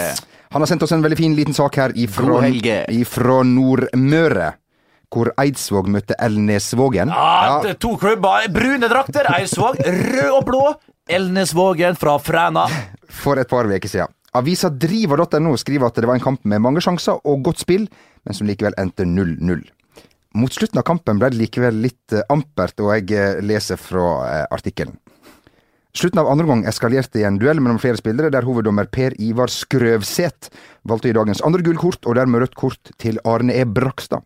Han 0.52 0.62
har 0.64 0.68
sendt 0.68 0.84
oss 0.84 0.92
en 0.92 1.04
veldig 1.04 1.18
fin 1.20 1.36
liten 1.36 1.56
sak 1.56 1.76
her 1.80 1.94
ifra, 1.96 2.42
ifra 2.92 3.38
Nordmøre. 3.48 4.50
Hvor 5.12 5.28
Eidsvåg 5.40 5.88
møtte 5.92 6.16
Elnesvågen. 6.24 7.10
Ja, 7.12 7.60
det 7.64 7.74
er 7.74 7.80
to 7.84 7.98
klubber. 8.00 8.46
Brune 8.52 8.88
drakter, 8.92 9.28
Eidsvåg. 9.36 9.80
Rød 9.84 10.30
og 10.38 10.46
blå. 10.48 10.62
Elnesvågen 11.10 11.96
fra 11.96 12.20
Fræna. 12.20 12.68
for 13.10 13.40
et 13.40 13.50
par 13.50 13.66
uker 13.66 13.90
siden. 13.90 14.08
Avisa 14.34 14.70
driver.no 14.70 15.58
skriver 15.58 15.88
at 15.88 15.96
det 15.96 16.08
var 16.08 16.16
en 16.16 16.24
kamp 16.24 16.46
med 16.46 16.62
mange 16.62 16.82
sjanser 16.82 17.20
og 17.28 17.44
godt 17.44 17.60
spill, 17.60 17.88
men 18.26 18.34
som 18.34 18.48
likevel 18.48 18.74
endte 18.80 19.04
0-0. 19.04 19.64
Mot 20.36 20.54
slutten 20.54 20.80
av 20.80 20.86
kampen 20.88 21.20
ble 21.20 21.30
det 21.34 21.42
likevel 21.42 21.82
litt 21.84 22.14
eh, 22.16 22.24
ampert, 22.32 22.80
og 22.80 22.94
jeg 22.96 23.12
eh, 23.12 23.42
leser 23.44 23.76
fra 23.76 24.06
eh, 24.30 24.46
artikkelen. 24.56 24.96
Slutten 25.92 26.22
av 26.22 26.30
andre 26.32 26.48
gang 26.48 26.62
eskalerte 26.70 27.20
i 27.20 27.26
en 27.28 27.36
duell 27.42 27.60
mellom 27.60 27.82
flere 27.84 28.00
spillere, 28.00 28.32
der 28.32 28.48
hoveddommer 28.48 28.88
Per 28.88 29.18
Ivar 29.20 29.52
Skrøvseth 29.52 30.48
valgte 30.88 31.12
i 31.12 31.16
dagens 31.18 31.44
andre 31.44 31.66
gullkort, 31.66 32.06
og 32.08 32.16
dermed 32.16 32.46
rødt 32.46 32.56
kort 32.56 32.94
til 33.02 33.20
Arne 33.28 33.58
E. 33.60 33.66
Brakstad. 33.68 34.24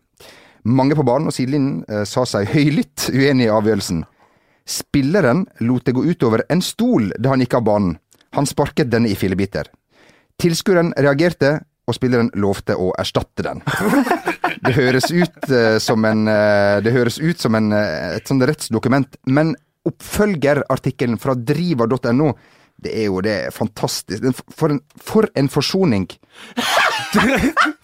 Mange 0.62 0.94
på 0.94 1.02
banen 1.06 1.26
og 1.30 1.34
sidelinjen 1.34 1.82
eh, 1.90 2.04
sa 2.06 2.22
seg 2.26 2.46
høylytt 2.54 3.08
uenig 3.10 3.48
i 3.48 3.54
avgjørelsen. 3.54 4.04
Spilleren 4.66 5.46
lot 5.62 5.86
det 5.86 5.94
gå 5.94 6.04
utover 6.04 6.42
en 6.48 6.62
stol 6.62 7.12
da 7.18 7.32
han 7.32 7.42
gikk 7.44 7.54
av 7.54 7.66
banen. 7.68 7.96
Han 8.34 8.48
sparket 8.48 8.90
denne 8.90 9.08
i 9.08 9.16
fillebiter. 9.16 9.70
Tilskueren 10.42 10.90
reagerte, 10.98 11.60
og 11.86 11.94
spilleren 11.94 12.32
lovte 12.34 12.74
å 12.74 12.90
erstatte 12.98 13.46
den. 13.46 13.62
Det 14.66 14.72
høres 14.72 15.10
ut 15.12 15.50
eh, 15.52 15.76
som 15.82 16.04
en 16.08 16.26
eh, 16.32 16.78
Det 16.82 16.90
høres 16.94 17.18
ut 17.20 17.38
som 17.38 17.54
en, 17.58 17.68
eh, 17.76 18.16
et 18.16 18.26
sånt 18.26 18.42
rettsdokument, 18.48 19.18
men 19.28 19.52
oppfølgerartikkelen 19.86 21.18
fra 21.22 21.36
driva.no 21.36 22.32
det 22.82 22.92
er 22.92 23.06
jo 23.08 23.22
det 23.24 23.36
fantastisk 23.56 24.42
For 24.52 24.74
en, 24.74 24.82
for 25.00 25.28
en 25.34 25.48
forsoning! 25.48 26.08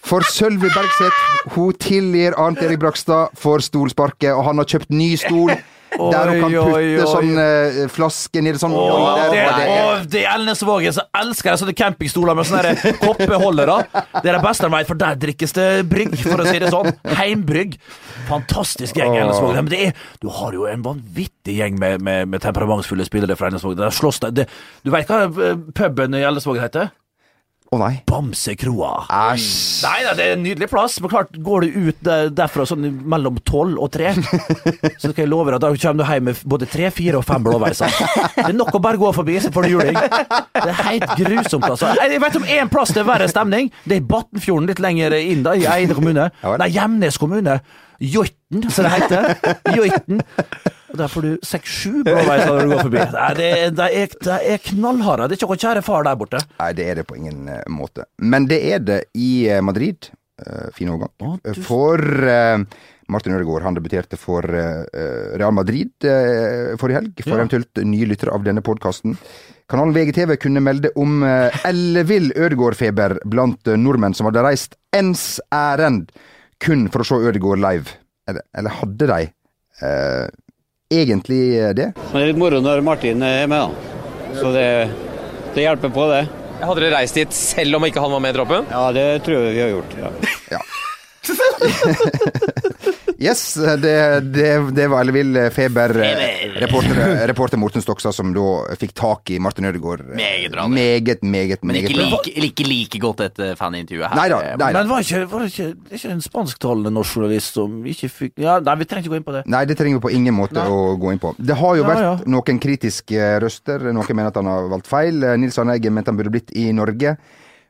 For 0.02 0.24
Sølvi 0.28 0.68
Bergseth, 0.68 1.20
hun 1.54 1.76
tilgir 1.80 2.34
Arnt 2.36 2.60
Erik 2.60 2.82
Brakstad 2.82 3.32
for 3.38 3.62
stolsparket, 3.64 4.34
og 4.34 4.42
han 4.44 4.58
har 4.60 4.68
kjøpt 4.68 4.90
ny 4.92 5.14
stol. 5.16 5.54
Der 5.92 6.30
hun 6.30 6.38
kan 6.40 6.48
Oi, 6.48 6.56
oi, 6.56 6.84
putte 6.96 7.04
oi. 7.04 7.10
sånn 7.12 7.38
eh, 7.42 7.88
flaske 7.92 8.40
nedi 8.42 8.58
sånn 8.60 8.72
Åh, 8.72 9.08
der, 9.18 9.32
det, 9.32 9.42
og 9.44 9.56
det 9.58 9.66
er- 9.66 9.82
og 9.82 10.06
det 10.14 10.22
er 10.22 10.30
Elnesvågen 10.34 10.94
som 10.96 11.04
elsker 11.20 11.58
sånne 11.60 11.74
campingstoler 11.76 12.34
med 12.38 12.48
sånne 12.48 12.62
der 12.72 12.96
koppeholdere. 13.02 13.76
Det 14.22 14.30
er 14.32 14.38
det 14.38 14.42
beste 14.46 14.64
de 14.68 14.72
vet, 14.72 14.88
for 14.88 14.94
der 15.02 15.18
drikkes 15.20 15.52
det 15.58 15.66
brygg, 15.90 16.16
for 16.22 16.40
å 16.40 16.46
si 16.48 16.58
det 16.62 16.70
sånn. 16.72 16.88
Heimbrygg. 17.18 17.76
Fantastisk 18.30 18.96
gjeng. 18.96 19.16
Elnesvågen. 19.20 19.64
Men 19.66 19.72
det 19.74 19.82
er, 19.90 19.92
du 20.22 20.28
har 20.32 20.56
jo 20.56 20.64
en 20.70 20.82
vanvittig 20.86 21.58
gjeng 21.58 21.78
med, 21.78 22.00
med, 22.02 22.28
med 22.32 22.40
temperamentsfulle 22.44 23.04
spillere 23.08 23.36
fra 23.36 23.50
Elnesvågen. 23.52 24.42
Du 24.84 24.90
veit 24.94 25.08
hva 25.12 25.24
eh, 25.28 25.56
puben 25.76 26.14
i 26.16 26.24
Elnesvågen 26.24 26.62
heter? 26.64 26.90
Å 27.72 27.78
nei. 27.80 27.92
Bamsekroa. 28.04 29.06
Æsj. 29.08 29.46
Nei 29.86 30.00
da, 30.04 30.10
det 30.18 30.24
er 30.26 30.34
en 30.34 30.42
nydelig 30.44 30.66
plass, 30.68 30.98
men 31.00 31.08
klart, 31.08 31.38
går 31.40 31.64
du 31.64 31.78
ut 31.88 32.10
derfra 32.36 32.66
sånn 32.68 32.84
mellom 33.08 33.38
tolv 33.48 33.80
og 33.80 33.88
tre, 33.94 34.10
så 35.00 35.08
skal 35.08 35.22
jeg 35.22 35.30
love 35.30 35.48
deg 35.48 35.56
at 35.56 35.64
da 35.64 35.70
kommer 35.72 36.02
du 36.02 36.10
hjem 36.12 36.26
med 36.28 36.42
både 36.52 36.68
tre, 36.68 36.90
fire 36.92 37.22
og 37.22 37.24
fem 37.24 37.46
blåveiser. 37.46 37.96
Det 38.36 38.44
er 38.50 38.58
nok 38.58 38.76
å 38.76 38.82
bare 38.84 39.00
gå 39.00 39.12
forbi, 39.16 39.38
så 39.40 39.52
får 39.54 39.64
du 39.64 39.72
juling. 39.72 39.96
Det 39.96 40.66
er 40.66 40.82
helt 40.90 41.14
grusomt, 41.22 41.64
altså. 41.70 41.94
Jeg 41.96 42.20
vet 42.26 42.38
om 42.42 42.46
én 42.58 42.72
plass 42.72 42.92
det 42.92 43.00
er 43.06 43.08
verre 43.08 43.30
stemning. 43.32 43.72
Det 43.88 43.98
er 44.02 44.06
Batnfjorden, 44.12 44.68
litt 44.68 44.82
lenger 44.84 45.16
inn, 45.22 45.40
da, 45.46 45.56
i 45.56 45.64
Eide 45.78 45.96
kommune. 45.96 46.28
Nei, 46.44 46.70
Gjemnes 46.76 47.16
kommune. 47.20 47.56
Joiten, 48.02 48.68
som 48.68 48.84
det 48.84 48.94
heter. 48.98 49.32
Joiten. 49.78 50.20
Og 50.92 50.98
Der 51.00 51.08
får 51.08 51.24
du 51.24 51.30
seks-sju 51.46 52.02
blåveis 52.04 52.42
når 52.46 52.58
du 52.66 52.72
går 52.74 52.82
forbi. 52.86 53.02
Nei, 53.16 53.28
det, 53.38 53.50
det, 53.78 53.90
er, 54.02 54.16
det 54.28 54.38
er 54.54 54.64
knallharde. 54.70 55.28
Det 55.30 55.36
er 55.36 55.40
ikke 55.40 55.50
noen 55.54 55.62
kjære 55.64 55.84
far 55.86 56.04
der 56.08 56.18
borte. 56.20 56.42
Nei, 56.60 56.72
det 56.76 56.88
er 56.92 57.00
det 57.00 57.06
på 57.08 57.16
ingen 57.20 57.48
eh, 57.48 57.62
måte. 57.72 58.04
Men 58.20 58.48
det 58.50 58.58
er 58.74 58.82
det 58.84 58.98
i 59.16 59.30
eh, 59.48 59.62
Madrid. 59.64 60.10
Uh, 60.42 60.68
fin 60.74 60.88
overgang. 60.90 61.38
For 61.62 62.00
eh, 62.26 62.58
Martin 63.12 63.34
Ødegaard, 63.36 63.62
han 63.66 63.76
debuterte 63.76 64.16
for 64.18 64.42
eh, 64.48 64.82
eh, 64.96 65.32
Real 65.38 65.52
Madrid 65.54 65.92
eh, 66.08 66.72
forrige 66.80 66.98
helg. 67.02 67.22
For 67.22 67.34
Ja. 67.36 67.40
eventuelt 67.42 67.82
nye 67.86 68.08
lyttere 68.10 68.34
av 68.34 68.44
denne 68.46 68.64
podkasten. 68.64 69.14
Kanalen 69.70 69.94
VGTV 69.94 70.34
kunne 70.42 70.60
melde 70.60 70.90
om 71.00 71.22
uh, 71.24 71.48
ellevill 71.68 72.32
Ødegaard-feber 72.36 73.14
blant 73.32 73.70
eh, 73.70 73.78
nordmenn 73.80 74.12
som 74.18 74.26
hadde 74.28 74.42
reist 74.44 74.74
ens 74.92 75.38
ærend 75.54 76.10
kun 76.60 76.88
for 76.92 77.04
å 77.04 77.06
se 77.08 77.20
Ødegaard 77.30 77.62
live. 77.62 77.94
Eller, 78.28 78.44
eller 78.58 78.74
hadde 78.82 79.08
de 79.12 79.20
eh, 79.86 80.26
egentlig 81.00 81.40
det? 81.78 81.88
Men 81.96 82.14
det 82.18 82.22
er 82.22 82.30
litt 82.32 82.40
moro 82.42 82.60
når 82.64 82.84
Martin 82.84 83.24
er 83.26 83.48
med, 83.50 83.64
da. 83.64 84.36
Så 84.38 84.52
det, 84.54 84.68
det 85.56 85.66
hjelper 85.66 85.92
på, 85.92 86.06
det. 86.12 86.22
Hadde 86.62 86.84
dere 86.84 86.94
reist 87.00 87.16
dit 87.18 87.34
selv 87.34 87.80
om 87.80 87.84
ikke 87.88 88.02
han 88.04 88.12
var 88.14 88.22
med 88.22 88.34
i 88.34 88.38
troppen? 88.38 88.68
Ja, 88.70 88.84
det 88.94 89.06
tror 89.26 89.40
jeg 89.48 89.56
vi 89.56 89.62
har 89.64 89.72
gjort. 89.74 89.96
ja. 90.54 90.62
Yes, 93.22 93.54
det, 93.78 93.92
det, 94.34 94.46
det 94.74 94.88
var 94.90 95.04
ellevill 95.04 95.36
feber. 95.54 95.92
Reporter, 96.58 96.96
reporter 97.30 97.60
Morten 97.60 97.82
Stokstad 97.84 98.10
som 98.16 98.32
da 98.34 98.46
fikk 98.80 98.90
tak 98.98 99.30
i 99.30 99.36
Martin 99.38 99.68
Ødegaard. 99.68 100.00
Meget 100.18 100.50
bra, 100.50 100.64
Meget, 100.66 101.22
Meget, 101.22 101.24
meget, 101.30 101.62
Men 101.62 101.76
meget 101.76 101.86
ikke 101.90 102.00
bra. 102.00 102.06
like, 102.16 102.32
ikke 102.48 102.66
like 102.66 102.98
godt 103.04 103.20
etter 103.28 103.52
fanintervjuet 103.60 104.08
her. 104.10 104.18
Neida, 104.18 104.40
neida. 104.58 104.72
Men 104.80 104.90
var 104.90 105.04
ikke, 105.06 105.20
var 105.30 105.44
det 105.44 105.52
ikke, 105.52 105.68
det 105.68 105.92
er 105.92 106.00
ikke 106.00 106.10
en 106.16 106.24
spansktalende 106.26 106.90
norsk 106.96 107.14
journalist 107.20 107.54
som 107.60 107.76
ikke 107.86 108.10
fikk 108.10 108.32
ja, 108.42 108.56
Nei, 108.58 108.74
vi 108.82 108.88
trenger 108.90 109.06
ikke 109.06 109.14
gå 109.14 109.20
inn 109.20 109.28
på 109.30 109.36
det. 109.36 109.44
Nei, 109.54 109.62
det 109.70 109.76
trenger 109.78 110.00
vi 110.00 110.04
på 110.08 110.12
ingen 110.18 110.34
måte 110.34 110.64
å 110.66 110.80
gå 110.98 111.12
inn 111.14 111.22
på. 111.22 111.30
Det 111.38 111.54
har 111.62 111.78
jo 111.78 111.84
Ja, 111.86 111.90
vært 111.92 112.02
ja. 112.08 112.16
noen 112.34 112.58
kritiske 112.66 113.30
røster. 113.44 113.86
Noen 113.94 114.10
mener 114.18 114.32
at 114.34 114.40
han 114.42 114.50
har 114.50 114.66
valgt 114.72 114.90
feil. 114.90 115.22
Nils 115.38 115.60
Arne 115.62 115.78
Eggen 115.78 115.94
mente 115.94 116.10
han 116.10 116.18
burde 116.18 116.34
blitt 116.34 116.50
i 116.58 116.72
Norge. 116.74 117.14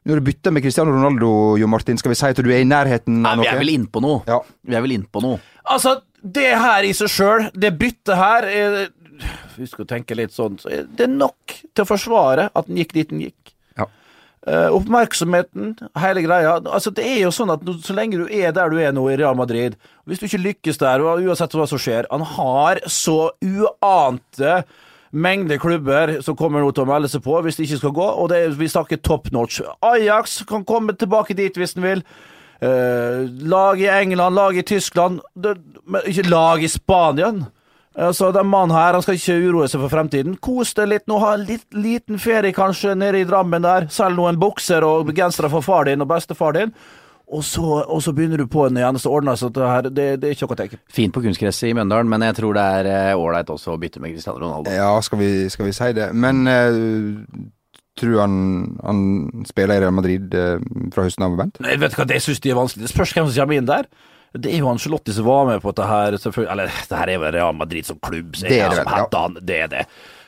Når 0.09 0.19
du 0.19 0.27
bytter 0.27 0.55
med 0.55 0.65
Cristiano 0.65 0.91
Ronaldo, 0.91 1.57
Jo 1.61 1.69
Martin, 1.71 1.99
skal 2.01 2.11
vi 2.11 2.19
si 2.19 2.27
at 2.27 2.41
du 2.43 2.51
er 2.51 2.65
i 2.65 2.67
nærheten 2.67 3.21
Nei, 3.23 3.37
noe? 3.39 3.47
vi 3.47 3.53
er 3.53 3.61
vel 3.61 3.71
inne 3.71 3.91
på 3.93 4.03
noe. 4.03 4.23
Ja. 4.27 4.41
Vi 4.67 4.75
er 4.75 4.83
vel 4.83 4.97
inne 4.97 5.07
på 5.07 5.23
noe. 5.23 5.39
Altså, 5.71 6.01
det 6.23 6.49
her 6.59 6.87
i 6.87 6.91
seg 6.97 7.11
sjøl, 7.13 7.47
det 7.55 7.71
byttet 7.79 8.19
her 8.19 8.49
er, 8.51 8.77
Vi 9.55 9.69
skal 9.71 9.87
tenke 9.87 10.17
litt 10.19 10.33
sånn 10.35 10.57
Det 10.59 11.05
er 11.05 11.11
nok 11.11 11.55
til 11.55 11.85
å 11.85 11.87
forsvare 11.87 12.49
at 12.51 12.67
den 12.67 12.81
gikk 12.81 12.95
dit 12.97 13.11
den 13.13 13.23
gikk. 13.29 13.53
Ja. 13.79 13.87
Uh, 14.43 14.75
oppmerksomheten, 14.75 15.77
hele 16.03 16.25
greia. 16.27 16.57
Altså, 16.59 16.91
det 16.91 17.07
er 17.07 17.21
jo 17.23 17.31
sånn 17.35 17.53
at 17.55 17.63
så 17.87 17.95
lenge 17.95 18.19
du 18.19 18.27
er 18.27 18.51
der 18.57 18.73
du 18.75 18.81
er 18.83 18.95
nå 18.97 19.05
i 19.13 19.19
Real 19.21 19.39
Madrid, 19.39 19.77
hvis 20.11 20.19
du 20.19 20.27
ikke 20.27 20.43
lykkes 20.49 20.83
der, 20.83 21.05
og 21.05 21.23
uansett 21.23 21.55
hva 21.55 21.69
som 21.71 21.79
skjer 21.79 22.11
Han 22.11 22.27
har 22.27 22.83
så 22.91 23.31
uante 23.39 24.65
mengde 25.13 25.59
klubber 25.61 26.19
som 26.25 26.37
kommer 26.37 26.65
nå 26.65 26.73
til 26.73 26.87
å 26.87 26.89
melde 26.89 27.11
seg 27.13 27.23
på 27.25 27.39
hvis 27.45 27.59
det 27.59 27.69
ikke 27.69 27.81
skal 27.83 27.97
gå, 27.97 28.11
og 28.23 28.31
det 28.33 28.43
er, 28.43 28.55
vi 28.57 28.69
snakker 28.73 29.01
top 29.05 29.31
notch. 29.33 29.61
Ajax 29.85 30.43
kan 30.49 30.65
komme 30.69 30.97
tilbake 30.99 31.37
dit 31.39 31.57
hvis 31.59 31.77
den 31.77 31.87
vil. 31.87 32.05
Eh, 32.63 33.25
lag 33.51 33.81
i 33.81 33.91
England, 33.91 34.39
lag 34.39 34.57
i 34.57 34.63
Tyskland, 34.63 35.21
det, 35.35 35.57
men 35.85 36.07
ikke 36.09 36.29
lag 36.31 36.63
i 36.63 36.71
Spania. 36.71 37.33
Altså, 37.93 38.31
Den 38.33 38.49
mannen 38.49 38.73
her 38.77 38.95
han 38.97 39.03
skal 39.05 39.19
ikke 39.19 39.37
uroe 39.51 39.69
seg 39.69 39.83
for 39.83 39.93
fremtiden. 39.93 40.39
Kos 40.41 40.73
deg 40.79 40.89
litt 40.89 41.09
nå, 41.11 41.19
ha 41.21 41.35
en 41.37 41.45
litt, 41.45 41.67
liten 41.77 42.21
ferie 42.23 42.55
kanskje 42.57 42.95
nede 42.97 43.21
i 43.21 43.27
Drammen 43.29 43.67
der. 43.67 43.91
Selg 43.93 44.17
noen 44.17 44.41
bukser 44.41 44.87
og 44.87 45.13
gensere 45.17 45.51
for 45.53 45.65
far 45.65 45.91
din 45.91 46.01
og 46.01 46.09
bestefar 46.09 46.57
din. 46.57 46.73
Og 47.33 47.45
så, 47.47 47.65
og 47.65 48.03
så 48.05 48.13
begynner 48.13 48.43
du 48.43 48.47
på 48.51 48.67
en 48.67 48.77
igjen, 48.77 48.99
så 49.01 49.13
ordner 49.15 49.33
det 49.33 49.41
seg. 49.41 49.55
Det, 49.57 49.65
her, 49.65 49.89
det, 49.89 50.07
det 50.21 50.29
er 50.29 50.37
ikke 50.37 50.49
noe 50.51 50.57
å 50.57 50.61
tenke 50.61 50.79
på. 50.79 50.85
Fint 50.93 51.15
på 51.15 51.23
kunstgresset 51.25 51.71
i 51.71 51.73
Mjøndalen, 51.79 52.11
men 52.13 52.27
jeg 52.29 52.37
tror 52.39 52.59
det 52.59 52.67
er 52.77 52.91
eh, 52.93 53.17
ålreit 53.17 53.53
også 53.55 53.75
å 53.75 53.81
bytte 53.81 54.03
med 54.05 54.13
Cristiano 54.13 54.43
Ronaldo. 54.43 54.73
Ja, 54.75 54.93
skal 55.05 55.23
vi, 55.23 55.33
skal 55.53 55.71
vi 55.71 55.75
si 55.77 55.91
det. 55.97 56.11
Men 56.13 56.45
eh, 56.51 57.49
tror 58.01 58.21
han 58.21 58.39
han 58.85 59.03
spiller 59.49 59.81
i 59.81 59.85
Real 59.85 59.97
Madrid 59.97 60.35
eh, 60.37 60.57
fra 60.93 61.07
høsten 61.09 61.27
av, 61.27 61.37
Bent? 61.41 61.61
Nei, 61.65 61.77
vet 61.81 61.95
du 61.95 62.01
hva, 62.01 62.09
det 62.13 62.21
syns 62.25 62.43
de 62.45 62.53
er 62.53 62.59
vanskelig. 62.59 62.87
Det 62.87 62.93
spørs 62.93 63.15
hvem 63.17 63.31
som 63.31 63.39
kommer 63.41 63.61
inn 63.61 63.71
der. 63.71 63.89
Det 64.33 64.49
er 64.49 64.63
jo 64.63 64.71
Angelotti 64.71 65.13
som 65.13 65.27
var 65.29 65.45
med 65.49 65.61
på 65.61 65.73
dette 65.73 65.87
her, 65.89 66.17
selvfølgelig. 66.17 66.53
Eller, 66.55 66.77
det 66.89 67.01
her 67.01 67.13
er 67.13 67.21
vel 67.21 67.35
Real 67.37 67.57
Madrid 67.57 67.89
som 67.89 67.99
klubb, 68.01 68.37
så 68.37 68.49
Det 68.49 68.61
er 68.61 68.73
det 68.73 68.81
som 68.81 68.89
vel, 68.89 69.05
ja. 69.05 69.23
han. 69.25 69.41
Det 69.41 69.59
er 69.61 69.73
det. 69.73 69.83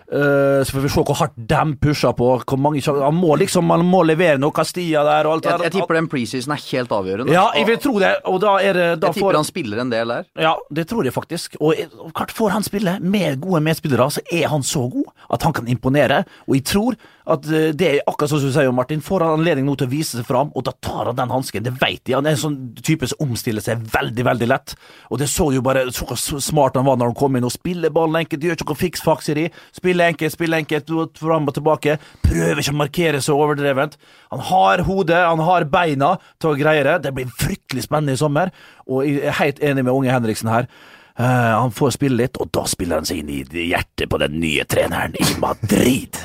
Eh, 0.04 0.60
så 0.64 0.74
får 0.76 0.84
vi 0.84 0.90
se 0.92 1.02
hvor 1.08 1.16
hardt 1.16 1.36
de 1.36 1.76
pusher 1.80 2.12
på. 2.16 2.28
Mange, 2.60 2.82
han 2.84 3.16
må 3.16 3.36
liksom 3.40 3.70
han 3.72 3.84
må 3.88 4.02
levere 4.04 4.40
noe 4.40 4.52
Castilla 4.54 5.04
der 5.06 5.28
og 5.28 5.38
alt 5.38 5.48
Jeg, 5.48 5.62
jeg 5.66 5.74
tipper 5.78 5.98
den 5.98 6.10
preseason 6.12 6.52
er 6.54 6.62
helt 6.68 6.92
avgjørende. 6.92 7.32
Ja, 7.32 7.46
jeg 7.56 7.68
vil 7.70 7.80
tro 7.80 7.96
det. 8.02 8.12
Og 8.30 8.38
da 8.44 8.58
er 8.60 8.76
det 8.76 8.88
da 9.00 9.10
jeg 9.10 9.18
tipper 9.18 9.30
får, 9.32 9.40
han 9.40 9.48
spiller 9.48 9.82
en 9.84 9.92
del 9.94 10.14
der. 10.14 10.28
Ja, 10.46 10.54
det 10.76 10.86
tror 10.90 11.08
jeg 11.08 11.16
faktisk. 11.16 11.56
Og, 11.60 11.74
og 11.98 12.12
klart 12.16 12.34
får 12.36 12.54
han 12.58 12.66
spille 12.66 12.98
med 13.00 13.40
gode 13.42 13.62
medspillere, 13.64 14.10
så 14.12 14.24
er 14.32 14.48
han 14.52 14.66
så 14.66 14.84
god 14.92 15.10
at 15.34 15.48
han 15.48 15.56
kan 15.56 15.68
imponere. 15.72 16.24
Og 16.48 16.58
jeg 16.58 16.66
tror 16.68 17.00
at 17.24 17.46
eh, 17.48 17.70
det 17.72 17.88
er 17.88 18.02
akkurat 18.04 18.30
som 18.30 18.42
du 18.42 18.50
sier, 18.52 18.70
Martin. 18.76 19.00
Får 19.04 19.24
han 19.24 19.38
anledning 19.38 19.64
nå 19.68 19.76
til 19.80 19.88
å 19.88 19.92
vise 19.94 20.18
seg 20.18 20.28
fram, 20.28 20.52
og 20.52 20.66
da 20.66 20.74
tar 20.84 21.08
han 21.08 21.16
den 21.16 21.32
hansken. 21.32 21.64
Det 21.64 21.72
vet 21.80 22.04
jeg. 22.04 22.18
Han 22.18 22.28
er 22.28 22.36
en 22.36 22.42
sånn 22.42 22.58
type 22.84 23.08
som 23.08 23.24
omstiller 23.24 23.64
seg 23.64 23.80
veldig, 23.94 24.26
veldig 24.28 24.48
lett. 24.50 24.76
Og 25.08 25.20
det 25.22 25.30
så 25.32 25.48
jo 25.54 25.64
bare 25.64 25.86
så 25.94 26.40
smart 26.44 26.76
han 26.76 26.84
var 26.84 27.00
når 27.00 27.12
han 27.12 27.18
kom 27.18 27.38
inn 27.38 27.48
og 27.48 27.54
spiller 27.54 27.92
ballen 27.94 28.20
enkelt. 28.20 28.44
Gjør 28.44 28.58
ikke 28.58 28.68
noe 28.68 28.82
fiks-fakseri. 28.82 29.46
Spiller 29.72 29.93
enkelt, 30.02 30.34
spiller 30.34 30.62
enkelt, 30.62 30.90
fram 31.20 31.46
og 31.50 31.54
tilbake. 31.54 31.98
Prøver 32.24 32.62
ikke 32.62 32.74
å 32.74 32.80
markere 32.80 33.20
så 33.24 33.36
overdrevent. 33.38 33.94
Han 34.34 34.42
har 34.50 34.84
hodet, 34.88 35.20
han 35.28 35.44
har 35.44 35.68
beina 35.70 36.14
til 36.42 36.52
å 36.52 36.58
greie 36.58 36.82
det. 36.86 36.98
Det 37.06 37.14
blir 37.14 37.30
fryktelig 37.38 37.86
spennende 37.86 38.16
i 38.16 38.20
sommer, 38.20 38.50
og 38.88 39.06
jeg 39.06 39.22
er 39.22 39.38
helt 39.38 39.62
enig 39.62 39.86
med 39.86 39.94
unge 39.94 40.12
Henriksen 40.12 40.52
her. 40.52 40.68
Uh, 41.14 41.62
han 41.62 41.70
får 41.70 41.94
spille 41.94 42.18
litt, 42.18 42.40
og 42.42 42.50
da 42.50 42.64
spiller 42.66 42.98
han 42.98 43.06
seg 43.06 43.22
inn 43.22 43.30
i 43.30 43.68
hjertet 43.68 44.10
på 44.10 44.18
den 44.18 44.40
nye 44.42 44.66
treneren 44.66 45.14
i 45.14 45.28
Madrid. 45.38 46.18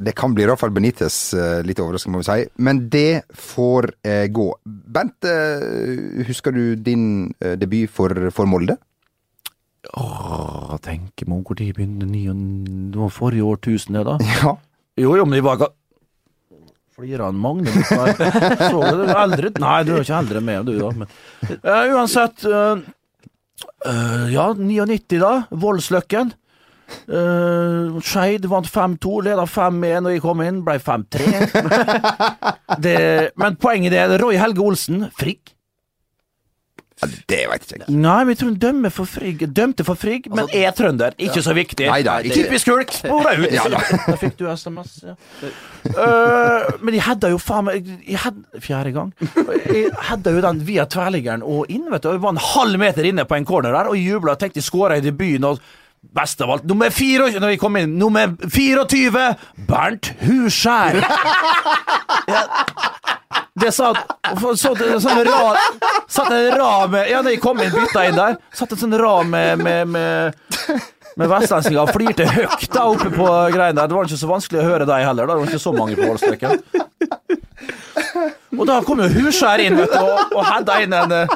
Det 0.00 0.14
kan 0.16 0.32
bli 0.34 0.46
Rafael 0.48 0.72
Benitez, 0.72 1.34
eh, 1.34 1.60
litt 1.66 1.80
overraskende 1.82 2.14
må 2.14 2.22
vi 2.22 2.28
si. 2.28 2.44
Men 2.64 2.86
det 2.92 3.22
får 3.36 3.90
eh, 4.06 4.26
gå. 4.32 4.46
Bent, 4.64 5.26
eh, 5.28 6.22
husker 6.28 6.54
du 6.56 6.62
din 6.80 7.34
eh, 7.40 7.56
debut 7.60 7.90
for, 7.92 8.30
for 8.32 8.48
Molde? 8.48 8.78
Åh, 9.98 10.76
tenker 10.84 11.26
meg 11.30 11.42
hvor 11.46 11.58
de 11.58 11.72
begynte 11.74 12.06
Det 12.06 13.00
var 13.00 13.10
forrige 13.14 13.46
årtusen, 13.46 13.98
det 13.98 14.06
da. 14.06 14.18
Ja. 14.42 14.56
Jo, 15.00 15.14
jo, 15.16 15.24
men 15.24 15.38
de 15.38 15.44
var 15.46 15.56
ga... 15.60 15.70
Flirer 16.98 17.24
han 17.24 17.38
Magne? 17.40 17.72
Så 17.72 18.80
du 18.84 19.04
det? 19.06 19.14
Eldre? 19.16 19.50
Nei, 19.62 19.76
du 19.88 19.94
er 19.94 20.02
ikke 20.04 20.18
eldre 20.18 20.40
enn 20.42 20.48
meg, 20.48 20.66
du 20.68 20.74
da. 20.76 20.90
Men, 20.92 21.08
uh, 21.64 21.84
uansett 21.96 22.44
Uh, 22.44 22.82
uh, 23.86 24.26
Ja, 24.32 24.50
99 24.52 25.20
da. 25.22 25.32
Voldsløkken. 25.62 26.34
Uh, 27.06 27.96
Skeid 28.02 28.44
vant 28.50 28.68
5-2, 28.68 29.14
leda 29.30 29.46
5-1 29.48 30.04
når 30.04 30.16
jeg 30.16 30.24
kom 30.26 30.42
inn, 30.44 30.60
ble 30.66 30.76
5-3. 30.82 31.30
Men 33.40 33.58
poenget 33.62 33.96
er 33.96 34.18
Roy 34.20 34.36
Helge 34.40 34.66
Olsen, 34.66 35.06
Frigg. 37.00 37.24
Det 37.30 37.40
veit 37.50 37.66
jeg 37.70 37.80
ikke. 37.80 37.88
Nei, 37.94 38.18
men 38.24 38.34
jeg 38.34 38.40
tror 38.40 38.50
hun 38.72 38.90
for 38.94 39.08
Frigg. 39.08 39.44
Dømte 39.56 39.86
for 39.88 39.98
Frigg, 39.98 40.28
men 40.34 40.50
er 40.52 40.70
trønder. 40.76 41.16
Ikke 41.18 41.42
så 41.44 41.54
viktig. 41.56 41.88
Nei 41.90 42.02
da, 42.06 42.18
ikke- 42.20 42.44
Typisk 42.44 42.70
hulk. 42.72 42.92
Spora 42.92 43.34
ut. 43.38 43.50
Ja 43.52 43.64
da. 43.72 43.80
Da 44.06 44.16
fikk 44.20 44.36
du 44.38 44.46
SMS. 44.52 45.00
Ja. 45.04 45.16
Uh, 45.90 46.76
men 46.84 46.94
de 46.94 47.00
hadde 47.00 47.30
jo 47.32 47.38
faen 47.40 47.64
meg 47.64 47.88
Fjerde 48.60 48.92
gang. 48.92 49.12
Jeg 49.66 49.90
hadde 50.10 50.34
jo 50.36 50.40
den 50.44 50.64
via 50.66 50.84
tverrliggeren 50.86 51.42
og 51.42 51.70
inn, 51.72 51.88
vet 51.90 52.02
du. 52.04 52.12
Jeg 52.12 52.22
var 52.22 52.34
en 52.36 52.44
halv 52.54 52.78
meter 52.78 53.06
inne 53.08 53.24
på 53.24 53.36
en 53.38 53.48
corner 53.48 53.72
der 53.72 53.90
og 53.90 53.96
jubla 53.98 54.36
og 54.36 54.42
tenkte 54.42 54.60
jeg 54.60 54.68
skåra 54.68 54.98
i 55.00 55.04
debuten. 55.04 55.44
og 55.44 55.60
Best 56.00 56.40
av 56.40 56.48
alt, 56.50 56.64
nummer 56.64 56.88
24 56.88 57.40
Når 57.42 57.50
vi 57.52 57.56
kom 57.60 57.76
inn, 57.76 57.98
nummer 58.00 58.30
24 58.48 59.36
Bernt 59.68 60.08
Huskjær! 60.24 60.96
Ja, 62.30 62.40
det 63.58 63.72
satt 63.74 63.98
så, 64.38 64.74
sånn 64.76 65.24
rad, 65.26 65.56
Satt 66.10 66.30
en 66.30 66.52
rad 66.54 66.92
med 66.92 67.10
Ja, 67.10 67.22
da 67.22 67.32
jeg 67.32 67.40
kom 67.42 67.58
inn, 67.62 67.72
bytta 67.74 68.06
inn 68.06 68.18
der, 68.18 68.38
satt 68.54 68.76
en 68.76 68.82
sånn 68.84 68.96
rad 69.00 69.26
med, 69.30 69.58
med, 69.64 69.88
med 69.90 70.34
men 71.18 71.28
vestlendinger 71.28 71.90
flirte 71.92 72.24
høyt 72.30 72.68
da 72.72 72.84
oppe 72.88 73.10
på 73.12 73.26
greiene 73.52 73.76
der. 73.80 73.88
Det 73.90 73.96
var 73.96 74.06
ikke 74.06 74.20
så 74.20 74.28
vanskelig 74.30 74.60
å 74.62 74.68
høre 74.68 74.86
deg 74.88 75.04
heller, 75.04 75.26
da. 75.26 75.34
Det 75.34 75.42
var 75.42 75.50
ikke 75.50 75.64
så 75.66 75.72
mange 75.74 75.98
på 75.98 76.06
Voldsløkken. 76.06 76.50
Og 78.56 78.64
da 78.68 78.78
kom 78.86 79.02
jo 79.02 79.08
Huskjær 79.18 79.62
inn, 79.64 79.76
vet 79.78 79.92
du, 79.92 79.98
og, 80.00 80.34
og 80.38 80.46
hedda 80.46 80.78
inn 80.84 80.94
en 80.96 81.12
eh, 81.16 81.34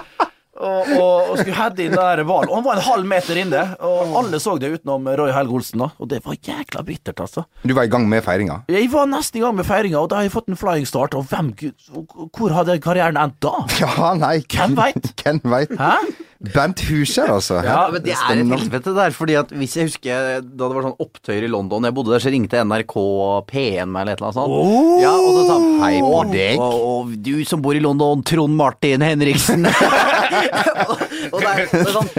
og, 0.54 0.90
og, 0.94 1.30
og 1.32 1.38
skulle 1.40 1.56
heade 1.58 1.86
inn 1.86 1.94
der 1.96 2.22
hvalen. 2.26 2.50
Og 2.50 2.58
han 2.60 2.66
var 2.66 2.78
en 2.78 2.86
halv 2.88 3.08
meter 3.10 3.40
inne, 3.40 3.62
og 3.84 4.14
alle 4.20 4.40
så 4.42 4.56
det 4.60 4.70
utenom 4.76 5.08
Roy 5.18 5.32
Helge 5.34 5.56
Olsen, 5.58 5.82
da. 5.84 5.90
Og 5.98 6.10
det 6.10 6.20
var 6.24 6.38
jækla 6.38 6.84
bittert, 6.86 7.22
altså. 7.24 7.46
Du 7.64 7.74
var 7.76 7.88
i 7.88 7.92
gang 7.92 8.06
med 8.10 8.22
feiringa? 8.26 8.60
Jeg 8.70 8.90
var 8.92 9.08
nesten 9.10 9.40
i 9.40 9.44
gang 9.44 9.56
med 9.58 9.66
feiringa, 9.68 10.02
og 10.02 10.10
da 10.12 10.20
har 10.20 10.28
jeg 10.28 10.34
fått 10.36 10.52
en 10.52 10.60
flying 10.60 10.86
start. 10.88 11.16
Og 11.18 11.26
hvem 11.30 11.52
Hvor 12.34 12.54
hadde 12.54 12.78
karrieren 12.82 13.18
endt 13.20 13.40
da? 13.44 13.56
Ja, 13.84 14.12
nei 14.18 14.38
Hvem 14.50 14.78
veit? 14.78 15.10
Hvem 15.20 15.42
veit? 15.52 15.74
Hæ? 16.44 16.52
Bent 16.54 16.82
Huskjær, 16.88 17.32
altså. 17.36 17.60
Ja, 17.64 17.78
men 17.92 18.04
det 18.04 18.12
er 18.14 18.32
et 18.34 18.52
helvete 18.52 18.94
der, 18.96 19.14
fordi 19.16 19.36
at 19.40 19.52
hvis 19.54 19.76
jeg 19.78 19.88
husker 19.88 20.42
da 20.44 20.68
det 20.68 20.76
var 20.76 20.86
sånn 20.86 20.98
opptøyer 21.00 21.46
i 21.46 21.50
London 21.50 21.86
Jeg 21.88 21.96
bodde 21.96 22.12
der, 22.14 22.22
så 22.22 22.32
ringte 22.32 22.60
NRK 22.64 22.94
P1 23.50 23.90
meg 23.90 24.04
eller 24.04 24.14
et 24.14 24.22
eller 24.22 24.30
annet 24.30 24.38
sånt. 24.38 24.52
Oh! 24.52 25.00
Ja, 25.02 25.14
og 25.14 25.38
så 25.38 25.46
sa 25.48 25.58
han 25.58 25.82
Hei 25.84 25.94
på 26.04 26.20
deg». 26.32 26.60
Og, 26.60 26.86
og 26.90 27.16
du 27.24 27.34
som 27.48 27.64
bor 27.64 27.76
i 27.76 27.82
London, 27.82 28.22
Trond 28.26 28.56
Martin 28.58 29.04
Henriksen. 29.04 29.66
og, 29.68 31.04
og 31.32 31.40
det 31.40 31.50
er, 31.50 31.64
det 31.70 31.82
er 31.82 31.92
sånn 31.94 32.10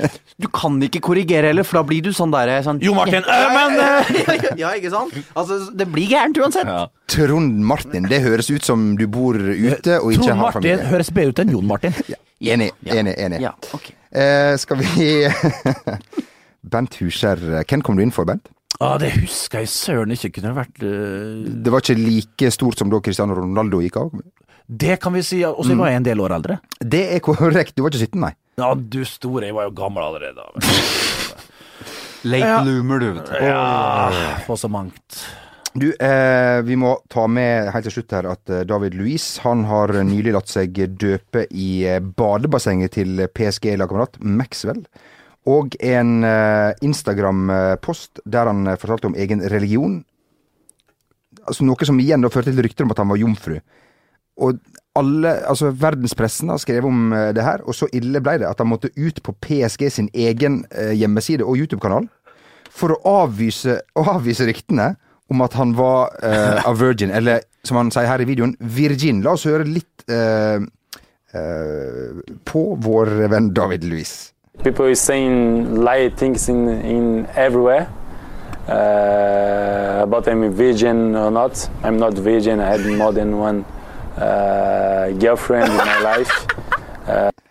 Du 0.41 0.49
kan 0.51 0.78
ikke 0.84 1.01
korrigere 1.05 1.51
heller, 1.51 1.67
for 1.67 1.80
da 1.80 1.86
blir 1.88 2.03
du 2.05 2.11
sånn 2.15 2.34
der 2.34 2.51
sånn, 2.65 2.82
Jo 2.84 2.95
Martin, 2.97 3.23
øh, 3.23 3.47
men 3.55 3.80
øh. 3.80 4.45
Ja, 4.59 4.73
ikke 4.76 4.91
sant? 4.93 5.15
Altså, 5.36 5.61
det 5.76 5.88
blir 5.91 6.09
gærent 6.11 6.38
uansett. 6.41 6.69
Trond 7.11 7.61
Martin, 7.65 8.09
det 8.11 8.21
høres 8.26 8.49
ut 8.51 8.65
som 8.65 8.93
du 8.99 9.05
bor 9.11 9.38
ute 9.38 9.99
og 10.01 10.13
ikke 10.15 10.30
Trond 10.30 10.41
har 10.41 10.55
Martin 10.57 10.86
høres 10.91 11.11
bedre 11.15 11.36
ut 11.36 11.43
enn 11.45 11.55
Jon 11.55 11.69
Martin. 11.69 11.95
Enig, 12.42 12.72
enig, 12.84 13.14
enig. 13.18 13.40
Ja, 13.42 13.54
okay. 13.74 13.96
Eh, 14.12 14.56
skal 14.60 14.80
vi 14.82 15.08
Bent 16.76 16.98
Huskjær, 17.00 17.40
hvem 17.64 17.84
kom 17.86 17.96
du 17.98 18.04
inn 18.04 18.14
for, 18.16 18.28
Bent? 18.28 18.50
Ah, 18.84 18.98
det 19.00 19.14
husker 19.16 19.62
jeg 19.64 19.70
søren 19.72 20.12
ikke 20.12 20.34
kunne 20.36 20.52
vært 20.58 20.82
uh... 20.84 21.46
Det 21.48 21.72
var 21.72 21.80
ikke 21.80 21.96
like 21.96 22.50
stort 22.52 22.82
som 22.82 22.90
da 22.92 23.00
Cristiano 23.00 23.38
Ronaldo 23.38 23.80
gikk 23.80 24.02
av? 24.02 24.10
Det 24.68 24.98
kan 25.00 25.14
vi 25.16 25.22
si. 25.24 25.40
Og 25.46 25.62
så 25.64 25.78
var 25.80 25.94
jeg 25.94 26.02
en 26.02 26.08
del 26.08 26.20
år 26.26 26.34
eldre. 26.40 26.58
Det 26.82 27.04
er 27.16 27.22
korrekt, 27.24 27.76
du 27.78 27.86
var 27.86 27.94
ikke 27.94 28.10
17, 28.10 28.20
nei. 28.26 28.34
Ja, 28.60 28.74
du 28.76 29.00
store, 29.08 29.46
jeg 29.48 29.56
var 29.56 29.70
jo 29.70 29.76
gammel 29.78 30.04
allerede. 30.04 30.44
Late 32.26 32.50
Ja. 32.50 32.60
loomer, 32.66 33.00
du, 33.00 33.12
vet 33.14 33.30
du. 33.30 33.36
Ja, 33.46 34.40
for 34.48 34.58
så 34.60 34.68
mangt. 34.72 35.22
Du, 35.76 35.89
eh, 35.91 36.61
vi 36.61 36.76
må 36.80 36.93
ta 37.11 37.26
med 37.28 37.67
helt 37.73 37.84
til 37.89 37.97
slutt 37.97 38.13
her 38.15 38.30
at 38.32 38.51
eh, 38.51 38.63
David 38.63 38.93
Luiz 38.95 39.26
han 39.43 39.65
har 39.67 39.91
nylig 40.07 40.32
latt 40.32 40.47
seg 40.47 40.78
døpe 40.95 41.43
i 41.51 41.84
eh, 41.84 41.99
badebassenget 41.99 42.95
til 42.95 43.19
PSG-lagkamerat 43.36 44.15
Maxwell. 44.23 44.86
Og 45.51 45.76
en 45.84 46.23
eh, 46.23 46.71
Instagram-post 46.80 48.23
der 48.23 48.53
han 48.53 48.63
eh, 48.71 48.80
fortalte 48.80 49.11
om 49.11 49.19
egen 49.19 49.43
religion. 49.51 49.99
Altså 51.43 51.67
Noe 51.67 51.91
som 51.91 51.99
igjen 51.99 52.23
da 52.23 52.32
førte 52.32 52.55
til 52.55 52.63
rykter 52.63 52.88
om 52.88 52.95
at 52.95 53.03
han 53.03 53.11
var 53.11 53.19
jomfru. 53.19 53.59
Og 54.47 54.63
alle, 54.95 55.38
altså 55.43 55.76
verdenspressen 55.76 56.55
har 56.55 56.63
skrevet 56.63 56.88
om 56.88 57.11
det 57.36 57.43
her, 57.43 57.59
og 57.67 57.76
så 57.76 57.91
ille 57.91 58.21
ble 58.23 58.38
det 58.39 58.47
at 58.47 58.61
han 58.63 58.71
måtte 58.71 58.93
ut 58.95 59.19
på 59.23 59.36
PSG 59.43 59.89
sin 59.91 60.07
egen 60.15 60.61
hjemmeside 60.71 61.43
og 61.43 61.59
YouTube-kanal 61.59 62.07
for 62.71 62.95
å 62.95 63.17
avvise, 63.26 63.82
å 63.99 64.05
avvise 64.15 64.47
ryktene 64.47 64.93
om 65.30 65.41
at 65.41 65.53
han 65.53 65.73
var 65.78 66.13
uh, 66.23 66.69
a 66.69 66.73
virgin, 66.73 67.11
eller 67.11 67.45
som 67.65 67.78
han 67.78 67.91
sier 67.91 68.07
her 68.09 68.21
i 68.21 68.28
videoen, 68.30 68.55
virgin. 68.59 69.23
La 69.26 69.34
oss 69.34 69.45
høre 69.49 69.65
litt 69.65 70.05
uh, 70.11 70.61
uh, 71.34 72.23
på 72.45 72.65
vår 72.82 73.13
venn 73.34 73.51
David 73.55 73.88
Louis. 73.89 74.13
People 74.63 74.91
is 74.91 74.99
saying 74.99 75.76
lie 75.84 76.09
things 76.09 76.47
in 76.49 76.67
in 76.69 77.28
everywhere 77.36 77.88
uh, 78.67 80.03
about 80.03 80.28
I'm 80.28 80.43
a 80.43 80.49
virgin 80.49 81.15
or 81.15 81.32
not. 81.32 81.69
I'm 81.84 81.97
not 81.97 82.13
virgin. 82.13 82.59
I 82.59 82.78
had 82.78 82.86
more 82.86 83.11
than 83.11 83.38
one 83.38 83.65
uh, 84.17 85.11
girlfriend 85.19 85.69
in 85.71 85.78
my 85.78 85.99
life. 85.99 86.47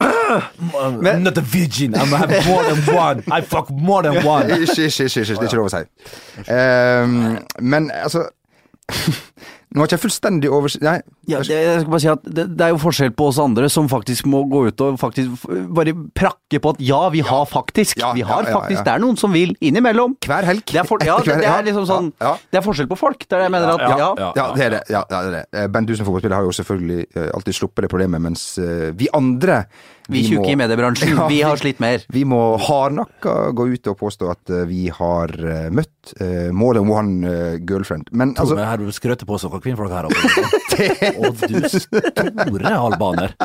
Uh, 0.00 0.40
I'm 0.80 1.22
not 1.22 1.36
a 1.36 1.40
virgin. 1.40 1.94
I'm 1.94 2.08
have 2.08 2.46
more 2.46 2.62
than 2.64 2.94
one. 2.94 3.24
I 3.30 3.40
fuck 3.42 3.70
more 3.70 4.02
than 4.02 4.24
one. 4.24 4.48
Hysj, 4.48 4.78
hysj, 4.86 5.18
hysj, 5.20 5.34
det 5.36 5.42
er 5.42 5.50
ikke 5.50 5.58
lov 5.60 5.68
å 5.68 5.74
si. 5.74 5.82
Um, 6.48 7.38
men 7.60 7.90
altså 7.92 8.24
Nå 9.74 9.80
har 9.80 9.88
ikke 9.88 9.96
jeg 9.96 10.02
fullstendig 10.04 10.50
oversikt 10.52 10.84
Nei. 10.84 10.98
Ja, 11.30 11.40
det, 11.40 11.56
jeg 11.56 11.82
skal 11.82 11.92
bare 11.94 12.02
si 12.02 12.10
at 12.12 12.26
det, 12.26 12.46
det 12.58 12.66
er 12.66 12.74
jo 12.74 12.80
forskjell 12.82 13.14
på 13.16 13.28
oss 13.30 13.40
andre 13.42 13.68
som 13.72 13.88
faktisk 13.90 14.28
må 14.30 14.44
gå 14.50 14.66
ut 14.68 14.84
og 14.84 14.98
faktisk 15.00 15.46
bare 15.74 15.94
prakke 16.16 16.60
på 16.60 16.74
at 16.74 16.82
ja, 16.84 17.00
vi 17.14 17.22
har 17.24 17.46
faktisk. 17.50 17.98
Ja, 18.00 18.12
vi 18.16 18.24
har 18.26 18.44
ja, 18.44 18.52
ja, 18.52 18.58
faktisk. 18.58 18.80
ja. 18.80 18.84
Det 18.84 18.94
er 18.94 19.04
noen 19.04 19.18
som 19.20 19.34
vil 19.34 19.54
innimellom. 19.64 20.16
Hver 20.24 20.48
helg. 20.48 20.64
Det 20.68 20.82
er, 20.82 20.88
for, 20.88 21.02
ja, 21.04 21.16
det, 21.26 21.38
det 21.42 21.50
er 21.50 21.66
liksom 21.68 21.88
sånn 21.88 22.12
ja, 22.18 22.34
ja. 22.34 22.50
Det 22.50 22.60
er 22.60 22.66
forskjell 22.66 22.90
på 22.90 22.98
folk. 22.98 23.24
Det 23.24 23.32
er 23.32 23.44
det 23.44 23.48
jeg 23.48 23.54
mener 23.56 23.74
at 23.74 23.84
ja, 23.84 24.12
Ja, 24.36 24.46
det 24.54 24.68
er 24.68 24.76
det. 24.76 24.82
Ja, 24.92 25.02
det 25.10 25.20
er 25.20 25.34
det. 25.38 25.44
Eh, 25.64 25.82
du 25.84 25.96
som 25.96 26.06
fotballspiller 26.06 26.38
har 26.38 26.46
jo 26.46 26.54
selvfølgelig 26.54 27.00
eh, 27.16 27.28
alltid 27.34 27.58
sluppet 27.60 27.86
det 27.86 27.92
problemet, 27.92 28.22
mens 28.24 28.46
eh, 28.58 28.90
vi 28.96 29.08
andre 29.16 29.64
Vi 30.08 30.20
tjukke 30.26 30.50
i 30.52 30.56
mediebransjen, 30.60 31.16
vi 31.32 31.40
har 31.44 31.56
slitt 31.60 31.80
mer. 31.80 32.04
Vi 32.12 32.26
må 32.28 32.40
hardnakka 32.60 33.54
gå 33.56 33.68
ut 33.72 33.92
og 33.92 33.98
påstå 34.02 34.30
at 34.34 34.54
vi 34.68 34.86
har 34.92 35.32
møtt 35.72 36.12
uh, 36.20 36.50
more 36.52 36.76
than 36.76 36.90
one 36.92 37.32
girlfriend. 37.64 38.10
Men 38.12 38.34
Altså, 38.34 38.52
altså 38.52 38.68
her 38.68 38.82
du 38.82 38.92
skrøter 38.92 39.28
på 39.28 39.38
som 39.40 39.54
kvinnfolk 39.54 39.94
her 39.94 40.04
oppe. 40.10 41.13
Og 41.20 41.44
du 41.44 41.68
store 41.70 42.74
albaner. 42.74 43.36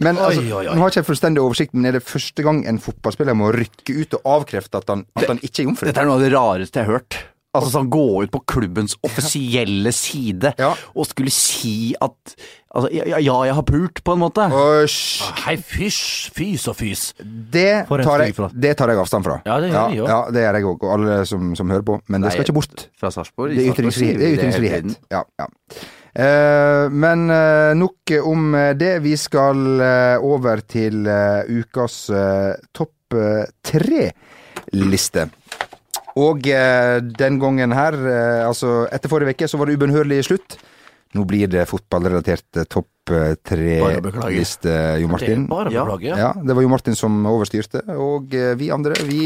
Men 0.00 0.16
altså, 0.16 0.40
oi, 0.40 0.52
oi. 0.62 0.68
Nå 0.72 0.80
har 0.80 0.92
ikke 0.92 1.02
jeg 1.02 1.08
fullstendig 1.10 1.42
oversikt, 1.44 1.74
men 1.76 1.90
er 1.90 1.98
det 1.98 2.04
første 2.06 2.44
gang 2.46 2.62
en 2.68 2.78
fotballspiller 2.80 3.36
må 3.36 3.50
rykke 3.52 3.98
ut 3.98 4.16
og 4.20 4.30
avkrefte 4.38 4.80
at 4.80 4.88
han, 4.92 5.04
at 5.18 5.28
han 5.28 5.42
ikke 5.44 5.60
er 5.60 5.68
jomfru? 5.68 5.90
Dette 5.90 6.00
er 6.00 6.08
noe 6.08 6.16
av 6.16 6.24
det 6.24 6.32
rareste 6.32 6.80
jeg 6.80 6.88
har 6.88 7.00
hørt. 7.00 7.18
Altså 7.50 7.72
sånn 7.72 7.88
Gå 7.90 8.04
ut 8.22 8.30
på 8.30 8.40
klubbens 8.52 8.94
offisielle 9.02 9.90
side 9.94 10.52
ja. 10.54 10.70
og 10.94 11.08
skulle 11.10 11.32
si 11.34 11.92
at 11.98 12.36
Altså, 12.70 12.86
ja, 12.94 13.18
ja, 13.18 13.34
jeg 13.48 13.54
har 13.56 13.64
pult, 13.66 13.98
på 14.06 14.14
en 14.14 14.20
måte. 14.22 14.44
Hei, 15.42 15.56
fysj, 15.58 16.28
fys 16.30 16.68
og 16.70 16.76
fys. 16.78 17.00
Det 17.18 17.80
tar, 17.90 18.22
jeg, 18.22 18.36
det 18.54 18.76
tar 18.78 18.92
jeg 18.92 19.00
avstand 19.02 19.26
fra. 19.26 19.40
Ja, 19.42 19.56
det 19.58 19.72
gjør 19.72 19.96
jeg 19.96 20.04
òg. 20.04 20.12
ja, 20.12 20.18
det 20.30 20.44
gjør 20.44 20.58
jeg 20.60 20.68
òg, 20.68 20.84
og 20.86 20.92
alle 20.94 21.16
som, 21.26 21.48
som 21.58 21.72
hører 21.74 21.82
på. 21.88 21.96
Men 22.06 22.22
det 22.22 22.30
skal 22.36 22.46
ikke 22.46 22.54
bort. 22.60 22.84
Fra 22.94 23.10
Sarpsborg? 23.10 23.56
Det 23.58 23.64
er 23.64 23.74
ytringsfrihet. 23.74 24.20
Det 24.22 24.28
er 24.28 24.38
ytringsfrihet. 24.38 24.94
Ja, 25.10 25.24
ja. 25.42 25.48
Eh, 26.14 26.90
men 26.90 27.30
eh, 27.30 27.72
nok 27.78 28.12
om 28.24 28.54
eh, 28.54 28.72
det. 28.74 28.98
Vi 29.04 29.16
skal 29.16 29.82
over 30.20 30.62
til 30.66 31.06
ukas 31.06 32.06
topp 32.72 33.18
tre-liste. 33.66 35.28
Og 36.20 36.42
den 36.42 37.38
gangen 37.40 37.72
her, 37.74 37.94
altså 38.46 38.84
etter 38.92 39.10
forrige 39.10 39.34
uke, 39.34 39.48
så 39.48 39.58
var 39.58 39.70
det 39.70 39.78
ubønnhørlig 39.78 40.20
slutt. 40.26 40.58
Nå 41.16 41.24
blir 41.26 41.50
det 41.50 41.64
fotballrelatert 41.70 42.60
topp 42.70 43.10
tre-liste, 43.46 44.74
Jo 45.02 45.10
Martin. 45.10 45.46
Det 45.46 45.50
er 45.50 45.54
bare 45.54 45.72
ja. 45.74 45.86
beklager. 45.86 46.20
ja, 46.22 46.30
det 46.34 46.54
var 46.54 46.66
Jo 46.66 46.70
Martin 46.70 46.98
som 46.98 47.18
overstyrte, 47.30 47.82
og 47.96 48.36
vi 48.58 48.70
andre, 48.74 48.98
vi, 49.08 49.24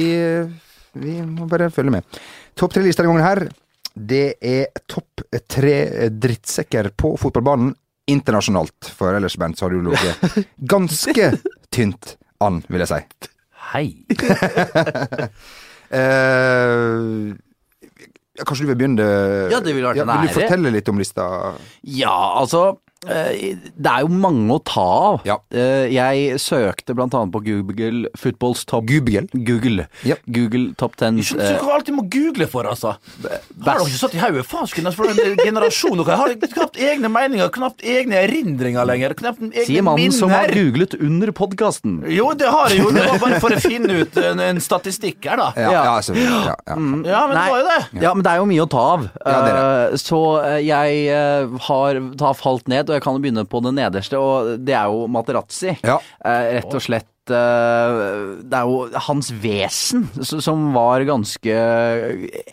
vi 0.97 1.19
må 1.25 1.49
bare 1.51 1.69
følge 1.73 1.99
med. 1.99 2.23
Topp 2.57 2.77
tre-lista 2.77 3.05
denne 3.05 3.17
gangen 3.17 3.29
her. 3.29 3.64
Det 3.95 4.37
er 4.43 4.83
topp 4.91 5.23
tre 5.47 6.11
drittsekker 6.11 6.91
på 6.99 7.15
fotballbanen 7.21 7.75
internasjonalt. 8.11 8.91
For 8.97 9.15
ellers, 9.15 9.37
Bernt, 9.41 9.59
så 9.59 9.65
har 9.69 9.71
du 9.75 9.81
ligget 9.87 10.17
ganske 10.75 11.31
tynt 11.73 12.17
an, 12.43 12.63
vil 12.69 12.83
jeg 12.85 12.91
si. 12.91 13.31
Hei. 13.71 13.87
uh, 15.95 17.33
kanskje 18.43 18.65
du 18.65 18.69
vil 18.73 18.79
begynne? 18.79 19.07
Ja, 19.53 19.63
det 19.65 19.73
ville 19.77 19.89
vært 19.89 20.03
en 20.05 20.13
Vil 20.13 20.29
du 20.29 20.35
fortelle 20.37 20.75
litt 20.75 20.91
om 20.93 21.01
lista? 21.01 21.25
Ja, 21.87 22.17
altså 22.43 22.61
Det 23.05 23.91
er 23.91 24.05
jo 24.05 24.11
mange 24.13 24.57
å 24.57 24.61
ta 24.65 24.85
av. 24.85 25.21
Ja. 25.29 25.39
Jeg 25.51 26.39
søkte 26.43 26.95
annet 26.97 27.33
på 27.35 27.43
Google 27.45 28.11
Footballs 28.19 28.65
top 28.69 28.87
Google? 28.89 29.27
Google, 29.33 29.87
Google 30.27 30.75
top 30.81 30.97
10 30.99 31.21
Jeg 31.21 31.29
skjønner 31.31 31.57
ikke 31.57 31.69
hva 31.69 31.77
alltid 31.79 31.97
må 31.97 32.05
google 32.11 32.49
for, 32.51 32.69
altså. 32.69 32.95
Har 33.25 33.41
dere 33.65 33.87
ikke 33.87 34.01
satt 34.01 34.17
i 34.17 34.23
hodet? 34.23 34.45
Faen, 34.49 34.93
for 34.95 35.11
en 35.11 35.39
generasjon 35.41 36.01
dere 36.03 36.19
har 36.21 36.35
knapt 36.55 36.81
egne 36.81 37.11
meninger, 37.13 37.51
knapt 37.55 37.85
egne 37.85 38.21
erindringer 38.25 38.89
lenger. 38.89 39.15
Knapt 39.19 39.43
egne 39.45 39.67
Sier 39.69 39.85
mannen 39.87 40.15
som 40.15 40.33
har 40.33 40.53
googlet 40.55 40.97
under 41.01 41.33
podkasten. 41.37 42.01
Jo, 42.11 42.31
det 42.39 42.51
har 42.51 42.73
jeg 42.73 42.83
jo. 42.85 42.93
Det 42.95 43.07
var 43.09 43.23
bare 43.23 43.41
for 43.43 43.57
å 43.57 43.61
finne 43.63 44.01
ut 44.03 44.19
en, 44.21 44.43
en 44.51 44.63
statistikk 44.63 45.25
her, 45.31 45.41
da. 45.41 45.51
Ja, 45.59 45.73
ja. 45.75 45.85
Ja, 46.15 46.55
ja. 46.55 46.77
Mm. 46.79 47.05
Ja, 47.09 47.25
men 47.29 47.37
det 47.39 47.47
var 47.51 47.61
jo 47.61 47.69
det. 47.69 47.81
Ja, 48.05 48.15
men 48.15 48.25
det 48.27 48.33
er 48.35 48.43
jo 48.43 48.49
mye 48.51 48.65
å 48.67 48.71
ta 48.71 48.85
av. 48.95 49.09
Det 49.25 49.35
Eh, 49.55 49.97
Så 50.01 50.21
eh, 50.43 50.59
jeg 50.65 51.07
eh, 51.13 51.55
har 51.69 52.01
da 52.19 52.33
falt 52.37 52.69
ned, 52.71 52.91
og 52.91 52.94
jeg 52.99 53.05
kan 53.07 53.19
begynne 53.23 53.45
på 53.49 53.61
det 53.65 53.75
nederste, 53.77 54.19
og 54.21 54.55
det 54.65 54.75
er 54.79 54.87
jo 54.93 55.07
Materazzi. 55.11 55.75
Ja. 55.85 55.99
Eh, 56.25 56.55
Rett 56.59 56.75
og 56.79 56.83
slett 56.85 57.11
eh, 57.33 57.95
Det 58.45 58.59
er 58.59 58.69
jo 58.69 58.83
hans 59.07 59.31
vesen 59.41 60.07
som 60.25 60.67
var 60.75 61.05
ganske 61.09 61.55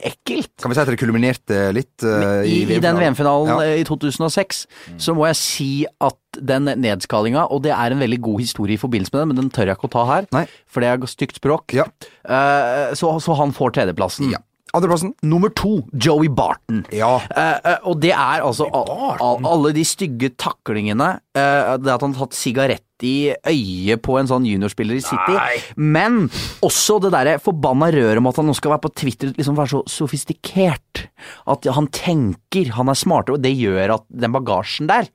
ekkelt. 0.07 0.51
Kan 0.61 0.71
vi 0.71 0.77
si 0.77 0.83
at 0.83 0.91
det 0.91 0.99
kulminerte 1.01 1.59
litt 1.75 2.05
eh, 2.07 2.43
I, 2.47 2.61
I 2.77 2.79
den 2.83 2.99
VM-finalen 2.99 3.51
Ja. 3.51 3.57
eh, 3.65 3.81
i 3.81 3.87
2006 3.87 4.63
så 5.01 5.15
må 5.17 5.27
jeg 5.29 5.39
si 5.39 5.69
at 6.01 6.17
den 6.39 6.69
nedskalinga, 6.79 7.47
og 7.51 7.63
det 7.65 7.73
er 7.75 7.91
en 7.91 7.99
veldig 7.99 8.21
god 8.23 8.39
historie 8.43 8.77
i 8.77 8.81
forbindelse 8.81 9.11
med 9.13 9.21
den, 9.23 9.31
men 9.33 9.41
den 9.43 9.49
tør 9.51 9.67
jeg 9.71 9.75
ikke 9.79 9.89
å 9.89 9.95
ta 9.97 10.05
her, 10.07 10.29
for 10.71 10.83
det 10.83 10.91
er 10.93 11.11
stygt 11.11 11.41
språk. 11.41 11.75
Eh, 11.75 12.93
så, 12.95 13.11
så 13.19 13.35
han 13.41 13.51
får 13.55 13.75
tredjeplassen. 13.79 14.31
Andreplassen? 14.73 15.13
Nummer 15.27 15.51
to, 15.51 15.81
Joey 15.91 16.29
Barton. 16.31 16.85
Ja. 16.95 17.17
Eh, 17.35 17.57
eh, 17.73 17.81
og 17.87 17.99
det 18.03 18.13
er 18.15 18.43
altså 18.45 18.69
al 18.71 19.19
al 19.19 19.47
alle 19.51 19.73
de 19.75 19.83
stygge 19.87 20.31
taklingene. 20.39 21.19
eh, 21.35 21.77
det 21.81 21.91
at 21.91 22.01
han 22.01 22.13
har 22.13 22.27
tatt 22.27 22.37
sigarett 22.37 22.83
i 23.03 23.33
øyet 23.33 24.01
på 24.05 24.17
en 24.19 24.29
sånn 24.29 24.45
juniorspiller 24.45 24.99
i 24.99 25.03
City. 25.03 25.37
Men 25.75 26.29
også 26.61 26.99
det 27.01 27.11
derre 27.15 27.39
forbanna 27.41 27.89
røret 27.91 28.21
om 28.21 28.29
at 28.29 28.37
han 28.37 28.47
nå 28.47 28.55
skal 28.55 28.75
være 28.75 28.85
på 28.85 28.93
Twitter 29.03 29.33
liksom 29.33 29.57
være 29.57 29.73
så 29.73 29.81
sofistikert. 29.89 31.07
At 31.49 31.65
han 31.65 31.87
tenker, 31.87 32.71
han 32.77 32.91
er 32.91 32.99
smartere, 32.99 33.39
og 33.39 33.43
det 33.43 33.55
gjør 33.57 33.97
at 33.97 34.05
den 34.09 34.35
bagasjen 34.35 34.91
der 34.91 35.09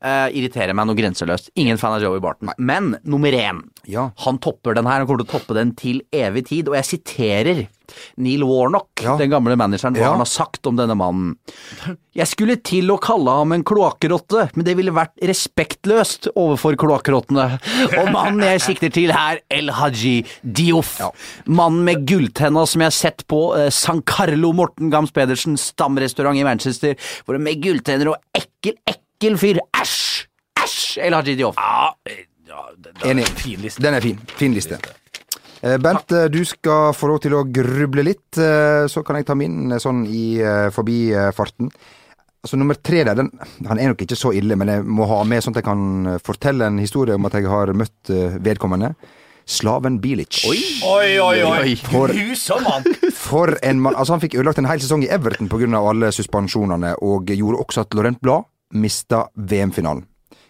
eh, 0.00 0.28
irriterer 0.36 0.74
meg 0.76 0.86
noe 0.90 0.98
grenseløst. 0.98 1.50
Ingen 1.60 1.78
fan 1.80 1.96
av 1.98 2.02
Joey 2.04 2.20
Barton. 2.24 2.50
Men 2.58 2.96
nummer 3.04 3.32
én, 3.32 3.62
han 4.24 4.38
topper 4.38 4.74
den 4.78 4.86
her. 4.88 5.02
Han 5.02 5.06
kommer 5.08 5.24
til 5.24 5.30
å 5.30 5.38
toppe 5.38 5.54
den 5.58 5.74
til 5.78 6.02
evig 6.14 6.46
tid. 6.50 6.68
Og 6.68 6.78
jeg 6.78 6.90
siterer 6.94 7.64
Neil 8.16 8.40
Warnock, 8.48 9.02
den 9.20 9.28
gamle 9.28 9.58
manageren, 9.60 9.92
hva 9.92 10.00
Ja. 10.06 10.10
han 10.14 10.22
har 10.22 10.30
sagt 10.30 10.66
om 10.66 10.76
denne 10.78 10.94
mannen. 10.96 11.34
Jeg 12.16 12.26
skulle 12.30 12.56
til 12.64 12.88
å 12.88 12.96
kalle 13.02 13.28
ham 13.36 13.52
en 13.52 13.62
kloakkrotte, 13.66 14.46
men 14.56 14.64
det 14.64 14.76
ville 14.78 14.90
vært 14.94 15.12
respektløst 15.20 16.30
overfor 16.34 16.78
kloakkrottene. 16.80 17.58
Og 18.00 18.08
mannen 18.14 18.40
jeg 18.46 18.62
sikter 18.64 18.90
til 18.94 19.12
her, 19.12 19.40
El 19.52 19.68
Haji 19.76 20.24
Dioff. 20.42 20.96
Mannen 21.46 21.84
med 21.84 22.06
gulltenna 22.08 22.64
som 22.70 22.80
jeg 22.80 22.88
har 22.92 22.96
sett 22.96 23.26
på 23.28 23.42
eh, 23.58 23.68
San 23.74 24.00
Carlo 24.08 24.52
Morten 24.56 24.88
Gams 24.90 25.12
Pedersen 25.14 25.58
stamrestaurant 25.60 26.38
i 26.40 26.44
Manchester, 26.46 26.96
hvor 27.26 27.38
med 27.38 27.60
gulltenner 27.64 28.14
og 28.14 28.16
ekkel, 28.34 28.78
ekkel 28.88 29.00
fyr. 29.22 29.60
Æsj! 29.80 30.26
Æsj! 30.60 30.98
El 31.06 31.14
Haji 31.14 31.36
Dioff. 31.36 31.56
Enig. 33.04 33.26
Den 33.80 33.94
er 33.94 34.00
fin. 34.00 34.18
Fin 34.36 34.54
liste. 34.54 34.78
Eh, 35.62 35.78
Bent, 35.80 36.12
eh, 36.12 36.28
du 36.28 36.44
skal 36.44 36.92
få 36.92 37.08
lov 37.08 37.20
til 37.24 37.32
å 37.32 37.44
gruble 37.48 38.04
litt, 38.04 38.36
eh, 38.36 38.84
så 38.86 39.02
kan 39.02 39.16
jeg 39.16 39.26
ta 39.26 39.34
min 39.34 39.72
eh, 39.72 39.78
sånn 39.80 40.04
i 40.06 40.38
eh, 40.40 40.68
forbifarten. 40.70 41.70
Altså 42.44 42.58
Nummer 42.60 42.76
tre 42.76 43.04
der, 43.04 43.14
den, 43.16 43.30
han 43.66 43.78
er 43.80 43.88
nok 43.88 44.02
ikke 44.04 44.18
så 44.20 44.34
ille, 44.36 44.56
men 44.60 44.68
jeg 44.68 44.84
må 44.84 45.06
ha 45.08 45.22
med 45.24 45.40
sånn 45.40 45.54
at 45.54 45.62
jeg 45.62 45.68
kan 45.70 46.06
eh, 46.06 46.18
fortelle 46.20 46.68
en 46.68 46.78
historie 46.82 47.16
om 47.16 47.24
at 47.24 47.38
jeg 47.38 47.48
har 47.48 47.72
møtt 47.72 48.12
eh, 48.12 48.36
vedkommende. 48.44 48.92
Slaven 49.48 49.98
Bilic. 50.00 50.42
Oi, 50.48 50.58
oi, 51.20 51.40
oi. 51.44 51.74
For, 51.76 52.12
mann. 52.64 52.84
for 53.12 53.52
en 53.62 53.80
mann. 53.80 53.96
Altså 53.96 54.14
Han 54.14 54.22
fikk 54.22 54.38
ødelagt 54.38 54.60
en 54.60 54.68
hel 54.68 54.80
sesong 54.80 55.04
i 55.04 55.10
Everton 55.12 55.50
pga. 55.52 55.68
alle 55.80 56.12
suspensjonene, 56.12 56.94
og 57.04 57.28
gjorde 57.32 57.60
også 57.60 57.84
at 57.84 57.96
Laurent 57.96 58.20
Blad 58.20 58.44
mista 58.74 59.24
VM-finalen. 59.34 60.04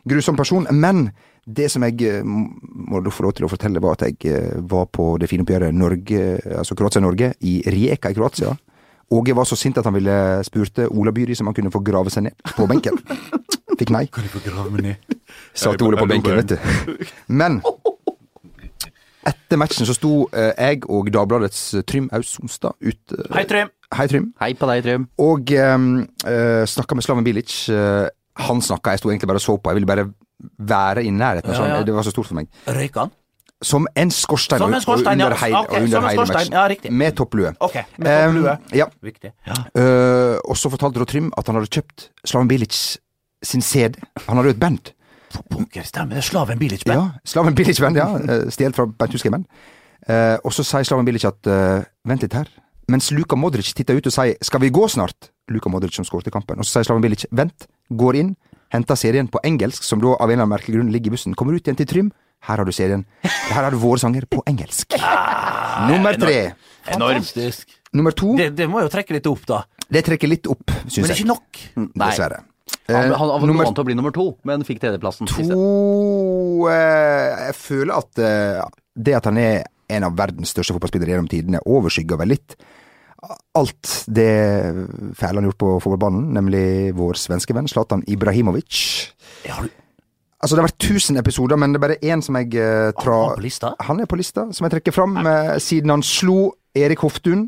Grusom 0.05 0.37
person, 0.37 0.67
men 0.71 1.09
det 1.45 1.71
som 1.73 1.85
jeg 1.85 2.01
eh, 2.09 2.25
må 2.25 3.01
få 3.13 3.27
lov 3.27 3.35
til 3.37 3.47
å 3.47 3.51
fortelle, 3.53 3.81
var 3.85 3.99
at 3.99 4.07
jeg 4.09 4.33
eh, 4.33 4.55
var 4.69 4.89
på 4.93 5.15
det 5.21 5.29
fine 5.31 5.45
oppgjøret 5.45 5.77
Norge, 5.77 6.23
altså 6.57 6.77
Kroatia-Norge 6.79 7.35
i 7.45 7.59
Rijeka 7.69 8.13
i 8.13 8.17
Kroatia. 8.17 8.55
Åge 9.15 9.37
var 9.37 9.45
så 9.49 9.57
sint 9.57 9.79
at 9.79 9.85
han 9.85 9.97
ville 9.97 10.17
spurte 10.47 10.89
Ola 10.89 11.13
Byri 11.13 11.37
om 11.41 11.51
han 11.51 11.57
kunne 11.57 11.73
få 11.73 11.83
grave 11.85 12.13
seg 12.13 12.29
ned 12.29 12.55
på 12.57 12.67
benken. 12.69 12.97
Fikk 13.79 13.91
nei. 13.93 14.07
Kan 14.13 14.25
jeg 14.25 14.33
få 14.33 14.45
grave 14.45 14.71
meg 14.73 14.87
ned? 14.87 15.19
Satt 15.53 15.83
Ole 15.85 15.99
på 16.01 16.09
benken, 16.09 16.39
vet 16.41 16.55
du. 16.55 17.05
Men 17.29 17.61
etter 19.25 19.61
matchen 19.61 19.89
så 19.89 19.97
sto 19.97 20.13
eh, 20.37 20.53
jeg 20.53 20.85
og 20.93 21.09
Dagbladets 21.13 21.61
Trym 21.89 22.11
Aus 22.13 22.35
Sonstad 22.37 22.77
ute 22.81 23.29
Hei, 23.33 23.45
Trym. 23.49 23.73
Hei, 23.95 24.07
Trym. 24.11 24.31
Hei 24.43 24.53
på 24.59 24.67
deg, 24.71 24.83
Trym. 24.85 25.07
Og 25.23 25.51
um, 25.55 25.89
snakka 26.71 26.97
med 26.99 27.07
Slaven 27.07 27.27
Bilic. 27.27 27.53
Uh, 27.71 28.09
han 28.45 28.63
snakka, 28.65 28.95
jeg 28.95 29.03
sto 29.03 29.13
egentlig 29.13 29.29
bare 29.31 29.39
og 29.39 29.45
så 29.45 29.55
på. 29.57 29.71
Jeg 29.71 29.79
ville 29.79 29.91
bare 29.91 30.07
være 30.59 31.05
i 31.07 31.13
nærheten. 31.15 31.53
Ja, 31.53 31.59
sånn. 31.61 31.71
ja. 31.71 31.83
Det 31.87 31.95
var 31.95 32.07
så 32.07 32.13
stort 32.15 32.27
for 32.31 32.39
meg. 32.41 32.49
Røyka 32.67 33.05
han? 33.05 33.13
Som 33.65 33.87
en 33.97 34.11
skorstein. 34.13 34.61
Som 34.61 34.75
en 34.75 34.83
skorstein, 34.83 35.23
og 35.23 35.31
under 35.31 35.37
ja. 35.37 35.45
hele- 35.45 35.61
Ok, 35.63 35.71
og 35.71 35.77
under 35.79 35.95
som 35.95 36.09
en 36.09 36.17
skorstein, 36.19 36.51
ja, 36.53 36.65
riktig. 36.69 36.91
Med 36.93 37.15
topplue. 37.17 37.55
Ok, 37.61 37.79
med 37.97 38.11
topplue. 38.27 38.57
Um, 38.59 38.75
ja. 38.77 38.89
Viktig. 39.03 39.31
Ja. 39.47 39.61
Uh, 39.79 40.37
og 40.45 40.59
så 40.61 40.73
fortalte 40.75 41.01
da 41.01 41.07
Trym 41.09 41.31
at 41.39 41.47
han 41.47 41.57
hadde 41.61 41.71
kjøpt 41.73 42.09
Slaven 42.27 42.51
Bilic 42.51 42.81
sin 43.45 43.63
CD. 43.63 43.97
Han 44.27 44.37
hadde 44.37 44.51
jo 44.51 44.57
et 44.57 44.61
band. 44.61 44.93
Pokker, 45.51 45.87
stemmer 45.87 46.19
det. 46.19 46.25
Slaven 46.27 46.59
Bilic 46.59 46.85
band. 46.85 46.99
Ja, 46.99 47.25
Slaven 47.25 47.55
Bilic 47.55 47.81
band, 47.81 47.97
ja. 47.97 48.11
Eh, 48.19 48.51
Stjålet 48.51 48.77
fra 48.77 48.87
Bernt 48.87 49.17
Huskeimen. 49.17 49.47
Uh, 50.05 50.37
og 50.45 50.53
så 50.53 50.67
sier 50.67 50.85
Slaven 50.85 51.07
Bilic 51.07 51.25
at 51.25 51.49
uh, 51.49 51.87
vent 52.05 52.27
litt 52.27 52.37
her. 52.37 52.51
Mens 52.93 53.11
Luka 53.15 53.37
Modric 53.37 53.73
titter 53.77 53.97
ut 53.97 54.09
og 54.11 54.15
sier 54.15 54.37
skal 54.45 54.63
vi 54.65 54.73
gå 54.75 54.89
snart? 54.93 55.31
Luka 55.53 55.71
Modric 55.73 55.97
som 55.97 56.07
skåret 56.07 56.29
i 56.29 56.35
kampen. 56.35 56.61
Og 56.61 56.67
så 56.67 56.79
sier 56.79 56.91
Slaven 56.91 57.05
Bilic 57.05 57.27
vent, 57.33 57.67
går 57.91 58.21
inn, 58.21 58.35
henter 58.75 58.99
serien 58.99 59.29
på 59.31 59.41
engelsk, 59.45 59.85
som 59.87 60.03
da 60.03 60.15
av 60.15 60.29
en 60.29 60.35
eller 60.35 60.45
annen 60.45 60.55
merkelig 60.57 60.79
grunn 60.79 60.93
ligger 60.93 61.13
i 61.13 61.17
bussen. 61.17 61.37
Kommer 61.39 61.57
ut 61.57 61.65
igjen 61.65 61.81
til 61.81 61.89
Trym. 61.91 62.13
Her 62.45 62.61
har 62.61 62.69
du 62.69 62.73
serien. 62.77 63.07
Her 63.25 63.63
har 63.63 63.73
du 63.73 63.79
våre 63.81 64.03
sanger 64.03 64.27
på 64.29 64.43
engelsk. 64.51 64.97
Nummer 65.91 66.19
tre. 66.21 66.39
Enormt. 66.93 67.33
Nummer 67.95 68.13
to. 68.13 68.35
Det, 68.37 68.51
det 68.59 68.67
må 68.69 68.83
jo 68.85 68.91
trekke 68.93 69.17
litt 69.17 69.29
opp, 69.31 69.47
da. 69.49 69.63
Det 69.89 70.03
trekker 70.05 70.29
litt 70.29 70.49
opp, 70.51 70.73
syns 70.89 70.99
jeg. 70.99 71.05
Men 71.05 71.09
det 71.09 71.15
er 71.15 71.23
ikke 71.23 71.33
nok. 71.33 71.63
Nei. 71.85 72.09
Dessverre. 72.09 72.41
Han, 72.41 72.45
han, 72.45 72.53
Eh, 72.89 73.13
han 73.17 73.29
var 73.29 73.45
nummer 73.49 73.65
vant 73.65 73.77
til 73.77 73.85
å 73.85 73.89
bli 73.89 73.95
nummer 73.97 74.13
to, 74.13 74.25
men 74.49 74.65
fikk 74.65 74.81
tredjeplassen. 74.83 75.29
to 75.29 76.69
eh, 76.69 77.47
Jeg 77.49 77.57
føler 77.57 77.95
at 77.97 78.21
eh, 78.21 78.61
det 78.97 79.15
at 79.19 79.29
han 79.29 79.41
er 79.41 79.65
en 79.89 80.07
av 80.09 80.17
verdens 80.17 80.55
største 80.55 80.77
fotballspillere 80.77 81.15
gjennom 81.15 81.31
tidene, 81.31 81.63
overskygger 81.67 82.21
vel 82.21 82.35
litt 82.37 82.57
alt 83.57 84.05
det 84.11 84.33
fæle 85.17 85.41
han 85.41 85.49
gjort 85.49 85.61
på 85.61 85.71
fotballbanen, 85.85 86.27
nemlig 86.37 86.93
vår 86.99 87.19
svenske 87.21 87.57
venn 87.57 87.69
Zlatan 87.71 88.05
Ibrahimovic. 88.11 88.81
Altså, 90.45 90.57
det 90.57 90.61
har 90.61 90.69
vært 90.69 90.87
1000 90.91 91.21
episoder, 91.23 91.61
men 91.61 91.73
det 91.73 91.81
er 91.81 91.85
bare 91.87 92.01
én 92.05 92.23
som 92.25 92.37
jeg 92.37 92.51
uh, 92.59 92.91
tra... 92.99 93.17
Han 93.31 93.39
på 93.39 93.47
lista? 93.47 93.73
Han 93.89 94.03
er 94.03 94.11
på 94.11 94.19
lista, 94.21 94.49
som 94.53 94.67
jeg 94.67 94.77
trekker 94.77 94.93
fram, 94.93 95.17
eh, 95.25 95.55
siden 95.63 95.95
han 95.95 96.05
slo 96.05 96.53
Erik 96.77 97.01
Hoftun. 97.07 97.47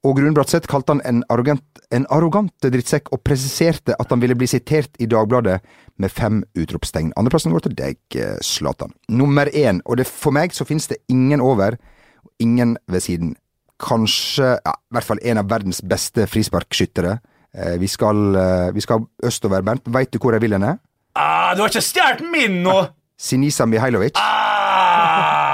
Og 0.00 0.16
Grun 0.16 0.32
Bratseth 0.32 0.64
kalte 0.70 0.94
han 0.94 1.02
en 1.04 1.18
arrogant, 1.28 1.64
en 1.92 2.06
arrogant 2.08 2.52
drittsekk, 2.64 3.10
og 3.12 3.20
presiserte 3.26 3.92
at 4.00 4.08
han 4.12 4.20
ville 4.22 4.36
bli 4.38 4.46
sitert 4.48 4.96
i 4.96 5.06
Dagbladet 5.10 5.58
med 6.00 6.10
fem 6.12 6.40
utropstegn. 6.56 7.12
Andreplassen 7.20 7.52
går 7.52 7.66
til 7.66 7.76
deg, 7.76 7.98
eh, 8.16 8.38
Zlatan. 8.40 8.92
Nummer 9.12 9.46
én, 9.52 9.80
og 9.84 9.96
det, 10.00 10.06
for 10.08 10.32
meg 10.32 10.52
så 10.56 10.64
finnes 10.64 10.88
det 10.88 10.96
ingen 11.12 11.40
over, 11.44 11.76
og 12.24 12.30
ingen 12.40 12.78
ved 12.88 13.00
siden. 13.04 13.36
Kanskje, 13.80 14.58
ja, 14.64 14.72
i 14.72 14.92
hvert 14.96 15.04
fall 15.04 15.20
en 15.22 15.38
av 15.38 15.48
verdens 15.48 15.80
beste 15.84 16.26
frisparkskyttere. 16.26 17.20
Eh, 17.52 17.76
vi, 17.78 17.86
skal, 17.86 18.36
eh, 18.36 18.72
vi 18.72 18.80
skal 18.80 19.04
østover, 19.22 19.62
Bernt. 19.62 19.82
Veit 19.84 20.10
du 20.12 20.18
hvor 20.18 20.32
jeg 20.32 20.40
vil 20.40 20.52
henne? 20.56 20.78
Ah, 21.14 21.54
du 21.54 21.60
har 21.60 21.68
ikke 21.68 21.82
stjålet 21.84 22.20
min 22.30 22.62
nå! 22.62 22.88
Sinisa 23.20 23.66
Mihailovic. 23.66 24.16
Ah! 24.16 25.50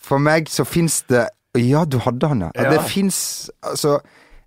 For 0.00 0.18
meg 0.18 0.48
så 0.50 0.64
fins 0.66 1.02
det 1.08 1.28
Ja, 1.58 1.84
du 1.86 2.00
hadde 2.02 2.30
han, 2.30 2.46
ja. 2.48 2.70
Det 2.70 2.82
fins 2.90 3.50
altså 3.62 3.98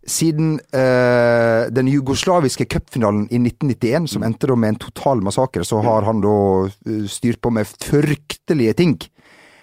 siden 0.08 0.55
eh, 0.72 1.68
den 1.72 1.89
jugoslaviske 1.91 2.66
cupfinalen 2.72 3.26
i 3.28 3.39
1991, 3.41 4.08
som 4.14 4.24
endte 4.24 4.47
da 4.47 4.55
med 4.55 4.76
en 4.76 4.82
total 4.88 5.24
massakre, 5.24 5.66
så 5.68 5.82
har 5.84 6.08
han 6.08 6.22
da 6.24 6.38
eh, 6.68 7.03
styrt 7.12 7.41
på 7.43 7.51
med 7.51 7.68
fryktelige 7.68 8.76
ting. 8.80 8.95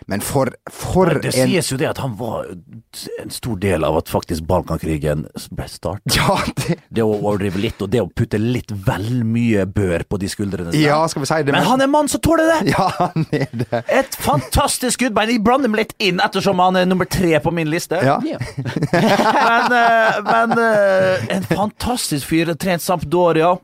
Men 0.07 0.20
for, 0.20 0.50
for 0.68 1.09
Det 1.22 1.30
en 1.32 1.48
sies 1.48 1.70
jo 1.72 1.78
det 1.80 1.86
at 1.88 1.98
han 2.02 2.12
var 2.18 2.50
en 2.52 3.30
stor 3.32 3.57
del 3.62 3.84
av 3.88 3.96
at 3.96 4.11
faktisk 4.12 4.44
Balkankrigen 4.48 5.22
ble 5.57 5.68
startet. 5.72 6.16
Ja, 6.18 6.36
det 6.61 6.76
Det 6.92 7.02
å 7.05 7.14
overdrive 7.16 7.62
litt, 7.62 7.80
og 7.80 7.88
det 7.94 8.02
å 8.05 8.11
putte 8.12 8.36
litt 8.40 8.70
vel 8.84 9.22
mye 9.24 9.64
bør 9.66 10.05
på 10.09 10.18
de 10.20 10.28
skuldrene. 10.28 10.74
Ja, 10.76 10.98
skal 11.09 11.24
vi 11.24 11.30
si 11.30 11.38
det, 11.42 11.52
Men 11.55 11.62
men- 11.62 11.70
han 11.70 11.80
er 11.86 11.90
mann 11.94 12.09
som 12.12 12.20
tåler 12.20 12.52
det! 12.52 12.74
Ja, 12.74 12.88
han 12.98 13.26
er 13.32 13.48
det. 13.52 13.82
Et 13.88 14.14
fantastisk 14.20 14.98
skuddbein. 15.00 15.30
Jeg 15.32 15.44
blander 15.44 15.72
meg 15.72 15.86
litt 15.86 15.94
inn 16.05 16.20
ettersom 16.20 16.61
han 16.61 16.76
er 16.76 16.84
nummer 16.90 17.09
tre 17.09 17.38
på 17.40 17.52
min 17.55 17.70
liste. 17.72 18.00
Ja. 18.05 18.18
men 18.92 19.72
eh, 19.72 20.22
men 20.28 20.59
eh, 20.59 21.28
en 21.38 21.46
fantastisk 21.48 22.28
fyr. 22.28 22.52
Trent 22.61 22.82
Sampdoria. 22.84 23.55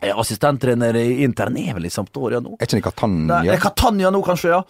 Er 0.00 0.16
Assistenttrener 0.20 0.96
i 0.96 1.22
intern 1.24 1.56
er 1.60 1.74
vel 1.76 1.88
i 1.88 1.92
Sampdoria 1.92 2.40
nå? 2.40 2.54
Er 2.56 2.64
ikke 2.68 2.78
det 2.78 2.84
Catania? 2.86 3.40
det 3.44 3.56
er 3.58 3.60
Catania 3.64 4.10
nå, 4.14 4.22
kanskje, 4.24 4.54
ja. 4.54 4.62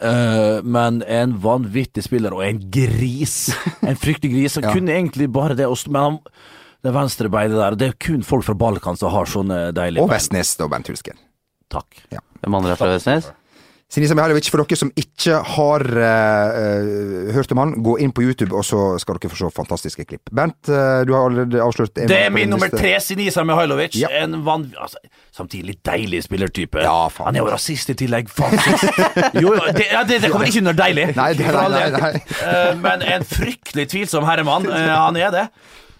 Eh, 0.00 0.62
men 0.64 1.02
en 1.02 1.34
vanvittig 1.42 2.04
spiller, 2.06 2.32
og 2.34 2.44
en 2.46 2.60
gris. 2.72 3.50
En 3.82 3.96
fryktelig 3.98 4.32
gris. 4.36 4.54
Han 4.60 4.64
Ja. 4.64 4.72
kunne 4.72 4.94
egentlig 4.94 5.28
bare 5.32 5.54
det, 5.58 5.66
men 5.88 6.02
han, 6.02 6.18
det 6.82 6.92
venstre 6.94 7.28
beinet 7.30 7.58
der 7.58 7.74
Det 7.76 7.88
er 7.88 7.98
kun 7.98 8.22
folk 8.22 8.44
fra 8.44 8.54
Balkan 8.54 8.96
som 8.96 9.10
har 9.12 9.26
sånne 9.26 9.72
deilige 9.74 10.02
Og. 10.02 10.10
Vestnes, 10.10 10.54
og 10.60 10.70
Bent 10.70 10.88
Hulsker. 10.88 11.14
Takk. 11.70 12.02
Hvem 12.42 12.54
andre 12.58 12.72
er 12.72 12.76
fra 12.80 12.90
Vestnes? 12.94 13.30
Sinisa 13.92 14.14
Mihailovic, 14.16 14.46
for 14.48 14.62
dere 14.62 14.76
som 14.80 14.88
ikke 14.96 15.36
har 15.52 15.82
eh, 16.00 16.60
eh, 16.62 17.32
hørt 17.36 17.50
om 17.52 17.60
han, 17.60 17.74
gå 17.84 17.98
inn 18.00 18.14
på 18.16 18.22
YouTube, 18.24 18.54
og 18.56 18.64
så 18.64 18.94
skal 19.02 19.18
dere 19.20 19.28
få 19.28 19.36
se 19.36 19.50
fantastiske 19.52 20.06
klipp. 20.08 20.32
Bent, 20.32 20.56
uh, 20.72 21.02
du 21.04 21.12
har 21.12 21.26
allerede 21.26 21.60
avslørt 21.60 21.92
Det 22.08 22.16
er 22.16 22.32
min 22.32 22.48
nummer 22.48 22.72
tre, 22.72 22.94
Sinisa 23.04 23.44
Mihailovic. 23.44 23.98
Ja. 24.00 24.08
En 24.22 24.38
van... 24.46 24.64
Altså, 24.80 24.96
samtidig 25.36 25.74
litt 25.74 25.82
deilig 25.84 26.22
spillertype. 26.24 26.80
Ja. 26.86 26.96
Han 27.20 27.36
er 27.36 27.44
jo 27.44 27.50
rasist 27.52 27.92
i 27.92 27.98
tillegg. 28.00 28.32
Faen. 28.32 28.56
Jo, 29.42 29.52
det, 29.76 29.86
ja, 29.90 30.02
det, 30.08 30.22
det 30.24 30.32
kommer 30.32 30.48
ikke 30.48 30.64
under 30.64 30.76
deilig. 30.76 31.06
Nei, 31.18 31.28
det- 31.36 31.52
nei, 31.52 31.68
nei, 31.76 31.84
nei. 31.92 32.12
Uh, 32.40 32.72
men 32.80 33.04
en 33.04 33.28
fryktelig 33.28 33.90
tvilsom 33.92 34.24
herremann. 34.28 34.68
Eh, 34.72 34.88
han 34.88 35.20
er 35.20 35.32
det. 35.34 35.46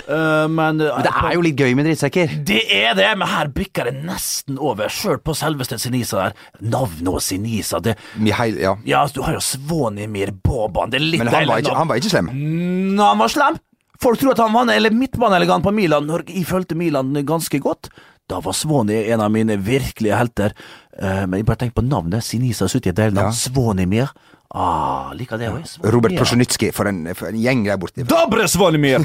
Eh, 0.09 0.46
men, 0.48 0.80
Men 0.82 1.05
det 1.07 1.12
er 1.12 1.34
jo 1.36 1.42
litt 1.44 1.59
gøy 1.61 1.74
med 1.78 1.86
drittsekker. 1.88 2.36
Det 2.48 2.62
er 2.74 2.96
det, 2.98 3.09
men 3.18 3.30
her 3.30 3.50
bikker 3.55 3.90
det 3.90 4.05
nesten 4.07 4.59
over. 4.59 4.92
Sjøl 4.92 5.20
på 5.22 5.34
selveste 5.38 5.78
Sinisa 5.82 6.26
der. 6.26 6.38
Navnet 6.62 7.11
og 7.12 7.20
Sinisa, 7.24 7.80
det 7.84 7.96
Mihail, 8.18 8.59
ja. 8.62 8.76
Ja, 8.88 9.05
du 9.12 9.22
har 9.26 9.38
jo 9.38 9.42
Svonimir 9.44 10.34
Boban. 10.44 10.92
Det 10.92 11.00
er 11.00 11.07
litt 11.07 11.24
Men 11.24 11.32
han 11.32 11.50
var, 11.50 11.62
ikke, 11.62 11.76
han 11.78 11.90
var 11.90 12.00
ikke 12.00 12.14
slem. 12.14 12.32
Nå, 12.32 13.03
han 13.03 13.22
var 13.22 13.32
slem. 13.32 13.61
Folk 14.03 14.18
tror 14.18 14.34
at 14.34 14.42
han 14.42 14.55
var 14.55 14.72
eller 14.74 14.94
midtbaneelegant 14.94 15.62
på 15.62 15.70
Milan, 15.74 16.09
når 16.11 16.26
jeg 16.26 16.48
fulgte 16.48 16.74
Milan 16.78 17.14
ganske 17.26 17.61
godt. 17.62 17.92
Da 18.30 18.40
var 18.42 18.55
Svoni 18.57 18.96
en 19.12 19.22
av 19.22 19.30
mine 19.34 19.59
virkelige 19.62 20.18
helter. 20.18 20.55
Uh, 20.96 21.24
men 21.26 21.40
jeg 21.40 21.46
bare 21.48 21.61
tenk 21.64 21.74
på 21.76 21.84
navnet. 21.86 22.24
Sinisa 22.26 22.66
deilig 22.66 23.14
navn. 23.14 23.30
Ja. 23.30 23.36
Svonimir. 23.36 24.12
Ah, 24.53 25.12
liker 25.16 25.38
det 25.40 25.48
òg. 25.48 25.62
Robert 25.88 26.12
Prosjenitsky, 26.18 26.68
for, 26.76 26.88
en- 26.90 27.14
for 27.16 27.30
en 27.32 27.38
gjeng 27.40 27.62
der 27.64 27.78
borte. 27.80 28.05
Dobre, 28.05 28.44
Svanemir! 28.53 29.00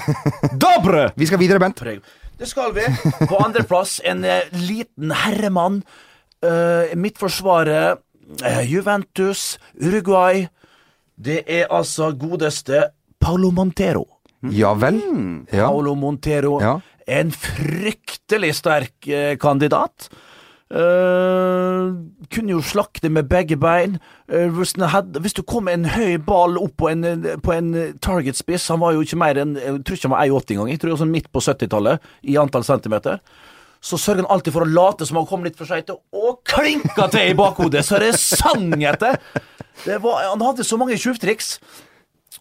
Dobre! 0.59 1.05
Vi 1.19 1.27
skal 1.29 1.39
videre, 1.39 1.61
Bent. 1.63 1.79
Det 2.37 2.45
skal 2.51 2.73
vi. 2.75 2.83
På 3.25 3.39
andreplass 3.41 3.95
en 4.05 4.19
eh, 4.27 4.43
liten 4.53 5.09
herremann. 5.23 5.79
Uh, 6.45 6.91
Midtforsvaret, 6.93 7.97
uh, 8.43 8.59
Juventus, 8.69 9.55
Uruguay. 9.81 10.43
Det 11.17 11.39
er 11.49 11.65
altså 11.73 12.11
godeste 12.13 12.83
Paulo 13.19 13.49
Montero. 13.49 14.03
Ja 14.53 14.75
vel? 14.77 14.99
Ja. 15.49 15.65
Paulo 15.71 15.95
Montero. 15.97 16.59
Ja. 16.61 16.75
En 17.09 17.31
fryktelig 17.33 18.51
sterk 18.59 19.07
uh, 19.09 19.33
kandidat. 19.41 20.11
Eh, 20.67 21.83
kunne 22.27 22.51
jo 22.51 22.61
slakte 22.61 23.09
med 23.09 23.29
begge 23.31 23.55
bein. 23.55 23.97
Uh, 24.27 24.51
hvis, 24.51 24.73
had, 24.91 25.15
hvis 25.23 25.33
du 25.33 25.41
kom 25.47 25.63
med 25.63 25.77
en 25.79 25.91
høy 25.93 26.17
ball 26.19 26.57
opp 26.59 26.73
på 26.81 26.89
en, 26.91 27.05
på 27.39 27.53
en 27.55 27.69
targetspiss 28.03 28.65
Han 28.73 28.81
var 28.81 28.91
jo 28.91 29.05
ikke 29.05 29.19
mer 29.21 29.37
enn 29.39 29.53
Jeg 29.55 29.77
tror 29.87 29.95
ikke 29.95 30.09
han 30.09 30.15
var 30.17 30.25
1,80 30.25 30.51
engang. 30.55 30.71
Jeg 30.73 30.81
tror 30.81 30.99
sånn 30.99 31.13
midt 31.13 31.29
på 31.31 31.43
70-tallet 31.45 32.11
i 32.27 32.35
antall 32.41 32.67
centimeter. 32.67 33.21
Så 33.79 33.95
sørger 34.01 34.25
han 34.25 34.31
alltid 34.33 34.57
for 34.57 34.65
å 34.65 34.73
late 34.73 35.07
som 35.07 35.21
han 35.21 35.29
kom 35.29 35.45
litt 35.47 35.55
for 35.55 35.69
seint, 35.69 35.93
og 35.93 36.41
klinka 36.49 37.07
til 37.13 37.31
i 37.31 37.37
bakhodet, 37.37 37.85
så 37.85 38.01
det 38.01 38.15
sang 38.19 38.73
etter! 38.81 39.19
Det 39.85 39.99
var, 40.01 40.23
han 40.33 40.41
hadde 40.41 40.65
så 40.65 40.79
mange 40.81 40.97
tjuvtriks. 40.97 41.59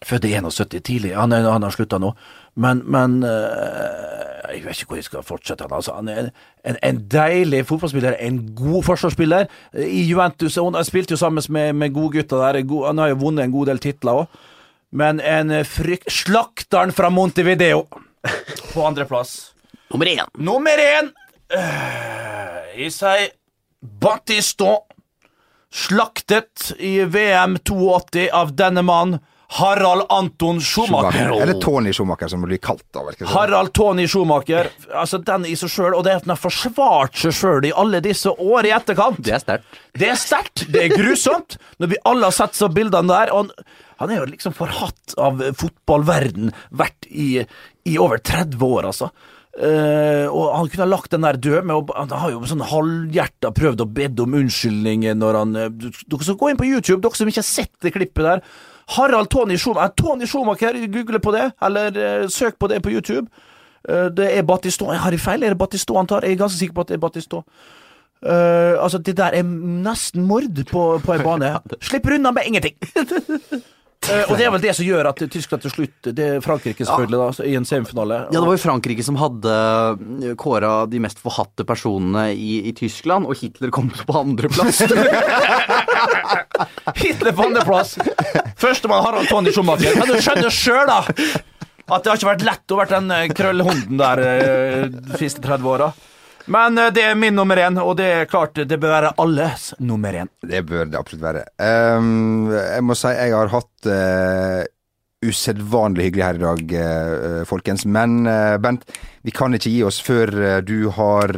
Født 0.03 0.25
i 0.25 0.33
71 0.33 0.81
tidlig, 0.81 1.13
han, 1.15 1.31
han 1.31 1.63
har 1.63 1.73
slutta 1.73 2.01
nå. 2.01 2.11
Men, 2.57 2.81
men 2.89 3.19
eh, 3.23 4.55
Jeg 4.55 4.63
vet 4.65 4.79
ikke 4.79 4.89
hvor 4.89 4.99
jeg 4.99 5.05
skal 5.05 5.25
fortsette. 5.25 5.65
Han, 5.67 5.75
altså, 5.77 5.93
han 5.93 6.09
er 6.09 6.29
en, 6.65 6.77
en 6.83 7.01
deilig 7.11 7.65
fotballspiller, 7.69 8.17
en 8.23 8.39
god 8.57 8.83
forsvarsspiller. 8.87 9.45
I 9.77 10.03
Juventus 10.07 10.55
Han 10.55 10.77
spilte 10.85 11.13
jo 11.13 11.21
sammen 11.21 11.43
med, 11.49 11.73
med 11.73 11.93
godgutta 11.93 12.39
der. 12.41 12.61
God, 12.65 12.87
han 12.87 12.97
har 13.03 13.13
jo 13.13 13.21
vunnet 13.21 13.45
en 13.45 13.53
god 13.53 13.71
del 13.71 13.83
titler 13.83 14.23
òg. 14.23 14.41
Men 14.91 15.19
en 15.19 15.51
frykt... 15.67 16.07
Slakteren 16.11 16.93
fra 16.95 17.09
Montevideo 17.11 17.85
på 18.73 18.85
andreplass. 18.87 19.53
Nummer 19.91 20.05
én. 20.05 20.27
Nummer 20.37 20.79
én! 20.79 21.11
Jeg 22.77 22.93
sier 22.95 23.33
Battiston. 24.01 24.83
Slaktet 25.67 26.71
i 26.79 27.01
VM 27.03 27.57
82 27.59 28.29
av 28.33 28.53
denne 28.55 28.81
mann, 28.87 29.17
Harald 29.49 30.03
Anton 30.11 30.57
Schumacher. 30.59 31.11
Schumacher. 31.11 31.41
Eller 31.41 31.59
Tony 31.63 31.93
Schumacher, 31.95 32.27
som 32.27 32.41
det 32.43 32.49
blir 32.49 32.59
kalt. 32.59 32.83
da, 32.93 33.03
virker. 33.07 33.29
Harald 33.31 33.71
Tony 33.73 34.07
Schumacher. 34.11 34.67
Altså, 34.91 35.21
den 35.23 35.45
i 35.47 35.53
seg 35.55 35.71
sjøl, 35.71 35.95
og 35.95 36.03
det 36.03 36.17
at 36.17 36.25
den 36.27 36.33
har 36.35 36.41
forsvart 36.41 37.15
seg 37.21 37.31
sjøl 37.37 37.69
i 37.69 37.71
alle 37.71 38.01
disse 38.03 38.33
år 38.33 38.67
i 38.67 38.73
etterkant. 38.75 39.21
Det 39.23 39.33
er 39.37 39.39
sterkt. 39.45 39.79
Det 39.97 40.09
er 40.11 40.19
sterkt, 40.19 40.65
det 40.73 40.83
er 40.83 40.95
grusomt, 40.97 41.55
når 41.79 41.93
vi 41.95 42.01
alle 42.11 42.27
har 42.27 42.35
sett 42.35 42.59
så 42.59 42.67
bildene 42.75 43.07
der. 43.13 43.31
Og 43.31 43.45
han, 43.45 43.71
han 44.03 44.11
er 44.13 44.19
jo 44.21 44.27
liksom 44.33 44.53
forhatt 44.57 45.15
av 45.17 45.39
fotballverden, 45.63 46.51
vært 46.83 47.07
i, 47.07 47.31
i 47.87 47.97
over 48.03 48.19
30 48.19 48.59
år, 48.67 48.91
altså. 48.91 49.11
Uh, 49.57 50.27
og 50.29 50.51
han 50.53 50.67
kunne 50.69 50.83
ha 50.85 50.91
lagt 50.91 51.09
den 51.15 51.23
der 51.25 51.39
død, 51.41 51.63
med, 51.65 51.79
å- 51.79 51.95
han 51.97 52.11
har 52.13 52.29
jo 52.35 52.43
sånn 52.45 52.59
halvhjerta 52.69 53.49
prøvd 53.57 53.79
å 53.81 53.87
bedde 53.89 54.21
om 54.27 54.35
unnskyldning 54.37 55.07
når 55.17 55.37
han 55.39 55.55
uh, 55.57 55.69
Dere 56.05 56.27
skal 56.27 56.37
gå 56.37 56.51
inn 56.51 56.59
på 56.59 56.67
YouTube, 56.69 56.99
dere 57.01 57.17
som 57.17 57.31
ikke 57.31 57.41
har 57.41 57.47
sett 57.47 57.73
det 57.81 57.95
klippet 57.95 58.21
der. 58.27 58.43
Harald 58.95 59.27
Tony 59.27 59.57
Schumacher, 59.57 59.93
Tony 59.97 60.25
Schumacher, 60.25 60.87
google 60.87 61.19
på 61.19 61.31
det, 61.35 61.51
eller 61.61 61.97
eh, 61.97 62.29
søk 62.29 62.59
på 62.59 62.67
det 62.67 62.81
på 62.83 62.89
YouTube. 62.89 63.27
Eh, 63.89 64.07
det 64.17 64.29
er 64.37 64.45
Battiston. 64.47 64.93
Jeg 64.93 65.03
har 65.03 65.11
i 65.11 65.17
feil, 65.17 65.43
er 65.43 65.55
det 65.55 65.59
Battiston 65.59 65.97
han 65.97 66.07
tar? 66.07 66.25
Jeg 66.25 66.37
er 66.37 66.43
ganske 66.43 66.59
sikker 66.59 66.75
på 66.75 66.85
at 66.85 66.87
det 66.87 66.97
er 66.99 67.03
Battiston. 67.03 67.43
Uh, 68.17 68.73
altså, 68.81 68.97
det 68.97 69.13
der 69.17 69.35
er 69.37 69.43
nesten 69.43 70.23
mord 70.25 70.63
på, 70.71 70.83
på 71.05 71.13
en 71.13 71.23
bane. 71.23 71.51
Slipper 71.87 72.15
unna 72.15 72.31
med 72.31 72.47
ingenting! 72.47 72.73
Eh, 74.07 74.29
og 74.31 74.37
det 74.39 74.45
er 74.47 74.51
vel 74.53 74.61
det 74.63 74.73
som 74.77 74.85
gjør 74.87 75.09
at 75.09 75.19
Tyskland 75.33 75.63
til 75.65 75.73
slutt 75.73 76.09
Det 76.15 76.27
er 76.37 76.43
Frankrike, 76.43 76.85
selvfølgelig, 76.85 77.19
da, 77.19 77.47
i 77.47 77.55
en 77.59 77.67
semifinale. 77.67 78.19
Ja, 78.27 78.39
det 78.39 78.45
var 78.45 78.57
jo 78.57 78.61
Frankrike 78.61 79.03
som 79.05 79.17
hadde 79.19 79.55
kåra 80.39 80.71
de 80.89 81.01
mest 81.03 81.19
forhatte 81.23 81.65
personene 81.67 82.29
i, 82.33 82.61
i 82.69 82.73
Tyskland, 82.77 83.27
og 83.27 83.37
Hitler 83.39 83.71
kom 83.73 83.89
på 83.91 84.17
andreplass. 84.19 84.83
Hitler 87.01 87.35
på 87.35 87.47
andreplass! 87.49 87.97
Førstemann 88.57 89.03
Harald 89.05 89.29
Tony 89.31 89.51
Schumacher. 89.53 89.97
Men 89.99 90.09
du 90.09 90.17
skjønner 90.23 90.53
sjøl, 90.53 90.85
da! 90.89 91.01
At 91.87 92.03
det 92.03 92.11
har 92.11 92.17
ikke 92.19 92.31
vært 92.33 92.47
lett 92.47 92.73
å 92.73 92.79
være 92.81 92.93
den 92.97 93.13
eh, 93.15 93.29
krøllhunden 93.31 93.99
der 93.99 94.17
eh, 94.25 94.87
de 94.91 95.19
siste 95.21 95.43
30 95.45 95.69
åra. 95.71 95.87
Men 96.51 96.79
eh, 96.79 96.93
det 96.95 97.03
er 97.09 97.19
min 97.19 97.35
nummer 97.35 97.59
én, 97.59 97.77
og 97.81 97.97
det 97.99 98.07
er 98.21 98.31
klart 98.31 98.57
det 98.57 98.79
bør 98.79 98.95
være 98.95 99.13
alles 99.23 99.73
nummer 99.83 100.15
én. 100.15 100.31
Det 100.41 100.63
bør 100.67 100.87
det 100.87 100.99
absolutt 100.99 101.27
være. 101.27 101.43
Um, 101.59 102.47
jeg 102.53 102.87
må 102.87 102.97
si 102.97 103.11
jeg 103.17 103.35
har 103.35 103.51
hatt 103.51 103.89
uh, 103.91 104.63
usedvanlig 105.27 106.07
hyggelig 106.07 106.23
her 106.23 106.37
i 106.37 106.41
dag, 106.43 106.73
eh, 106.77 107.39
folkens. 107.49 107.87
Men 107.89 108.19
Bent, 108.61 108.83
vi 109.25 109.33
kan 109.33 109.55
ikke 109.57 109.71
gi 109.73 109.79
oss 109.83 109.97
før 110.05 110.29
du 110.61 110.91
har 110.93 111.33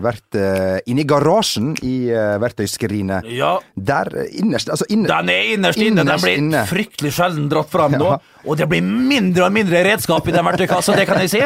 vært 0.00 0.38
inne 0.86 1.02
i 1.02 1.06
garasjen 1.10 1.72
i 1.82 1.96
verktøyskrinet. 2.40 3.26
Ja. 3.34 3.56
Der 3.74 4.06
innerst 4.30 4.70
altså 4.70 4.86
inne, 4.86 5.10
Den 5.10 5.34
er 5.34 5.50
innerst 5.56 5.82
inne. 5.82 6.06
Den 6.06 6.22
blir 6.22 6.38
inne. 6.44 6.62
fryktelig 6.70 7.10
sjelden 7.18 7.50
dratt 7.50 7.74
fram 7.74 7.98
nå. 7.98 8.14
Ja. 8.14 8.38
Og 8.46 8.62
det 8.62 8.70
blir 8.70 8.86
mindre 8.86 9.48
og 9.48 9.58
mindre 9.58 9.82
redskap 9.90 10.30
i 10.30 10.38
den 10.38 10.46
verktøykassa, 10.52 10.94
det 10.94 11.10
kan 11.10 11.26
jeg 11.26 11.34
si. 11.34 11.42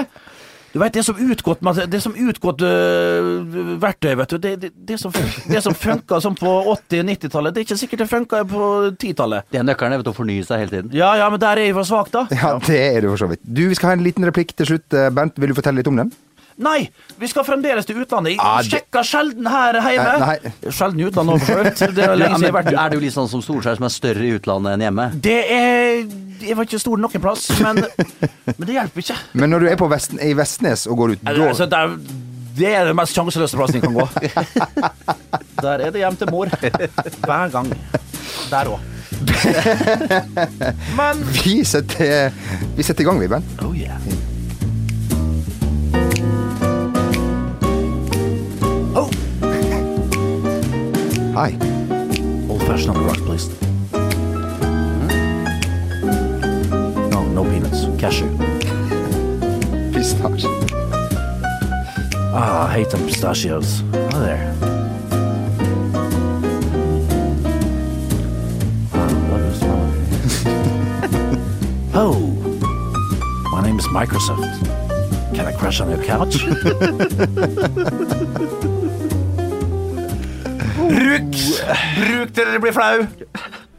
Du 0.78 0.84
vet, 0.84 0.94
Det 0.94 1.02
som 1.02 1.16
utgått, 1.18 1.62
det 1.90 2.00
som 2.00 2.14
utgått 2.14 2.62
uh, 2.62 3.78
verktøy, 3.82 4.12
vet 4.20 4.30
du. 4.30 4.38
Det, 4.38 4.52
det, 4.62 4.70
det, 4.90 4.98
som, 5.02 5.14
det 5.50 5.62
som 5.64 5.74
funka 5.74 6.20
sånn 6.22 6.36
på 6.38 6.52
80- 6.70 7.02
og 7.02 7.08
90-tallet, 7.10 7.54
det 7.54 7.64
er 7.64 7.66
ikke 7.66 7.80
sikkert 7.80 8.04
det 8.04 8.08
funka 8.12 8.44
på 8.46 8.68
10-tallet. 8.94 9.48
Det 9.50 9.58
er 9.58 9.66
nøkkelen 9.66 10.04
til 10.04 10.12
å 10.12 10.16
fornye 10.20 10.46
seg 10.46 10.62
hele 10.62 10.74
tiden. 10.76 10.94
Ja, 10.94 11.10
ja, 11.18 11.26
men 11.34 11.42
der 11.42 11.58
er 11.58 11.66
jeg 11.66 11.74
for 11.80 11.88
svak, 11.88 12.12
da. 12.14 12.28
Ja, 12.30 12.54
det 12.62 12.78
er 12.78 13.02
du 13.02 13.10
for 13.10 13.24
så 13.24 13.30
vidt. 13.32 13.42
Du, 13.42 13.64
Vi 13.66 13.74
skal 13.74 13.90
ha 13.90 13.98
en 13.98 14.06
liten 14.06 14.26
replikk 14.28 14.54
til 14.54 14.70
slutt. 14.70 14.86
Bernt, 15.18 15.42
vil 15.42 15.50
du 15.50 15.58
fortelle 15.58 15.82
litt 15.82 15.90
om 15.90 15.98
den? 15.98 16.14
Nei, 16.58 16.88
vi 17.20 17.28
skal 17.30 17.44
fremdeles 17.46 17.86
til 17.86 18.00
utlandet. 18.02 18.32
Jeg 18.34 18.64
det- 18.64 18.70
sjekker 18.72 19.04
sjelden 19.06 19.46
her 19.46 19.76
hjemme. 19.78 20.14
Nei, 20.24 20.70
Sjelden 20.74 21.00
i 21.00 21.04
utlandet 21.06 21.36
overført. 21.36 21.82
Det 21.94 22.02
er 22.04 22.16
lenge 22.18 22.34
siden 22.40 22.48
jeg 22.48 22.52
har 22.52 22.56
vært 22.62 22.72
er 22.74 22.88
det 22.90 22.98
jo 22.98 23.02
litt 23.04 23.14
sånn 23.14 23.28
som 23.30 23.42
Solskjær, 23.44 23.76
som 23.78 23.86
er 23.86 23.94
større 23.94 24.24
i 24.26 24.32
utlandet 24.34 24.74
enn 24.74 24.82
hjemme? 24.88 25.06
Det 25.22 25.36
er 25.54 26.02
Jeg 26.42 26.54
var 26.58 26.66
ikke 26.68 26.78
stor 26.82 26.98
noen 27.02 27.22
plass, 27.22 27.48
men, 27.62 27.80
men 28.56 28.66
det 28.66 28.74
hjelper 28.76 29.02
ikke. 29.02 29.16
Men 29.38 29.50
når 29.50 29.60
du 29.64 29.68
er 29.72 29.78
på 29.80 29.88
Vest, 29.90 30.12
i 30.22 30.32
Vestnes 30.38 30.86
og 30.86 30.96
går 31.00 31.14
ut, 31.16 31.24
da 31.26 31.34
Altså, 31.48 31.66
det, 31.66 31.78
er, 31.78 31.96
det 32.58 32.70
er 32.74 32.84
den 32.90 32.96
mest 32.98 33.14
sjanseløse 33.18 33.58
plassen 33.58 33.80
jeg 33.80 33.86
kan 33.86 33.94
gå. 33.98 34.06
Der 35.64 35.82
er 35.82 35.90
det 35.90 35.98
hjem 36.04 36.16
til 36.20 36.30
mor. 36.30 36.46
Hver 37.26 37.50
gang. 37.54 37.72
Der 38.52 38.70
òg. 38.70 38.78
Men 40.98 41.22
Vi 41.42 41.56
setter, 41.66 42.30
vi 42.78 42.82
setter 42.86 43.02
i 43.02 43.06
gang, 43.10 43.18
vi, 43.22 43.26
Ben. 43.34 43.42
Oh 43.66 43.74
yeah. 43.74 43.98
Hei. 51.38 51.54
Old 52.50 52.62
fashioned 52.64 52.90
on 52.90 52.96
the 52.96 53.04
rocks, 53.06 53.20
please. 53.20 53.48
No, 57.12 57.22
no 57.28 57.44
peanuts. 57.44 57.86
Cashew. 57.96 58.26
Pistasje. 59.94 60.48
Ah, 62.34 62.66
I 62.66 62.72
hate 62.72 62.90
them 62.90 63.06
pistachios. 63.06 63.82
Oh, 63.92 64.18
there. 64.18 64.52
Ah, 68.94 69.08
love 69.30 69.42
the 69.46 69.54
smell 69.54 69.80
of 69.84 69.90
it. 69.94 70.10
oh, 71.94 72.18
my 73.52 73.62
name 73.62 73.78
is 73.78 73.86
Microsoft. 73.86 74.58
Can 75.36 75.46
I 75.46 75.52
crash 75.52 75.78
on 75.78 75.88
your 75.88 76.02
couch? 76.02 76.42
Bruk! 80.88 81.38
Bruk 81.98 82.34
det 82.34 82.44
dere 82.44 82.60
blir 82.62 82.72
flau! 82.76 83.06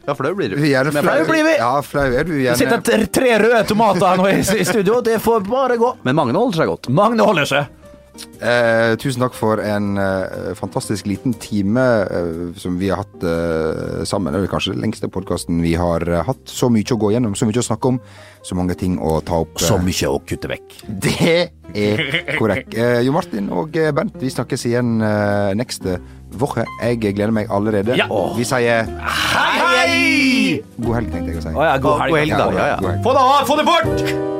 Ja, 0.06 0.14
flau 0.16 0.32
blir 0.34 0.48
du. 0.50 0.56
Vi 0.62 0.72
er 0.74 0.88
flau. 0.90 1.02
flau 1.04 1.24
blir 1.28 1.44
vi. 1.44 1.56
Ja, 1.60 1.72
flau 1.86 2.06
er 2.08 2.24
du 2.24 2.32
Det 2.38 2.56
sitter 2.58 3.04
tre- 3.12 3.36
røde 3.42 3.60
tomater 3.68 4.16
nå 4.18 4.26
i 4.30 4.38
i 4.40 4.64
studio, 4.64 5.00
det 5.04 5.18
får 5.22 5.44
bare 5.46 5.76
gå. 5.78 5.92
Men 6.06 6.16
Magne 6.18 6.38
holder 6.38 6.62
seg 6.62 6.70
godt. 6.72 6.88
Magne 6.88 7.26
holder 7.26 7.46
seg. 7.50 7.66
Eh, 8.40 8.94
tusen 9.00 9.20
takk 9.20 9.34
for 9.36 9.60
en 9.60 9.98
eh, 10.00 10.52
fantastisk 10.58 11.08
liten 11.10 11.34
time 11.36 11.82
eh, 12.08 12.40
som 12.60 12.78
vi 12.80 12.88
har 12.88 13.02
hatt 13.02 13.24
eh, 13.26 14.02
sammen. 14.08 14.32
Det 14.32 14.46
er 14.46 14.52
kanskje 14.52 14.74
den 14.74 14.84
lengste 14.86 15.10
podkasten 15.12 15.60
vi 15.64 15.74
har 15.78 16.04
eh, 16.08 16.22
hatt. 16.26 16.42
Så 16.48 16.70
mye 16.72 16.88
å 16.88 16.98
gå 17.00 17.12
gjennom, 17.14 17.36
så 17.36 17.48
mye 17.48 17.60
å 17.60 17.66
snakke 17.66 17.92
om, 17.92 18.00
så 18.46 18.56
mange 18.58 18.76
ting 18.80 18.96
å 18.96 19.18
ta 19.26 19.42
opp. 19.44 19.60
Så 19.60 19.76
eh. 19.76 19.84
mye 19.84 20.12
å 20.12 20.22
kutte 20.24 20.50
vekk. 20.52 20.80
Det 20.88 21.36
er 21.76 22.02
korrekt. 22.40 22.74
Eh, 22.74 23.02
jo 23.06 23.14
Martin 23.16 23.52
og 23.52 23.76
Bent, 23.76 24.16
vi 24.22 24.32
snakkes 24.32 24.66
igjen 24.72 24.98
eh, 25.04 25.52
neste 25.60 26.00
uke. 26.30 26.64
Jeg 26.80 27.00
gleder 27.04 27.34
meg 27.34 27.52
allerede. 27.52 27.98
Ja. 28.00 28.08
Vi 28.36 28.48
sier 28.48 28.88
Hei, 28.88 29.54
hei! 29.60 30.60
god 30.80 31.00
helg, 31.00 31.14
tenkte 31.14 31.32
jeg 31.32 31.40
å 31.40 31.46
si. 31.46 31.54
Å 31.54 31.70
ja, 31.70 31.78
god 31.82 32.04
helg. 32.06 32.12
God 32.16 32.22
helg, 32.24 32.36
da. 32.36 32.68
ja. 32.74 32.76
god 32.82 32.92
helg. 32.94 33.02
Få 33.06 33.16
det 33.16 33.24
av! 33.30 33.40
Få 33.50 33.60
det 33.60 33.70
bort! 33.70 34.39